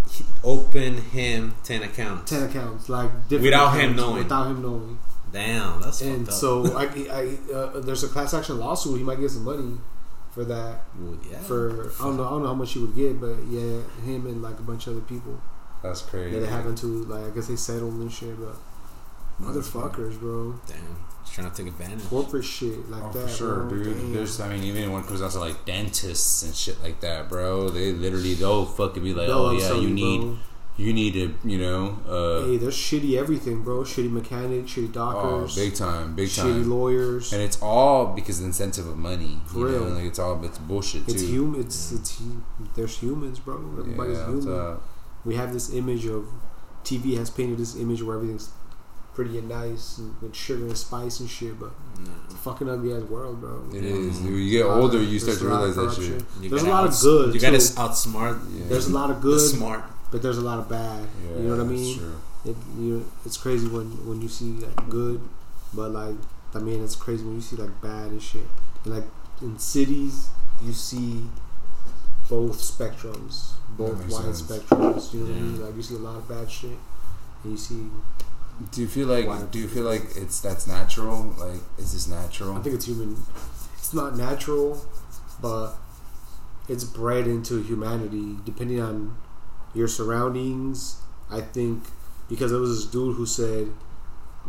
open 0.45 0.99
him 0.99 1.55
ten 1.65 1.83
accounts. 1.83 2.31
Ten 2.31 2.45
accounts, 2.49 2.89
like 2.89 3.11
different 3.29 3.45
Without 3.45 3.71
him 3.79 3.97
knowing. 3.97 4.23
Without 4.25 4.47
him 4.47 4.63
knowing. 4.63 4.99
Damn, 5.33 5.81
that's 5.81 6.01
and 6.01 6.29
up. 6.29 6.35
so 6.35 6.77
I, 6.77 6.85
I 6.85 7.53
uh, 7.55 7.81
there's 7.81 8.03
a 8.03 8.09
class 8.09 8.35
action 8.35 8.59
lawsuit. 8.59 8.99
He 8.99 9.05
might 9.05 9.21
get 9.21 9.31
some 9.31 9.45
money 9.45 9.79
for 10.33 10.45
that. 10.45 10.81
Well, 10.99 11.19
yeah. 11.31 11.39
For 11.39 11.93
I 12.01 12.05
don't 12.05 12.17
know, 12.17 12.27
I 12.27 12.31
don't 12.31 12.43
know 12.43 12.49
how 12.49 12.55
much 12.55 12.73
he 12.73 12.81
would 12.81 12.97
get, 12.97 13.21
but 13.21 13.37
yeah, 13.49 13.83
him 14.05 14.27
and 14.27 14.43
like 14.43 14.59
a 14.59 14.63
bunch 14.63 14.87
of 14.87 14.97
other 14.97 15.07
people 15.07 15.41
That's 15.83 16.03
crazy. 16.03 16.39
that 16.39 16.49
happened 16.49 16.79
to 16.79 16.87
like 17.05 17.25
I 17.25 17.31
guess 17.31 17.47
they 17.47 17.57
settled 17.57 17.95
and 17.95 18.11
shit, 18.13 18.39
but 18.41 18.57
motherfuckers, 19.41 20.19
bro, 20.21 20.55
Damn, 20.67 20.77
just 21.23 21.35
trying 21.35 21.51
to 21.51 21.57
take 21.57 21.67
advantage. 21.67 22.05
corporate 22.09 22.45
shit 22.45 22.89
like 22.91 23.03
Oh, 23.03 23.11
that, 23.13 23.29
for 23.29 23.37
sure, 23.37 23.65
bro. 23.65 23.83
dude. 23.83 23.97
Damn. 23.97 24.13
There's, 24.15 24.41
I 24.41 24.49
mean, 24.49 24.63
even 24.65 24.93
when 24.93 25.03
it 25.03 25.07
comes 25.07 25.21
down 25.21 25.31
to 25.31 25.39
like 25.41 25.65
dentists 25.65 26.43
and 26.43 26.55
shit 26.55 26.83
like 26.83 27.01
that, 27.01 27.29
bro, 27.29 27.69
they 27.71 27.93
literally 27.93 28.35
they'll 28.35 28.67
fucking 28.67 29.03
be 29.03 29.15
like, 29.15 29.29
No, 29.29 29.47
oh 29.47 29.51
I'm 29.51 29.59
yeah, 29.59 29.69
telling 29.69 29.83
you 29.89 29.95
need, 29.95 30.21
bro. 30.21 30.37
you 30.77 30.93
need 30.93 31.13
to, 31.15 31.35
you 31.49 31.59
know, 31.59 31.99
uh, 32.09 32.47
Hey, 32.47 32.57
there's 32.59 32.77
shitty 32.77 33.17
everything, 33.19 33.63
bro. 33.63 33.81
Shitty 33.83 34.11
mechanics, 34.11 34.73
shitty 34.73 34.93
oh, 34.97 35.49
big 35.55 35.75
time, 35.75 36.15
big 36.15 36.31
time. 36.31 36.47
shitty 36.47 36.67
lawyers. 36.69 37.33
and 37.33 37.43
it's 37.43 37.61
all 37.63 38.07
because 38.15 38.39
of 38.39 38.43
the 38.43 38.47
incentive 38.49 38.87
of 38.87 38.97
money. 38.97 39.41
For 39.47 39.59
you 39.61 39.67
real. 39.69 39.85
know? 39.87 39.95
like 39.97 40.05
it's 40.05 40.19
all 40.19 40.43
it's 40.45 40.59
bullshit 40.59 41.07
too. 41.07 41.13
It's 41.13 41.23
human. 41.23 41.61
It's 41.61 41.93
it's 41.93 42.23
there's 42.75 42.99
humans, 42.99 43.39
bro. 43.39 43.57
Everybody's 43.79 44.19
yeah, 44.19 44.27
human. 44.27 44.77
we 45.25 45.35
have 45.37 45.53
this 45.53 45.73
image 45.73 46.07
of 46.07 46.27
TV 46.85 47.17
has 47.19 47.29
painted 47.31 47.59
this 47.59 47.77
image 47.77 48.03
where 48.03 48.17
everything's 48.17 48.51
pretty 49.15 49.39
and 49.39 49.49
nice 49.49 49.99
and 49.99 50.15
with 50.23 50.35
sugar 50.35 50.65
and 50.65 50.77
spice 50.79 51.21
and 51.21 51.29
shit, 51.29 51.59
but 51.59 51.73
it's 52.25 52.35
a 52.35 52.39
fucking 52.39 52.69
ugly 52.69 52.95
ass 52.95 53.03
world, 53.03 53.41
bro. 53.41 53.63
it 53.75 53.85
is. 53.85 54.17
Mhm. 54.19 54.23
Dude, 54.27 54.45
you 54.45 54.51
get 54.51 54.67
A 54.67 54.69
lot 54.69 54.77
of- 54.79 54.83
older, 54.85 55.03
you 55.03 55.19
start 55.19 55.39
to 55.39 55.49
a 55.49 55.51
lot 55.51 55.65
of 55.65 55.77
realize 55.77 55.97
that 55.97 56.03
shit. 56.03 56.25
You 56.41 56.49
There's 56.51 56.63
a 56.63 56.67
gotta 56.67 56.83
lot 56.87 56.95
of 56.95 57.01
good, 57.01 57.35
You 57.35 57.41
got 57.41 57.51
to 57.51 57.59
too. 57.59 57.75
outsmart 57.75 58.39
Yeah. 58.53 58.65
There's 58.69 58.87
a 58.87 58.93
lot 58.93 59.11
of 59.11 59.21
good, 59.21 59.41
smart. 59.41 59.85
but 60.11 60.23
there's 60.23 60.39
a 60.39 60.43
lot 60.43 60.59
of 60.59 60.69
bad. 60.69 61.07
Yeah, 61.25 61.37
you 61.37 61.43
know 61.45 61.51
what 61.57 61.61
I 61.61 61.65
that's 61.65 61.71
mean? 61.81 61.99
true. 61.99 62.13
It, 62.45 62.57
you, 62.79 63.05
it's 63.27 63.37
crazy 63.37 63.67
when 63.69 63.87
when 64.09 64.23
you 64.23 64.29
see 64.29 64.53
like 64.53 64.89
good, 64.89 65.21
but 65.75 65.91
like 65.91 66.17
I 66.55 66.59
mean, 66.59 66.83
it's 66.83 66.97
crazy 66.97 67.23
when 67.25 67.35
you 67.35 67.41
see 67.43 67.57
like 67.57 67.81
bad 67.83 68.11
and 68.13 68.23
shit. 68.23 68.47
And 68.85 68.95
like 68.95 69.05
in 69.43 69.59
cities, 69.59 70.29
you 70.65 70.73
see 70.73 71.27
both 72.29 72.59
spectrums, 72.61 73.53
both 73.77 73.99
wide 74.09 74.35
sense. 74.35 74.43
spectrums. 74.43 75.13
You 75.13 75.21
know 75.21 75.27
what 75.27 75.37
I 75.37 75.41
mean? 75.41 75.61
Like 75.67 75.77
you 75.77 75.83
see 75.83 75.95
a 75.97 75.99
lot 75.99 76.17
of 76.17 76.29
bad 76.29 76.51
shit, 76.51 76.79
and 77.45 77.53
you 77.53 77.59
see. 77.59 77.87
Do 78.73 78.83
you 78.83 78.89
feel 78.89 79.07
like? 79.07 79.51
Do 79.51 79.59
you 79.59 79.69
feel 79.69 79.85
like 79.85 80.03
it's 80.17 80.41
that's 80.41 80.67
natural? 80.67 81.35
Like, 81.39 81.61
is 81.79 81.93
this 81.93 82.09
natural? 82.09 82.57
I 82.57 82.61
think 82.61 82.75
it's 82.75 82.85
human. 82.85 83.17
It's 83.79 83.95
not 83.95 84.17
natural, 84.17 84.85
but 85.41 85.75
it's 86.69 86.85
bred 86.85 87.27
into 87.27 87.63
humanity. 87.63 88.37
Depending 88.45 88.81
on 88.81 89.17
your 89.73 89.89
surroundings, 89.89 91.01
I 91.31 91.41
think 91.41 91.85
because 92.29 92.51
there 92.51 92.61
was 92.61 92.83
this 92.83 92.91
dude 92.91 93.17
who 93.17 93.25
said, 93.25 93.73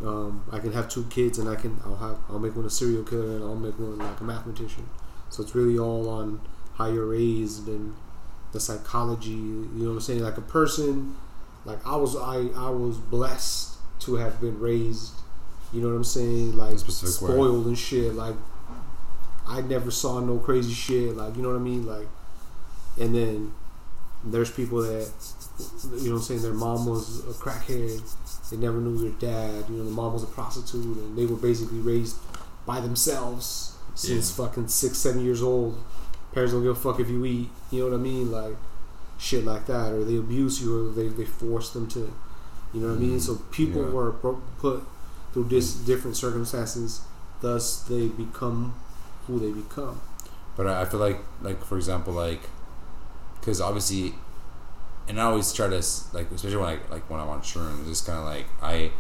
um, 0.04 0.44
"I 0.52 0.60
can 0.60 0.74
have 0.74 0.90
two 0.90 1.06
kids 1.06 1.40
and 1.40 1.48
I 1.48 1.56
can 1.56 1.80
I'll 1.86 1.96
have 1.96 2.18
I'll 2.30 2.40
make 2.40 2.56
one 2.56 2.66
a 2.66 2.70
serial 2.70 3.04
killer 3.04 3.36
and 3.38 3.44
I'll 3.44 3.56
make 3.56 3.80
one 3.80 3.98
like 3.98 4.20
a 4.20 4.24
mathematician." 4.26 4.90
So 5.30 5.42
it's 5.42 5.56
really 5.56 5.80
all 5.80 6.10
on 6.10 6.42
how 6.76 6.88
you're 6.88 7.08
raised 7.08 7.68
and 7.70 7.96
the 8.52 8.60
psychology. 8.60 9.30
You 9.30 9.70
know 9.74 9.90
what 9.90 9.96
I'm 9.96 10.02
saying? 10.02 10.22
Like 10.22 10.38
a 10.38 10.42
person, 10.42 11.16
like 11.64 11.80
I 11.88 11.96
was 11.96 12.18
I 12.18 12.50
I 12.58 12.70
was 12.70 12.98
blessed 12.98 13.72
to 14.02 14.16
have 14.16 14.40
been 14.42 14.60
raised. 14.60 15.14
You 15.74 15.82
know 15.82 15.90
what 15.90 15.96
I'm 15.96 16.04
saying? 16.04 16.58
Like 16.58 16.80
Specific 16.80 17.22
way. 17.22 17.36
spoiled 17.36 17.66
and 17.68 17.78
shit. 17.78 18.14
Like 18.14 18.36
I 19.48 19.62
never 19.62 19.92
saw 19.92 20.20
no 20.20 20.38
crazy 20.38 20.74
shit. 20.74 21.16
Like 21.16 21.36
you 21.36 21.42
know 21.42 21.50
what 21.50 21.56
I 21.56 21.64
mean? 21.64 21.86
Like, 21.86 22.08
and 23.00 23.16
then 23.16 23.54
there's 24.24 24.52
people 24.52 24.82
that 24.82 25.10
you 25.94 26.10
know 26.10 26.16
what 26.16 26.18
I'm 26.18 26.22
saying. 26.22 26.42
Their 26.42 26.54
mom 26.54 26.86
was 26.86 27.20
a 27.20 27.34
crackhead. 27.34 28.02
They 28.50 28.58
never 28.58 28.78
knew 28.78 28.98
their 28.98 29.12
dad. 29.12 29.70
You 29.70 29.78
know, 29.78 29.86
the 29.86 29.92
mom 29.92 30.14
was 30.14 30.24
a 30.24 30.28
prostitute, 30.28 30.98
and 30.98 31.18
they 31.18 31.26
were 31.26 31.38
basically 31.38 31.80
raised 31.80 32.18
by 32.66 32.80
themselves 32.82 33.76
since 33.96 34.36
fucking 34.36 34.68
six, 34.68 34.98
seven 34.98 35.24
years 35.24 35.42
old. 35.42 35.82
Parents 36.34 36.54
don't 36.54 36.64
give 36.64 36.72
a 36.72 36.80
fuck 36.80 37.00
if 37.00 37.10
you 37.10 37.26
eat. 37.26 37.50
You 37.72 37.80
know 37.80 37.90
what 37.90 37.96
I 37.96 37.98
mean? 37.98 38.32
Like 38.32 38.56
shit 39.18 39.46
like 39.46 39.68
that, 39.68 39.94
or 39.94 40.04
they 40.04 40.18
abuse 40.18 40.62
you, 40.62 40.88
or 40.88 40.92
they 40.92 41.08
they 41.08 41.26
force 41.26 41.72
them 41.72 41.88
to. 41.90 42.14
You 42.74 42.82
know 42.82 42.88
what 42.90 42.98
I 42.98 43.00
mean? 43.00 43.20
So 43.20 43.36
people 43.52 43.82
Yeah. 43.84 43.90
were 43.90 44.12
put 44.12 44.84
through 45.34 45.46
dis- 45.50 45.74
different 45.76 46.16
circumstances. 46.18 47.02
Thus, 47.42 47.82
they 47.82 48.08
become 48.08 48.74
who 49.28 49.40
they 49.40 49.52
become. 49.52 50.00
But 50.56 50.68
I 50.68 50.86
feel 50.86 51.00
like, 51.00 51.20
like 51.42 51.64
for 51.66 51.78
example, 51.78 52.14
like, 52.14 52.42
because 53.40 53.60
obviously, 53.62 54.16
and 55.08 55.20
I 55.20 55.24
always 55.26 55.52
try 55.52 55.68
to 55.68 55.82
like, 56.14 56.30
especially 56.32 56.58
when 56.58 56.70
I 56.70 56.80
like 56.94 57.10
when 57.10 57.20
I 57.20 57.26
want 57.26 57.44
shrooms, 57.44 57.90
it's 57.90 58.02
kind 58.02 58.20
of 58.20 58.26
like 58.26 58.46
I, 58.62 58.92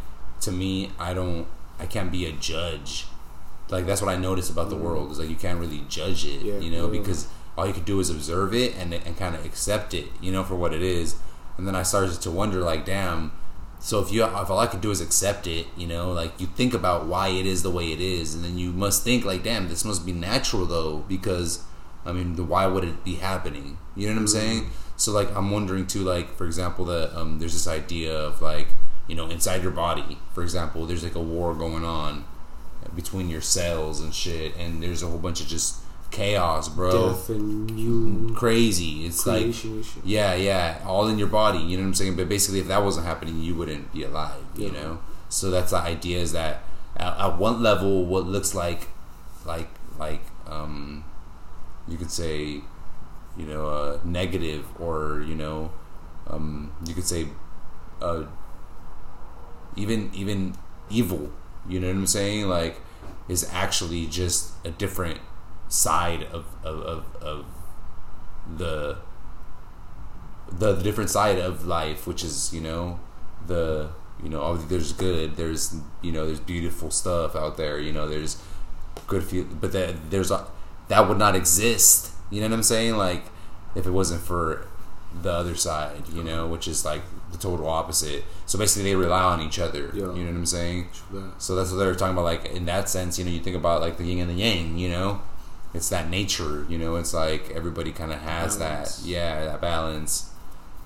to 0.41 0.51
me, 0.51 0.91
I 0.99 1.13
don't, 1.13 1.45
I 1.79 1.85
can't 1.85 2.11
be 2.11 2.25
a 2.25 2.31
judge. 2.31 3.05
Like 3.69 3.85
that's 3.85 4.01
what 4.01 4.09
I 4.11 4.17
notice 4.17 4.49
about 4.49 4.69
the 4.69 4.75
Mm. 4.75 4.81
world 4.81 5.11
is 5.11 5.19
like 5.19 5.29
you 5.29 5.35
can't 5.35 5.59
really 5.59 5.83
judge 5.87 6.25
it, 6.25 6.41
Yeah, 6.41 6.57
you 6.57 6.71
know, 6.71 6.91
yeah. 6.91 6.99
because 6.99 7.27
all 7.57 7.67
you 7.67 7.73
could 7.73 7.85
do 7.85 7.99
is 7.99 8.09
observe 8.09 8.53
it 8.53 8.75
and 8.77 8.93
and 8.93 9.15
kind 9.17 9.35
of 9.35 9.45
accept 9.45 9.93
it, 9.93 10.07
you 10.19 10.31
know, 10.31 10.43
for 10.43 10.55
what 10.55 10.73
it 10.73 10.81
is. 10.81 11.15
And 11.57 11.67
then 11.67 11.75
I 11.75 11.83
started 11.83 12.19
to 12.21 12.31
wonder, 12.31 12.61
like, 12.61 12.85
damn. 12.85 13.31
So 13.83 13.99
if 13.99 14.11
you, 14.11 14.23
if 14.23 14.49
all 14.49 14.59
I 14.59 14.67
could 14.67 14.79
do 14.79 14.91
is 14.91 15.01
accept 15.01 15.47
it, 15.47 15.65
you 15.75 15.87
know, 15.87 16.11
like 16.11 16.39
you 16.39 16.45
think 16.45 16.75
about 16.75 17.07
why 17.07 17.29
it 17.29 17.47
is 17.47 17.63
the 17.63 17.71
way 17.71 17.91
it 17.91 17.99
is, 17.99 18.35
and 18.35 18.43
then 18.43 18.57
you 18.59 18.71
must 18.71 19.03
think 19.03 19.25
like, 19.25 19.43
damn, 19.43 19.69
this 19.69 19.83
must 19.83 20.05
be 20.05 20.13
natural 20.13 20.67
though, 20.67 20.99
because 21.07 21.63
I 22.05 22.11
mean, 22.11 22.35
the, 22.35 22.43
why 22.43 22.67
would 22.67 22.83
it 22.83 23.03
be 23.03 23.15
happening? 23.15 23.79
You 23.95 24.07
know 24.07 24.13
what 24.13 24.21
I'm 24.21 24.27
saying? 24.27 24.69
So 24.97 25.11
like, 25.11 25.35
I'm 25.35 25.49
wondering 25.49 25.87
too, 25.87 26.03
like 26.03 26.35
for 26.35 26.45
example, 26.45 26.85
that 26.85 27.19
um, 27.19 27.39
there's 27.39 27.53
this 27.53 27.67
idea 27.67 28.15
of 28.15 28.39
like, 28.39 28.67
you 29.07 29.15
know, 29.15 29.27
inside 29.29 29.63
your 29.63 29.71
body, 29.71 30.19
for 30.33 30.43
example, 30.43 30.85
there's 30.85 31.03
like 31.03 31.15
a 31.15 31.21
war 31.21 31.55
going 31.55 31.83
on 31.83 32.25
between 32.95 33.29
your 33.29 33.41
cells 33.41 33.99
and 33.99 34.13
shit, 34.13 34.55
and 34.57 34.83
there's 34.83 35.01
a 35.01 35.07
whole 35.07 35.17
bunch 35.17 35.41
of 35.41 35.47
just 35.47 35.80
chaos, 36.11 36.69
bro. 36.69 37.09
Death 37.09 37.29
and 37.29 37.79
you 37.79 38.33
Crazy. 38.35 39.05
It's 39.05 39.25
like 39.25 39.41
creation 39.55 40.01
yeah, 40.03 40.35
yeah, 40.35 40.81
all 40.85 41.07
in 41.07 41.17
your 41.17 41.27
body. 41.27 41.59
You 41.59 41.77
know 41.77 41.83
what 41.83 41.87
I'm 41.87 41.93
saying? 41.95 42.15
But 42.15 42.29
basically, 42.29 42.59
if 42.59 42.67
that 42.67 42.83
wasn't 42.83 43.05
happening, 43.05 43.39
you 43.39 43.55
wouldn't 43.55 43.91
be 43.93 44.03
alive. 44.03 44.43
You 44.55 44.71
know. 44.71 44.99
So 45.29 45.49
that's 45.49 45.71
the 45.71 45.77
idea 45.77 46.19
is 46.19 46.33
that 46.33 46.63
at, 46.97 47.17
at 47.17 47.37
one 47.37 47.63
level, 47.63 48.05
what 48.05 48.25
looks 48.25 48.53
like, 48.53 48.89
like, 49.45 49.69
like, 49.97 50.21
um, 50.47 51.05
you 51.87 51.97
could 51.97 52.11
say, 52.11 52.61
you 53.37 53.45
know, 53.45 53.67
uh, 53.67 53.99
negative, 54.03 54.65
or 54.79 55.23
you 55.25 55.35
know, 55.35 55.71
um, 56.27 56.71
you 56.85 56.93
could 56.93 57.05
say, 57.05 57.27
uh, 58.01 58.23
even 59.75 60.11
even 60.13 60.55
evil. 60.89 61.31
You 61.67 61.79
know 61.79 61.87
what 61.87 61.95
I'm 61.95 62.07
saying? 62.07 62.47
Like, 62.47 62.81
is 63.29 63.47
actually 63.51 64.07
just 64.07 64.53
a 64.65 64.71
different 64.71 65.19
side 65.71 66.23
of 66.23 66.45
of, 66.63 66.81
of, 66.81 67.15
of 67.21 67.45
the 68.57 68.97
the, 70.51 70.73
the 70.73 70.83
different 70.83 71.09
side 71.09 71.39
of 71.39 71.65
life, 71.65 72.05
which 72.05 72.23
is 72.23 72.53
you 72.53 72.61
know 72.61 72.99
the 73.47 73.89
you 74.21 74.29
know 74.29 74.41
obviously 74.41 74.77
there's 74.77 74.93
good, 74.93 75.35
there's 75.37 75.75
you 76.01 76.11
know 76.11 76.25
there's 76.25 76.39
beautiful 76.39 76.91
stuff 76.91 77.35
out 77.35 77.57
there, 77.57 77.79
you 77.79 77.91
know 77.91 78.07
there's 78.07 78.41
good 79.07 79.23
feel, 79.23 79.45
but 79.45 79.71
that 79.71 80.11
there's 80.11 80.31
a, 80.31 80.45
that 80.89 81.07
would 81.07 81.17
not 81.17 81.35
exist. 81.35 82.11
You 82.29 82.41
know 82.41 82.47
what 82.47 82.55
I'm 82.55 82.63
saying? 82.63 82.97
Like 82.97 83.23
if 83.75 83.85
it 83.85 83.91
wasn't 83.91 84.21
for 84.21 84.67
the 85.21 85.31
other 85.31 85.55
side, 85.55 86.07
you 86.13 86.23
know, 86.23 86.47
which 86.47 86.67
is 86.67 86.85
like 86.85 87.01
the 87.31 87.37
total 87.37 87.67
opposite. 87.67 88.23
So 88.45 88.57
basically, 88.59 88.89
they 88.89 88.95
rely 88.95 89.23
on 89.23 89.41
each 89.41 89.59
other. 89.59 89.91
Yeah. 89.93 90.13
You 90.13 90.23
know 90.23 90.31
what 90.31 90.35
I'm 90.35 90.45
saying? 90.45 90.89
So 91.37 91.55
that's 91.55 91.71
what 91.71 91.77
they 91.77 91.85
were 91.85 91.95
talking 91.95 92.13
about. 92.13 92.25
Like 92.25 92.45
in 92.45 92.65
that 92.65 92.89
sense, 92.89 93.17
you 93.17 93.25
know, 93.25 93.31
you 93.31 93.39
think 93.39 93.55
about 93.55 93.81
like 93.81 93.97
the 93.97 94.03
yin 94.03 94.19
and 94.19 94.29
the 94.29 94.33
yang. 94.35 94.77
You 94.77 94.89
know, 94.89 95.21
it's 95.73 95.89
that 95.89 96.09
nature. 96.09 96.65
You 96.69 96.77
know, 96.77 96.95
it's 96.95 97.13
like 97.13 97.51
everybody 97.51 97.91
kind 97.91 98.11
of 98.11 98.19
has 98.19 98.57
Balance. 98.57 98.97
that. 98.97 99.07
Yeah, 99.07 99.45
that 99.45 99.61
balance. 99.61 100.29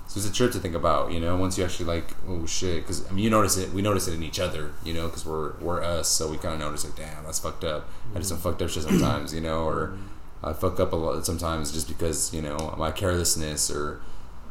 So 0.07 0.19
it's 0.19 0.29
a 0.29 0.33
trip 0.33 0.51
to 0.51 0.59
think 0.59 0.75
about. 0.75 1.11
You 1.11 1.19
know, 1.19 1.35
once 1.35 1.57
you 1.57 1.63
actually 1.63 1.85
like, 1.85 2.11
oh 2.27 2.45
shit, 2.45 2.83
because 2.83 3.07
I 3.09 3.11
mean, 3.13 3.23
you 3.23 3.29
notice 3.29 3.57
it. 3.57 3.71
We 3.71 3.81
notice 3.81 4.07
it 4.07 4.13
in 4.13 4.23
each 4.23 4.39
other. 4.39 4.71
You 4.83 4.93
know, 4.93 5.07
because 5.07 5.25
we're 5.25 5.53
we're 5.57 5.83
us, 5.83 6.07
so 6.09 6.29
we 6.29 6.37
kind 6.37 6.53
of 6.53 6.59
notice 6.59 6.85
like, 6.85 6.95
damn, 6.95 7.23
that's 7.23 7.39
fucked 7.39 7.63
up. 7.63 7.89
I 8.13 8.19
do 8.19 8.23
some 8.23 8.37
mm-hmm. 8.37 8.49
fucked 8.49 8.61
up 8.61 8.69
shit 8.69 8.83
sometimes. 8.83 9.33
You 9.33 9.41
know, 9.41 9.65
or 9.65 9.97
I 10.43 10.53
fuck 10.53 10.79
up 10.79 10.93
a 10.93 10.95
lot 10.95 11.25
sometimes 11.25 11.71
just 11.71 11.87
because 11.87 12.33
you 12.33 12.41
know 12.41 12.75
my 12.77 12.91
carelessness 12.91 13.71
or 13.71 14.01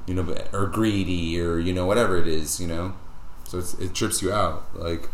you 0.06 0.14
know 0.14 0.34
or 0.52 0.66
greedy 0.66 1.40
or 1.40 1.58
you 1.58 1.72
know 1.72 1.86
whatever 1.86 2.18
it 2.18 2.26
is. 2.26 2.60
You 2.60 2.66
know, 2.66 2.94
so 3.44 3.58
it's, 3.58 3.74
it 3.74 3.94
trips 3.94 4.20
you 4.20 4.32
out. 4.32 4.64
Like 4.74 5.08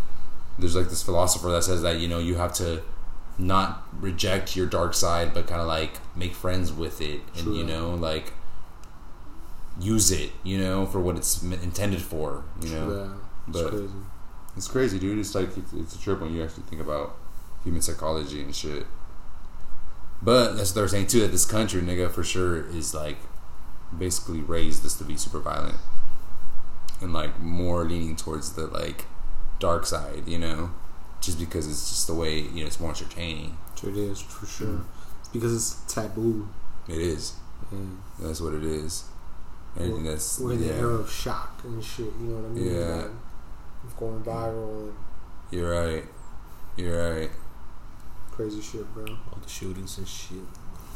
there's 0.58 0.74
like 0.74 0.88
this 0.88 1.02
philosopher 1.02 1.50
that 1.50 1.64
says 1.64 1.82
that 1.82 2.00
you 2.00 2.08
know 2.08 2.18
you 2.18 2.36
have 2.36 2.54
to 2.54 2.82
not 3.41 3.86
reject 4.01 4.55
your 4.57 4.66
dark 4.66 4.95
side, 4.95 5.32
but 5.34 5.47
kind 5.47 5.61
of 5.61 5.66
like 5.66 5.95
make 6.16 6.34
friends 6.34 6.72
with 6.72 7.01
it, 7.01 7.20
and 7.34 7.45
True. 7.45 7.55
you 7.57 7.64
know 7.64 7.95
like 7.95 8.32
use 9.80 10.11
it, 10.11 10.30
you 10.43 10.59
know, 10.59 10.84
for 10.86 11.01
what 11.01 11.16
it's 11.16 11.43
intended 11.43 12.03
for. 12.03 12.45
You 12.61 12.70
know, 12.70 12.91
Yeah, 12.91 13.12
it's 13.49 13.59
But- 13.62 13.70
crazy. 13.70 13.88
it's 14.57 14.68
crazy, 14.68 14.99
dude. 14.99 15.18
It's 15.18 15.34
like 15.34 15.57
it's, 15.57 15.72
it's 15.72 15.95
a 15.95 15.99
trip 15.99 16.20
when 16.20 16.34
you 16.34 16.43
actually 16.43 16.64
think 16.64 16.82
about 16.82 17.16
human 17.64 17.80
psychology 17.80 18.43
and 18.43 18.55
shit. 18.55 18.86
But 20.22 20.53
that's 20.57 20.70
what 20.70 20.74
they're 20.74 20.88
saying 20.88 21.07
too. 21.07 21.20
That 21.20 21.32
this 21.32 21.47
country, 21.47 21.80
nigga, 21.80 22.11
for 22.11 22.22
sure 22.22 22.66
is 22.66 22.93
like 22.95 23.16
basically 23.97 24.41
raised 24.41 24.82
this 24.84 24.95
to 24.97 25.05
be 25.05 25.16
super 25.16 25.41
violent 25.41 25.76
and 27.01 27.12
like 27.14 27.41
more 27.41 27.84
leaning 27.84 28.16
towards 28.16 28.53
the 28.53 28.66
like 28.66 29.07
dark 29.59 29.86
side, 29.86 30.24
you 30.26 30.38
know. 30.38 30.70
Just 31.20 31.38
because 31.38 31.66
it's 31.66 31.88
just 31.88 32.06
the 32.06 32.14
way 32.14 32.40
you 32.40 32.60
know 32.60 32.66
it's 32.66 32.80
more 32.80 32.90
entertaining. 32.90 33.56
Sure 33.78 33.90
it 33.90 33.96
is 33.96 34.20
for 34.20 34.46
sure. 34.46 34.80
It's 35.20 35.28
because 35.28 35.54
it's 35.54 35.92
taboo. 35.92 36.48
It 36.88 36.98
is. 36.98 37.34
And 37.70 37.98
That's 38.18 38.40
what 38.40 38.54
it 38.54 38.64
is. 38.64 39.04
Anything 39.78 40.04
we're, 40.04 40.10
that's 40.10 40.40
we're 40.40 40.52
in 40.52 40.60
the 40.60 40.66
yeah, 40.66 40.80
era 40.80 40.94
of 40.94 41.10
shock 41.10 41.60
and 41.64 41.82
shit. 41.82 42.06
You 42.20 42.26
know 42.26 42.36
what 42.40 42.44
I 42.46 42.52
mean? 42.52 42.74
Yeah. 42.74 42.94
Like, 42.96 43.96
going 43.98 44.22
viral 44.22 44.80
and 44.80 44.94
you're 45.50 45.70
right. 45.70 46.04
You're 46.76 47.12
right. 47.14 47.30
crazy 48.30 48.60
shit, 48.60 48.92
bro. 48.94 49.04
All 49.04 49.38
the 49.42 49.48
shootings 49.48 49.98
and 49.98 50.06
shit. 50.06 50.38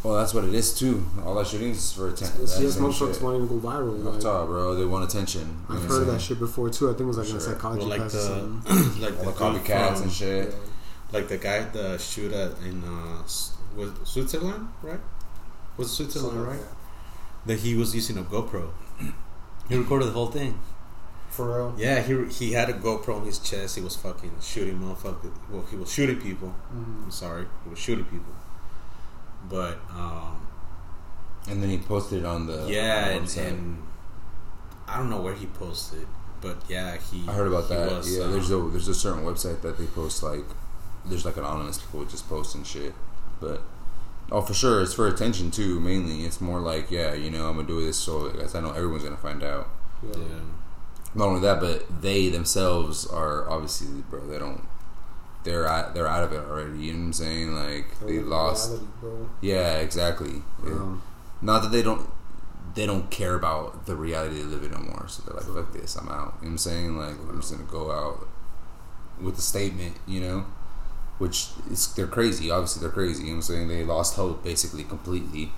Well, 0.05 0.16
that's 0.16 0.34
what 0.34 0.44
it 0.44 0.52
is 0.55 0.78
too. 0.78 1.07
All 1.24 1.34
that 1.36 1.46
shooting 1.46 1.70
is 1.70 1.92
for 1.94 2.09
attention. 2.11 2.42
It's 2.42 2.52
That's 2.52 2.61
just 2.61 2.76
some 2.76 2.90
motherfuckers 2.92 3.14
shit. 3.14 3.22
wanting 3.22 3.48
to 3.48 3.55
go 3.55 3.68
viral. 3.68 4.07
Off 4.07 4.12
Like, 4.14 4.20
top, 4.22 4.46
bro. 4.48 4.74
They 4.74 4.84
want 4.84 5.05
attention. 5.11 5.64
I've 5.68 5.82
heard 5.84 6.02
of 6.02 6.09
that 6.09 6.20
shit 6.20 6.38
before 6.38 6.68
too. 6.68 6.88
I 6.90 6.92
think 6.92 7.00
it 7.02 7.05
was 7.07 7.16
like 7.18 7.30
in 7.30 7.36
a 7.36 7.40
psychology 7.40 7.80
Well, 7.80 7.88
like 7.88 7.98
class 8.00 8.12
the 8.12 8.20
something. 8.20 9.00
like 9.00 9.18
All 9.18 9.24
the 9.24 9.32
copycats 9.32 9.94
from- 9.94 10.02
and 10.02 10.12
shit. 10.12 10.48
Yeah. 10.50 10.55
Like 11.18 11.28
the 11.28 11.38
guy, 11.38 11.62
the 11.64 11.96
shooter 11.96 12.55
in 12.64 12.84
uh, 12.84 13.22
was 13.76 13.92
Switzerland, 14.05 14.68
right? 14.82 15.00
Was 15.78 15.90
Switzerland, 15.96 16.32
Something 16.36 16.46
right? 16.50 16.59
like 16.61 16.68
that. 16.68 17.46
That 17.46 17.59
he 17.61 17.74
was 17.74 17.94
using 17.94 18.18
a 18.18 18.22
GoPro. 18.22 18.70
He 19.70 19.76
recorded 19.76 20.07
the 20.09 20.12
whole 20.12 20.26
thing. 20.30 20.59
For 21.30 21.46
real. 21.57 21.74
Yeah, 21.78 22.02
he 22.02 22.26
he 22.26 22.52
had 22.52 22.68
a 22.68 22.74
GoPro 22.74 23.20
on 23.20 23.24
his 23.26 23.38
chest. 23.38 23.76
He 23.76 23.80
was 23.82 23.96
fucking 23.96 24.32
shooting 24.42 24.78
motherfuckers. 24.78 25.32
Well, 25.50 25.64
he 25.70 25.76
was 25.76 25.90
shooting 25.90 26.20
people. 26.20 26.55
Mhm. 26.74 27.05
I'm 27.05 27.11
sorry, 27.11 27.46
he 27.64 27.70
was 27.70 27.78
shooting 27.78 28.05
people. 28.05 28.34
But 29.49 29.78
um, 29.90 30.47
And 31.49 31.62
then 31.62 31.70
he 31.70 31.78
posted 31.78 32.20
it 32.20 32.24
on 32.24 32.47
the 32.47 32.66
yeah, 32.68 33.16
on 33.16 33.26
the 33.26 33.40
and, 33.40 33.59
and 33.59 33.82
I 34.88 34.97
don't 34.97 35.11
know 35.11 35.20
where 35.20 35.34
he 35.34 35.47
posted, 35.47 36.07
but 36.40 36.59
yeah, 36.68 36.97
he. 36.97 37.24
I 37.28 37.32
heard 37.32 37.49
about 37.49 37.64
he 37.68 37.74
that. 37.74 37.90
was, 37.90 38.16
yeah, 38.16 38.24
um, 38.24 38.32
there's 38.32 38.51
a 38.51 38.59
there's 38.59 38.88
a 38.88 38.95
certain 38.95 39.24
website 39.24 39.61
that 39.62 39.78
they 39.78 39.86
post 39.86 40.22
like 40.22 40.45
there's 41.07 41.24
like 41.24 41.36
anonymous 41.36 41.78
people 41.78 42.05
just 42.05 42.28
posting 42.28 42.64
shit, 42.64 42.95
but 43.40 43.62
oh 44.32 44.40
for 44.40 44.55
sure 44.55 44.82
it's 44.82 44.95
for 44.95 45.07
attention 45.09 45.51
too. 45.51 45.80
Mainly, 45.80 46.24
it's 46.24 46.40
more 46.40 46.61
like 46.61 46.90
yeah, 46.90 47.14
you 47.14 47.30
know 47.30 47.49
I'm 47.49 47.57
gonna 47.57 47.68
do 47.68 47.84
this 47.84 47.99
so 47.99 48.30
I 48.55 48.61
know 48.61 48.70
everyone's 48.70 49.05
gonna 49.05 49.16
find 49.16 49.42
out. 49.42 49.68
Yeah. 50.03 50.18
yeah. 50.18 50.40
Not 51.14 51.28
only 51.28 51.40
that, 51.42 51.61
but 51.61 52.03
they 52.03 52.28
themselves 52.28 53.07
are 53.07 53.49
obviously 53.49 54.03
bro. 54.11 54.26
They 54.26 54.38
don't. 54.38 54.66
They're 55.45 55.66
out, 55.68 55.95
they're 55.95 56.09
out 56.09 56.24
of 56.24 56.32
it 56.32 56.38
already. 56.40 56.78
You 56.78 56.92
know 56.95 56.99
what 57.01 57.05
I'm 57.07 57.12
saying? 57.12 57.55
Like 57.55 58.01
they 58.01 58.18
lost. 58.20 58.72
bro. 59.01 59.28
Yeah, 59.40 59.74
exactly. 59.78 60.42
Yeah. 60.64 60.72
Um, 60.72 61.03
Not 61.42 61.62
that 61.62 61.72
they 61.72 61.82
don't 61.82 62.09
they 62.74 62.86
don't 62.86 63.11
care 63.11 63.34
about 63.34 63.86
the 63.86 63.95
reality 63.95 64.36
they 64.36 64.42
live 64.42 64.64
in 64.64 64.72
no 64.72 64.78
more. 64.78 65.07
So 65.09 65.22
they're 65.22 65.36
like, 65.36 65.45
fuck 65.47 65.72
this, 65.72 65.97
I'm 65.97 66.09
out. 66.09 66.14
You 66.14 66.18
know 66.18 66.30
what 66.32 66.47
I'm 66.47 66.59
saying? 66.59 66.97
Like 66.97 67.14
I'm 67.28 67.40
just 67.40 67.53
gonna 67.53 67.64
go 67.64 67.92
out 67.92 68.26
with 69.20 69.38
a 69.38 69.42
statement, 69.42 69.97
you 70.07 70.20
know? 70.20 70.47
Which 71.18 71.49
is 71.70 71.95
they're 71.95 72.09
crazy, 72.09 72.51
obviously 72.51 72.80
they're 72.80 72.90
crazy, 72.90 73.22
you 73.24 73.28
know 73.28 73.34
what 73.34 73.36
I'm 73.36 73.42
saying? 73.42 73.68
They 73.68 73.84
lost 73.84 74.16
hope 74.16 74.42
basically 74.42 74.82
completely. 74.82 75.53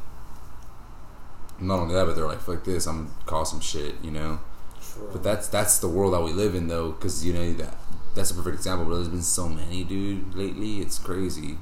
Not 1.59 1.79
only 1.79 1.95
that, 1.95 2.05
but 2.05 2.17
they're 2.17 2.27
like, 2.27 2.41
fuck 2.41 2.65
this, 2.65 2.87
I'm 2.87 3.05
gonna 3.05 3.11
cause 3.25 3.51
some 3.51 3.61
shit, 3.61 3.95
you 4.03 4.11
know? 4.11 4.41
sure. 4.81 5.09
But 5.13 5.23
that's 5.23 5.49
that's 5.49 5.79
the 5.79 5.89
world 5.89 6.13
that 6.13 6.21
we 6.21 6.33
live 6.33 6.55
in 6.55 6.69
though, 6.69 6.93
because 6.93 7.25
you 7.25 7.33
know 7.33 7.53
that 7.55 7.75
that's 8.17 8.31
a 8.33 8.35
perfect 8.35 8.57
example, 8.57 8.87
but 8.87 8.95
there's 8.97 9.09
been 9.09 9.23
so 9.23 9.49
many 9.49 9.85
dude 9.85 10.35
lately, 10.35 10.81
it's 10.81 10.99
crazy. 10.99 11.59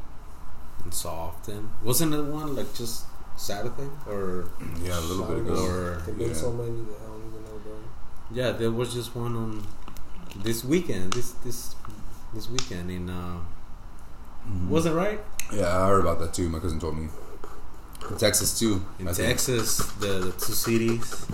And 0.84 0.92
so 0.94 1.08
often. 1.10 1.70
Wasn't 1.82 2.12
it 2.14 2.22
one 2.24 2.54
like 2.56 2.74
just 2.74 3.04
Saturday 3.36 3.88
or 4.06 4.48
Yeah, 4.82 4.98
a 4.98 5.00
little 5.00 5.26
bit 5.26 5.38
ago. 5.38 5.54
Or- 5.66 6.02
There've 6.04 6.18
been 6.18 6.28
yeah. 6.28 6.34
so 6.34 6.52
many 6.52 6.70
that 6.70 6.98
I 7.02 7.06
don't 7.08 7.22
even 7.28 7.42
know, 7.44 7.58
bro. 7.64 7.74
yeah, 8.32 8.52
there 8.52 8.70
was 8.70 8.92
just 8.94 9.14
one 9.16 9.34
on 9.36 9.66
this 10.36 10.64
weekend. 10.64 11.12
This 11.14 11.32
this 11.44 11.74
this 12.34 12.48
weekend 12.50 12.90
in 12.90 13.08
uh, 13.10 13.38
Mhm. 14.48 14.68
wasn't 14.68 14.94
right 14.94 15.20
Yeah, 15.52 15.68
I 15.84 15.86
heard 15.88 16.00
about 16.00 16.18
that 16.20 16.34
too. 16.34 16.48
My 16.50 16.58
cousin 16.58 16.78
told 16.80 16.96
me. 16.98 17.08
In 18.10 18.16
Texas 18.18 18.58
too. 18.58 18.84
in 18.98 19.08
I. 19.08 19.12
Texas. 19.12 19.78
The, 20.00 20.06
the 20.26 20.32
two 20.32 20.52
cities 20.52 21.26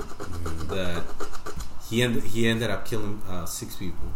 that 0.69 1.03
he 1.89 2.03
ended 2.05 2.23
he 2.23 2.47
ended 2.47 2.71
up 2.71 2.85
killing 2.87 3.21
uh, 3.29 3.47
six 3.47 3.75
people. 3.75 4.09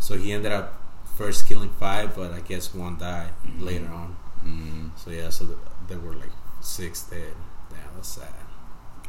So 0.00 0.16
he 0.16 0.32
ended 0.32 0.52
up 0.52 0.74
first 1.16 1.48
killing 1.48 1.70
five, 1.80 2.14
but 2.16 2.32
I 2.32 2.40
guess 2.40 2.74
one 2.74 2.98
died 2.98 3.30
later 3.58 3.88
on. 3.88 4.16
Mm. 4.44 4.90
So 4.98 5.10
yeah, 5.10 5.30
so 5.30 5.44
the, 5.44 5.56
there 5.88 5.98
were 5.98 6.14
like 6.14 6.30
six 6.60 7.02
dead. 7.02 7.34
Yeah, 7.70 7.78
that's 7.94 8.08
sad. 8.08 8.28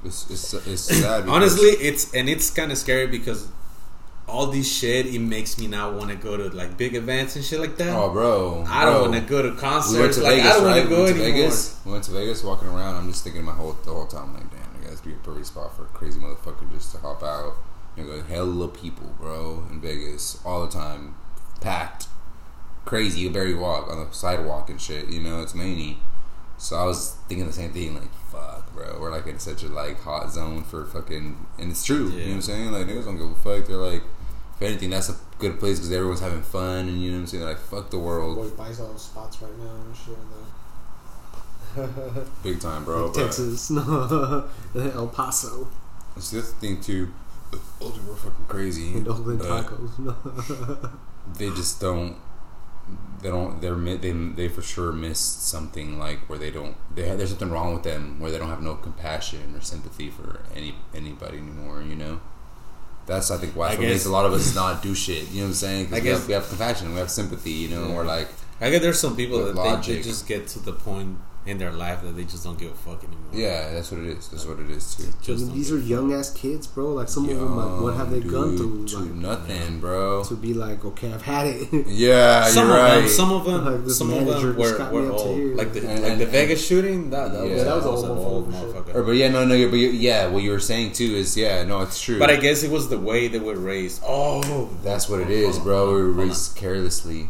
It's 0.04 0.30
it's 0.30 0.54
it's 0.54 0.82
sad. 0.82 1.28
Honestly, 1.30 1.70
it's 1.70 2.14
and 2.14 2.30
it's 2.30 2.50
kind 2.50 2.72
of 2.72 2.78
scary 2.78 3.08
because 3.08 3.48
all 4.28 4.48
this 4.48 4.72
shit 4.72 5.08
it 5.08 5.20
makes 5.20 5.58
me 5.58 5.68
now 5.68 5.92
want 5.92 6.10
to 6.10 6.16
go 6.16 6.38
to 6.38 6.50
like 6.56 6.78
big 6.78 6.96
events 6.96 7.36
and 7.36 7.44
shit 7.44 7.60
like 7.60 7.78
that. 7.78 7.90
oh, 7.96 8.10
bro, 8.12 8.64
I 8.68 8.86
don't 8.86 9.02
want 9.12 9.14
to 9.14 9.22
go 9.28 9.42
to 9.42 9.56
concerts. 9.56 9.94
We 9.94 10.02
went 10.02 10.14
to 10.14 10.22
like 10.22 10.36
Vegas, 10.36 10.52
I 10.52 10.54
don't 10.56 10.66
right? 10.66 10.76
want 10.76 10.84
to 10.84 10.90
we 10.90 10.96
go 10.96 11.04
went 11.04 11.16
to 11.16 11.24
anymore. 11.24 11.42
Vegas. 11.42 11.80
We 11.86 11.92
went 11.92 12.04
to 12.06 12.12
Vegas, 12.12 12.44
walking 12.44 12.68
around. 12.70 12.96
I'm 12.96 13.10
just 13.12 13.24
thinking 13.24 13.44
my 13.44 13.54
whole 13.54 13.74
the 13.84 13.92
whole 13.92 14.08
time, 14.08 14.34
like, 14.34 14.50
damn, 14.52 14.82
it 14.84 14.88
guys 14.88 15.02
be 15.02 15.14
a 15.14 15.18
perfect 15.18 15.48
spot 15.48 15.76
for 15.76 15.84
a 15.84 15.88
crazy 15.88 16.20
motherfucker 16.20 16.72
just 16.72 16.92
to 16.94 16.98
hop 17.00 17.24
out. 17.24 17.54
Know, 18.00 18.22
hella 18.22 18.68
people, 18.68 19.16
bro, 19.20 19.66
in 19.72 19.82
Vegas 19.82 20.40
all 20.46 20.66
the 20.66 20.72
time, 20.72 21.16
packed, 21.62 22.08
crazy. 22.86 23.22
You 23.22 23.30
barely 23.30 23.54
walk 23.54 23.90
on 23.90 24.06
the 24.06 24.14
sidewalk 24.14 24.70
and 24.70 24.80
shit. 24.80 25.10
You 25.10 25.20
know, 25.20 25.42
it's 25.42 25.56
many. 25.56 26.00
So 26.58 26.76
I 26.76 26.84
was 26.84 27.16
thinking 27.28 27.48
the 27.48 27.54
same 27.54 27.72
thing, 27.72 27.96
like, 27.96 28.14
fuck, 28.14 28.74
bro, 28.74 28.98
we're 29.00 29.12
like 29.12 29.28
in 29.28 29.40
such 29.40 29.64
a 29.64 29.68
like 29.68 30.02
hot 30.02 30.32
zone 30.32 30.64
for 30.64 30.86
fucking, 30.86 31.46
and 31.58 31.72
it's 31.72 31.84
true. 31.84 32.10
You 32.10 32.20
know 32.20 32.26
what 32.26 32.34
I'm 32.36 32.42
saying? 32.42 32.72
Like 32.72 32.88
niggas 32.88 33.06
don't 33.06 33.18
give 33.18 33.32
a 33.32 33.36
fuck. 33.36 33.68
They're 33.68 33.78
like, 33.78 34.04
if 34.56 34.62
anything, 34.62 34.90
that's 34.90 35.10
a 35.10 35.16
good 35.38 35.60
place 35.60 35.80
because 35.80 35.92
everyone's 35.92 36.20
having 36.20 36.42
fun, 36.42 36.90
and 36.90 37.02
you 37.02 37.12
know 37.12 37.18
what 37.18 37.22
I'm 37.22 37.28
saying? 37.28 37.44
They're 37.44 37.54
like, 37.54 37.62
fuck 37.62 37.90
the 37.90 38.00
world, 38.00 38.36
Boy 38.36 38.50
buys 38.50 38.80
all 38.80 38.98
spots 38.98 39.42
right 39.42 39.58
now 39.58 39.72
and 39.86 39.96
shit. 39.96 40.18
Though. 41.76 42.26
big 42.44 42.60
time, 42.60 42.84
bro. 42.84 43.12
Texas, 43.14 43.70
no, 43.70 44.50
El 44.76 45.08
Paso, 45.08 45.68
See, 46.18 46.36
that's 46.36 46.52
the 46.52 46.60
thing 46.60 46.82
too. 46.82 47.14
Old 47.82 47.96
people 47.96 48.14
are 48.14 48.16
fucking 48.16 48.46
crazy. 48.48 48.94
and 48.94 49.08
Oakland 49.08 49.40
but 49.40 49.66
tacos. 49.66 50.92
They 51.38 51.50
just 51.52 51.80
don't. 51.80 52.16
They 53.22 53.30
don't. 53.30 53.62
They're 53.62 53.76
they 53.76 54.12
they 54.12 54.48
for 54.48 54.62
sure 54.62 54.92
missed 54.92 55.48
something 55.48 56.00
like 56.00 56.28
where 56.30 56.40
they 56.40 56.50
don't. 56.52 56.76
They 56.96 57.08
have, 57.08 57.18
there's 57.18 57.30
something 57.30 57.52
wrong 57.52 57.74
with 57.74 57.84
them 57.84 58.20
where 58.20 58.32
they 58.32 58.38
don't 58.38 58.50
have 58.50 58.62
no 58.64 58.76
compassion 58.76 59.56
or 59.56 59.62
sympathy 59.62 60.10
for 60.10 60.42
any 60.56 60.76
anybody 60.96 61.38
anymore. 61.38 61.82
You 61.82 61.96
know. 61.96 62.20
That's 63.06 63.32
I 63.32 63.38
think 63.38 63.56
why 63.56 63.70
I 63.70 63.74
it 63.74 63.80
makes 63.80 64.06
a 64.06 64.12
lot 64.12 64.26
of 64.26 64.34
us 64.34 64.54
not 64.56 64.82
do 64.84 64.94
shit. 64.96 65.30
You 65.30 65.38
know 65.38 65.44
what 65.44 65.48
I'm 65.50 65.54
saying? 65.56 65.86
'Cause 65.86 65.94
I 65.94 65.98
we, 65.98 66.02
guess- 66.04 66.18
have, 66.20 66.28
we 66.28 66.34
have 66.34 66.48
compassion. 66.50 66.94
We 66.94 67.00
have 67.00 67.12
sympathy. 67.12 67.52
You 67.52 67.70
know. 67.70 67.84
And 67.86 67.96
we're 67.96 68.06
like, 68.06 68.28
I 68.62 68.70
guess 68.70 68.82
there's 68.82 69.00
some 69.00 69.16
people 69.16 69.44
that 69.46 69.56
they, 69.86 69.96
they 69.96 70.02
just 70.02 70.28
get 70.28 70.48
to 70.50 70.60
the 70.60 70.74
point 70.74 71.18
in 71.46 71.58
their 71.58 71.72
life 71.72 72.02
that 72.04 72.16
they 72.16 72.24
just 72.26 72.44
don't 72.44 72.60
give 72.60 72.72
a 72.72 72.76
fuck 72.76 73.04
anymore. 73.04 73.24
yeah, 73.34 73.72
that's 73.74 73.90
what 73.92 74.02
it 74.02 74.08
is. 74.08 74.28
That's 74.28 74.46
what 74.46 74.60
it 74.60 74.70
is 74.70 74.94
too. 74.96 75.04
I 75.08 75.24
Just 75.24 75.46
mean, 75.46 75.56
these 75.56 75.72
are 75.72 75.80
young 75.80 76.14
ass 76.14 76.32
kids, 76.32 76.68
bro. 76.68 76.94
Like 76.94 77.08
some 77.10 77.28
of 77.30 77.36
them, 77.36 77.56
like 77.56 77.82
what 77.82 77.96
have 77.96 78.12
they 78.12 78.20
Young, 78.20 78.30
gone 78.30 78.58
through? 78.58 78.86
To 78.88 78.98
Like, 79.00 79.12
nothing, 79.14 79.80
bro. 79.80 80.24
to 80.26 80.36
be 80.36 80.54
like, 80.54 80.84
okay, 80.86 81.12
I've 81.14 81.22
had 81.24 81.48
it. 81.48 81.70
Yeah, 81.88 82.44
some 82.46 82.68
you're 82.68 82.78
of 82.78 82.84
right. 82.84 83.00
them, 83.00 83.08
some 83.08 83.32
of 83.32 83.46
them, 83.46 83.66
Like 83.66 83.86
this 83.86 83.98
some 83.98 84.12
of 84.12 84.18
manager 84.26 84.52
them 84.54 84.62
just 84.62 84.80
were, 84.80 84.92
me 84.92 85.08
were 85.08 85.12
up 85.12 85.18
to 85.18 85.24
old. 85.24 85.38
here. 85.38 85.56
Like 85.56 85.74
the 85.74 85.80
And- 85.90 86.02
like 86.04 86.12
and- 86.12 86.22
the 86.22 86.26
Vegas 86.28 86.68
shooting. 86.68 87.10
That, 87.10 87.32
that 87.32 87.48
Yeah, 87.48 87.54
was, 87.54 87.64
that 87.64 87.76
was 87.76 87.84
that 87.86 87.92
was 87.92 88.04
an 88.04 88.10
old 88.10 88.52
motherfucker. 88.52 88.96
Or, 88.96 89.04
but 89.04 89.12
yeah, 89.12 89.30
no, 89.30 89.46
no, 89.46 89.70
but 89.70 89.78
yeah, 89.78 90.28
what 90.28 90.44
you 90.44 90.52
were 90.52 90.60
saying 90.60 90.92
too 90.92 91.16
is 91.16 91.36
yeah, 91.38 91.64
no, 91.64 91.82
it's 91.82 92.00
true. 92.02 92.20
But 92.20 92.30
I 92.30 92.36
guess 92.36 92.64
it 92.64 92.70
was 92.70 92.90
the 92.90 93.00
way 93.00 93.28
they 93.30 93.40
were 93.40 93.56
raised. 93.56 94.02
Oh, 94.06 94.70
that's 94.84 95.08
what 95.10 95.22
it 95.22 95.30
is, 95.32 95.58
bro. 95.58 95.88
We 95.88 96.02
were 96.02 96.12
raised 96.12 96.56
carelessly. 96.58 97.30